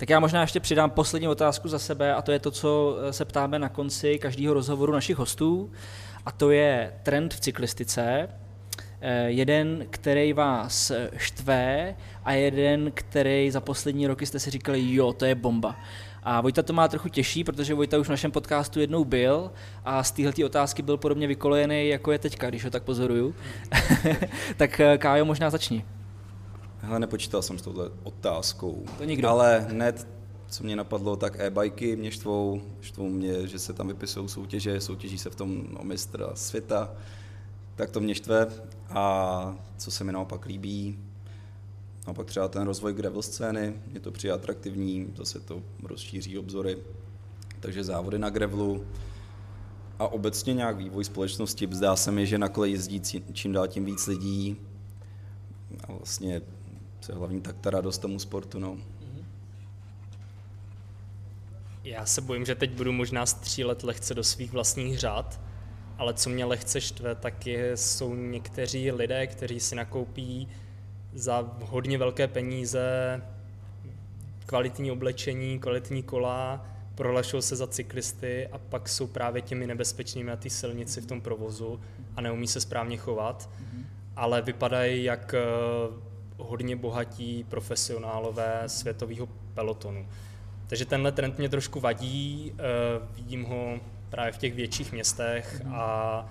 Tak 0.00 0.10
já 0.10 0.20
možná 0.20 0.40
ještě 0.40 0.60
přidám 0.60 0.90
poslední 0.90 1.28
otázku 1.28 1.68
za 1.68 1.78
sebe 1.78 2.14
a 2.14 2.22
to 2.22 2.32
je 2.32 2.38
to, 2.38 2.50
co 2.50 2.98
eh, 3.00 3.12
se 3.12 3.24
ptáme 3.24 3.58
na 3.58 3.68
konci 3.68 4.18
každého 4.18 4.54
rozhovoru 4.54 4.92
našich 4.92 5.16
hostů 5.16 5.70
a 6.26 6.32
to 6.32 6.50
je 6.50 6.92
trend 7.02 7.34
v 7.34 7.40
cyklistice. 7.40 8.28
Jeden, 9.26 9.86
který 9.90 10.32
vás 10.32 10.92
štve 11.16 11.94
a 12.24 12.32
jeden, 12.32 12.92
který 12.94 13.50
za 13.50 13.60
poslední 13.60 14.06
roky 14.06 14.26
jste 14.26 14.38
si 14.38 14.50
říkali, 14.50 14.94
jo, 14.94 15.12
to 15.12 15.24
je 15.24 15.34
bomba. 15.34 15.76
A 16.22 16.40
Vojta 16.40 16.62
to 16.62 16.72
má 16.72 16.88
trochu 16.88 17.08
těžší, 17.08 17.44
protože 17.44 17.74
Vojta 17.74 17.98
už 17.98 18.06
v 18.06 18.10
našem 18.10 18.30
podcastu 18.30 18.80
jednou 18.80 19.04
byl 19.04 19.50
a 19.84 20.04
z 20.04 20.10
téhle 20.10 20.32
otázky 20.44 20.82
byl 20.82 20.96
podobně 20.96 21.26
vykolejený, 21.26 21.88
jako 21.88 22.12
je 22.12 22.18
teďka, 22.18 22.48
když 22.48 22.64
ho 22.64 22.70
tak 22.70 22.82
pozoruju. 22.82 23.34
tak 24.56 24.80
eh, 24.80 24.98
Kájo, 24.98 25.24
možná 25.24 25.50
začni. 25.50 25.84
Hele, 26.80 26.98
nepočítal 27.00 27.42
jsem 27.42 27.58
s 27.58 27.62
touhle 27.62 27.90
otázkou. 28.02 28.84
To 28.98 29.04
nikdo. 29.04 29.28
Ale 29.28 29.66
hned, 29.68 30.08
co 30.50 30.64
mě 30.64 30.76
napadlo, 30.76 31.16
tak 31.16 31.40
e-bajky 31.40 31.96
mě 31.96 32.10
štvou, 32.10 32.62
štvou 32.80 33.08
mě, 33.08 33.46
že 33.46 33.58
se 33.58 33.72
tam 33.72 33.88
vypisují 33.88 34.28
soutěže, 34.28 34.80
soutěží 34.80 35.18
se 35.18 35.30
v 35.30 35.34
tom 35.34 35.66
o 35.80 35.84
mistra 35.84 36.30
světa, 36.34 36.92
tak 37.76 37.90
to 37.90 38.00
mě 38.00 38.14
štve. 38.14 38.46
A 38.88 39.56
co 39.76 39.90
se 39.90 40.04
mi 40.04 40.12
naopak 40.12 40.46
líbí, 40.46 40.98
a 42.06 42.12
pak 42.12 42.26
třeba 42.26 42.48
ten 42.48 42.62
rozvoj 42.62 42.94
gravel 42.94 43.22
scény, 43.22 43.74
je 43.92 44.00
to 44.00 44.10
přijde 44.10 44.34
atraktivní, 44.34 45.12
zase 45.16 45.40
to 45.40 45.62
rozšíří 45.82 46.38
obzory. 46.38 46.78
Takže 47.60 47.84
závody 47.84 48.18
na 48.18 48.30
gravelu 48.30 48.84
a 49.98 50.08
obecně 50.08 50.54
nějak 50.54 50.76
vývoj 50.76 51.04
společnosti. 51.04 51.68
Zdá 51.70 51.96
se 51.96 52.10
mi, 52.10 52.26
že 52.26 52.38
na 52.38 52.48
kole 52.48 52.68
jezdí 52.68 53.00
čím 53.32 53.52
dál 53.52 53.68
tím 53.68 53.84
víc 53.84 54.06
lidí 54.06 54.56
a 55.84 55.92
vlastně 55.92 56.42
se 57.00 57.14
hlavní 57.14 57.40
tak 57.40 57.56
ta 57.60 57.70
radost 57.70 57.98
tomu 57.98 58.18
sportu. 58.18 58.58
No. 58.58 58.78
Já 61.84 62.06
se 62.06 62.20
bojím, 62.20 62.44
že 62.44 62.54
teď 62.54 62.70
budu 62.70 62.92
možná 62.92 63.26
střílet 63.26 63.82
lehce 63.82 64.14
do 64.14 64.24
svých 64.24 64.52
vlastních 64.52 64.98
řád, 64.98 65.40
ale 65.98 66.14
co 66.14 66.30
mě 66.30 66.44
lehce 66.44 66.80
štve, 66.80 67.14
tak 67.14 67.46
je, 67.46 67.76
jsou 67.76 68.14
někteří 68.14 68.92
lidé, 68.92 69.26
kteří 69.26 69.60
si 69.60 69.74
nakoupí 69.74 70.48
za 71.12 71.56
hodně 71.60 71.98
velké 71.98 72.28
peníze 72.28 72.82
kvalitní 74.46 74.90
oblečení, 74.90 75.58
kvalitní 75.58 76.02
kola, 76.02 76.66
prohlašují 76.94 77.42
se 77.42 77.56
za 77.56 77.66
cyklisty 77.66 78.46
a 78.52 78.58
pak 78.58 78.88
jsou 78.88 79.06
právě 79.06 79.42
těmi 79.42 79.66
nebezpečnými 79.66 80.30
na 80.30 80.36
té 80.36 80.50
silnici 80.50 81.00
v 81.00 81.06
tom 81.06 81.20
provozu 81.20 81.80
a 82.16 82.20
neumí 82.20 82.48
se 82.48 82.60
správně 82.60 82.96
chovat, 82.96 83.50
ale 84.16 84.42
vypadají 84.42 85.04
jak 85.04 85.34
eh, 85.34 85.40
hodně 86.38 86.76
bohatí 86.76 87.44
profesionálové 87.48 88.62
světového 88.66 89.28
pelotonu. 89.54 90.06
Takže 90.70 90.84
tenhle 90.84 91.12
trend 91.12 91.38
mě 91.38 91.48
trošku 91.48 91.80
vadí, 91.80 92.52
eh, 92.52 92.62
vidím 93.14 93.44
ho 93.44 93.80
právě 94.10 94.32
v 94.32 94.38
těch 94.38 94.54
větších 94.54 94.92
městech 94.92 95.62
a 95.72 96.26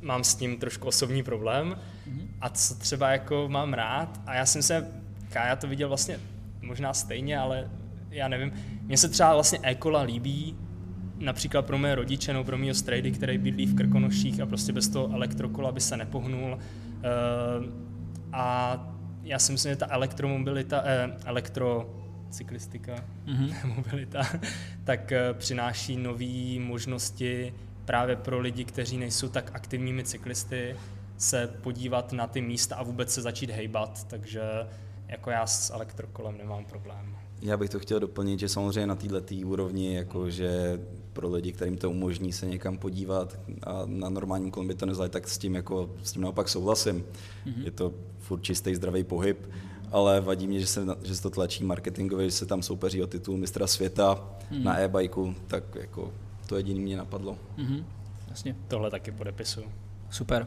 mám 0.00 0.24
s 0.24 0.34
tím 0.34 0.58
trošku 0.58 0.88
osobní 0.88 1.22
problém. 1.22 1.78
Mm-hmm. 2.08 2.26
A 2.40 2.48
co 2.48 2.74
třeba 2.74 3.10
jako 3.10 3.48
mám 3.48 3.74
rád, 3.74 4.20
a 4.26 4.34
já 4.34 4.46
jsem 4.46 4.62
se, 4.62 4.88
Kája 5.28 5.56
to 5.56 5.68
viděl 5.68 5.88
vlastně 5.88 6.20
možná 6.62 6.94
stejně, 6.94 7.38
ale 7.38 7.70
já 8.10 8.28
nevím, 8.28 8.52
mně 8.82 8.96
se 8.96 9.08
třeba 9.08 9.34
vlastně 9.34 9.58
e 9.62 9.76
líbí, 10.02 10.56
například 11.18 11.66
pro 11.66 11.78
mé 11.78 11.94
rodiče 11.94 12.32
nebo 12.32 12.44
pro 12.44 12.58
mého 12.58 12.74
strejdy, 12.74 13.10
který 13.10 13.38
bydlí 13.38 13.66
v 13.66 13.74
Krkonoších 13.74 14.40
a 14.40 14.46
prostě 14.46 14.72
bez 14.72 14.88
toho 14.88 15.14
elektrokola 15.14 15.72
by 15.72 15.80
se 15.80 15.96
nepohnul. 15.96 16.52
Uh, 16.54 17.66
a 18.32 18.76
já 19.22 19.38
si 19.38 19.52
myslím, 19.52 19.72
že 19.72 19.76
ta 19.76 19.86
elektromobilita, 19.90 20.82
eh, 20.84 21.16
elektrocyklistika, 22.28 23.04
mm-hmm. 23.26 23.74
mobilita, 23.76 24.22
tak 24.84 25.12
uh, 25.12 25.38
přináší 25.38 25.96
nové 25.96 26.58
možnosti 26.60 27.54
právě 27.84 28.16
pro 28.16 28.40
lidi, 28.40 28.64
kteří 28.64 28.98
nejsou 28.98 29.28
tak 29.28 29.50
aktivními 29.54 30.04
cyklisty, 30.04 30.76
se 31.16 31.46
podívat 31.46 32.12
na 32.12 32.26
ty 32.26 32.40
místa 32.40 32.76
a 32.76 32.82
vůbec 32.82 33.14
se 33.14 33.22
začít 33.22 33.50
hejbat, 33.50 34.04
takže 34.08 34.42
jako 35.08 35.30
já 35.30 35.46
s 35.46 35.70
elektrokolem 35.70 36.38
nemám 36.38 36.64
problém. 36.64 37.16
Já 37.42 37.56
bych 37.56 37.70
to 37.70 37.78
chtěl 37.78 38.00
doplnit, 38.00 38.40
že 38.40 38.48
samozřejmě 38.48 38.86
na 38.86 38.94
této 38.94 39.34
úrovni, 39.34 39.94
jako 39.96 40.30
že 40.30 40.80
pro 41.12 41.30
lidi, 41.30 41.52
kterým 41.52 41.76
to 41.76 41.90
umožní 41.90 42.32
se 42.32 42.46
někam 42.46 42.78
podívat 42.78 43.38
a 43.62 43.82
na 43.86 44.08
normálním 44.08 44.50
kolem 44.50 44.68
by 44.68 44.74
to 44.74 44.86
nezvládli, 44.86 45.12
tak 45.12 45.28
s 45.28 45.38
tím, 45.38 45.54
jako, 45.54 45.90
s 46.02 46.12
tím 46.12 46.22
naopak 46.22 46.48
souhlasím. 46.48 47.04
Mm-hmm. 47.46 47.64
Je 47.64 47.70
to 47.70 47.94
furt 48.18 48.42
čistý 48.42 48.74
zdravý 48.74 49.04
pohyb, 49.04 49.48
ale 49.92 50.20
vadí 50.20 50.46
mě, 50.46 50.60
že 50.60 50.66
se, 50.66 50.86
že 51.02 51.16
se 51.16 51.22
to 51.22 51.30
tlačí 51.30 51.64
marketingově, 51.64 52.26
že 52.26 52.36
se 52.36 52.46
tam 52.46 52.62
soupeří 52.62 53.02
o 53.02 53.06
titul 53.06 53.36
mistra 53.36 53.66
světa 53.66 54.14
mm-hmm. 54.14 54.62
na 54.62 54.78
e-bajku, 54.78 55.34
tak 55.46 55.64
jako 55.74 56.12
to 56.46 56.56
jediný 56.56 56.80
mě 56.80 56.96
napadlo. 56.96 57.38
Mm-hmm. 57.58 57.84
Jasně. 58.28 58.56
Tohle 58.68 58.90
taky 58.90 59.12
podepisuju. 59.12 59.66
Super. 60.10 60.46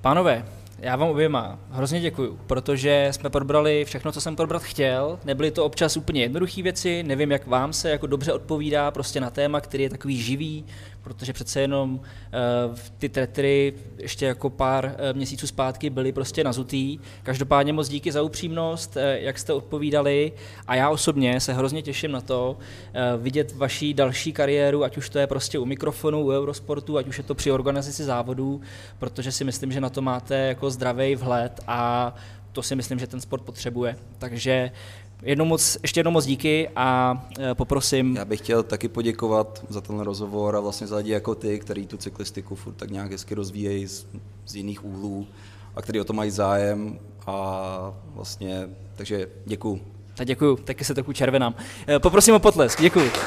Pánové, 0.00 0.44
já 0.78 0.96
vám 0.96 1.08
oběma 1.08 1.58
hrozně 1.70 2.00
děkuju, 2.00 2.38
protože 2.46 3.08
jsme 3.10 3.30
probrali 3.30 3.84
všechno, 3.84 4.12
co 4.12 4.20
jsem 4.20 4.36
probrat 4.36 4.62
chtěl. 4.62 5.18
Nebyly 5.24 5.50
to 5.50 5.64
občas 5.64 5.96
úplně 5.96 6.22
jednoduché 6.22 6.62
věci, 6.62 7.02
nevím, 7.02 7.32
jak 7.32 7.46
vám 7.46 7.72
se 7.72 7.90
jako 7.90 8.06
dobře 8.06 8.32
odpovídá 8.32 8.90
prostě 8.90 9.20
na 9.20 9.30
téma, 9.30 9.60
který 9.60 9.82
je 9.82 9.90
takový 9.90 10.22
živý, 10.22 10.64
protože 11.06 11.32
přece 11.32 11.60
jenom 11.60 11.94
uh, 11.94 12.78
ty 12.98 13.08
tretry 13.08 13.74
ještě 13.98 14.26
jako 14.26 14.50
pár 14.50 14.84
uh, 14.84 15.16
měsíců 15.16 15.46
zpátky 15.46 15.90
byly 15.90 16.12
prostě 16.12 16.44
nazutý. 16.44 16.98
Každopádně 17.22 17.72
moc 17.72 17.88
díky 17.88 18.12
za 18.12 18.22
upřímnost, 18.22 18.96
uh, 18.96 19.02
jak 19.02 19.38
jste 19.38 19.52
odpovídali 19.52 20.32
a 20.66 20.74
já 20.74 20.90
osobně 20.90 21.40
se 21.40 21.52
hrozně 21.52 21.82
těším 21.82 22.12
na 22.12 22.20
to 22.20 22.56
vidět 23.18 23.52
vaší 23.56 23.94
další 23.94 24.32
kariéru, 24.32 24.84
ať 24.84 24.96
už 24.96 25.08
to 25.08 25.18
je 25.18 25.26
prostě 25.26 25.58
u 25.58 25.64
mikrofonu, 25.64 26.24
u 26.24 26.32
Eurosportu, 26.32 26.98
ať 26.98 27.06
už 27.06 27.18
je 27.18 27.24
to 27.24 27.34
při 27.34 27.52
organizaci 27.52 28.04
závodů, 28.04 28.60
protože 28.98 29.32
si 29.32 29.44
myslím, 29.44 29.72
že 29.72 29.80
na 29.80 29.90
to 29.90 30.02
máte 30.02 30.36
jako 30.36 30.70
zdravý 30.70 31.16
vhled 31.16 31.60
a 31.66 32.14
to 32.52 32.62
si 32.62 32.76
myslím, 32.76 32.98
že 32.98 33.06
ten 33.06 33.20
sport 33.20 33.42
potřebuje. 33.42 33.96
Takže 34.18 34.70
Jednou 35.22 35.44
moc, 35.44 35.78
ještě 35.82 36.00
jednou 36.00 36.10
moc 36.10 36.26
díky 36.26 36.68
a 36.76 37.18
e, 37.38 37.54
poprosím. 37.54 38.16
Já 38.16 38.24
bych 38.24 38.40
chtěl 38.40 38.62
taky 38.62 38.88
poděkovat 38.88 39.64
za 39.68 39.80
ten 39.80 40.00
rozhovor 40.00 40.56
a 40.56 40.60
vlastně 40.60 40.86
za 40.86 40.96
lidi 40.96 41.12
jako 41.12 41.34
ty, 41.34 41.58
který 41.58 41.86
tu 41.86 41.96
cyklistiku 41.96 42.54
furt 42.54 42.72
tak 42.74 42.90
nějak 42.90 43.12
hezky 43.12 43.34
rozvíjejí 43.34 43.86
z, 43.86 44.06
z 44.46 44.56
jiných 44.56 44.84
úhlů 44.84 45.26
a 45.76 45.82
který 45.82 46.00
o 46.00 46.04
to 46.04 46.12
mají 46.12 46.30
zájem 46.30 46.98
a 47.26 47.94
vlastně, 48.14 48.68
takže 48.96 49.28
děkuju. 49.44 49.80
Tak 50.14 50.26
děkuju, 50.26 50.56
taky 50.56 50.84
se 50.84 50.94
trochu 50.94 51.12
červenám. 51.12 51.54
E, 51.88 51.98
poprosím 51.98 52.34
o 52.34 52.38
potlesk, 52.38 52.80
děkuju. 52.80 53.10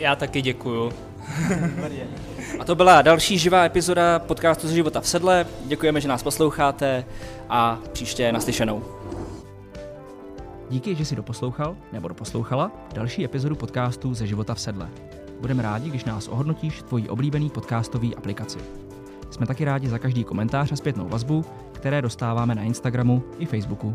Já 0.00 0.16
taky 0.16 0.42
děkuju. 0.42 0.92
A 2.58 2.64
to 2.64 2.74
byla 2.74 3.02
další 3.02 3.38
živá 3.38 3.64
epizoda 3.64 4.18
podcastu 4.18 4.68
ze 4.68 4.74
života 4.74 5.00
v 5.00 5.08
sedle. 5.08 5.46
Děkujeme, 5.64 6.00
že 6.00 6.08
nás 6.08 6.22
posloucháte 6.22 7.04
a 7.48 7.78
příště 7.92 8.32
naslyšenou. 8.32 8.82
Díky, 10.70 10.94
že 10.94 11.04
jsi 11.04 11.16
doposlouchal 11.16 11.76
nebo 11.92 12.08
doposlouchala 12.08 12.70
další 12.94 13.24
epizodu 13.24 13.56
podcastu 13.56 14.14
ze 14.14 14.26
života 14.26 14.54
v 14.54 14.60
sedle. 14.60 14.88
Budeme 15.40 15.62
rádi, 15.62 15.90
když 15.90 16.04
nás 16.04 16.28
ohodnotíš 16.28 16.82
tvojí 16.82 17.08
oblíbený 17.08 17.50
podcastový 17.50 18.16
aplikaci. 18.16 18.58
Jsme 19.30 19.46
taky 19.46 19.64
rádi 19.64 19.88
za 19.88 19.98
každý 19.98 20.24
komentář 20.24 20.72
a 20.72 20.76
zpětnou 20.76 21.08
vazbu, 21.08 21.44
které 21.72 22.02
dostáváme 22.02 22.54
na 22.54 22.62
Instagramu 22.62 23.22
i 23.38 23.46
Facebooku. 23.46 23.94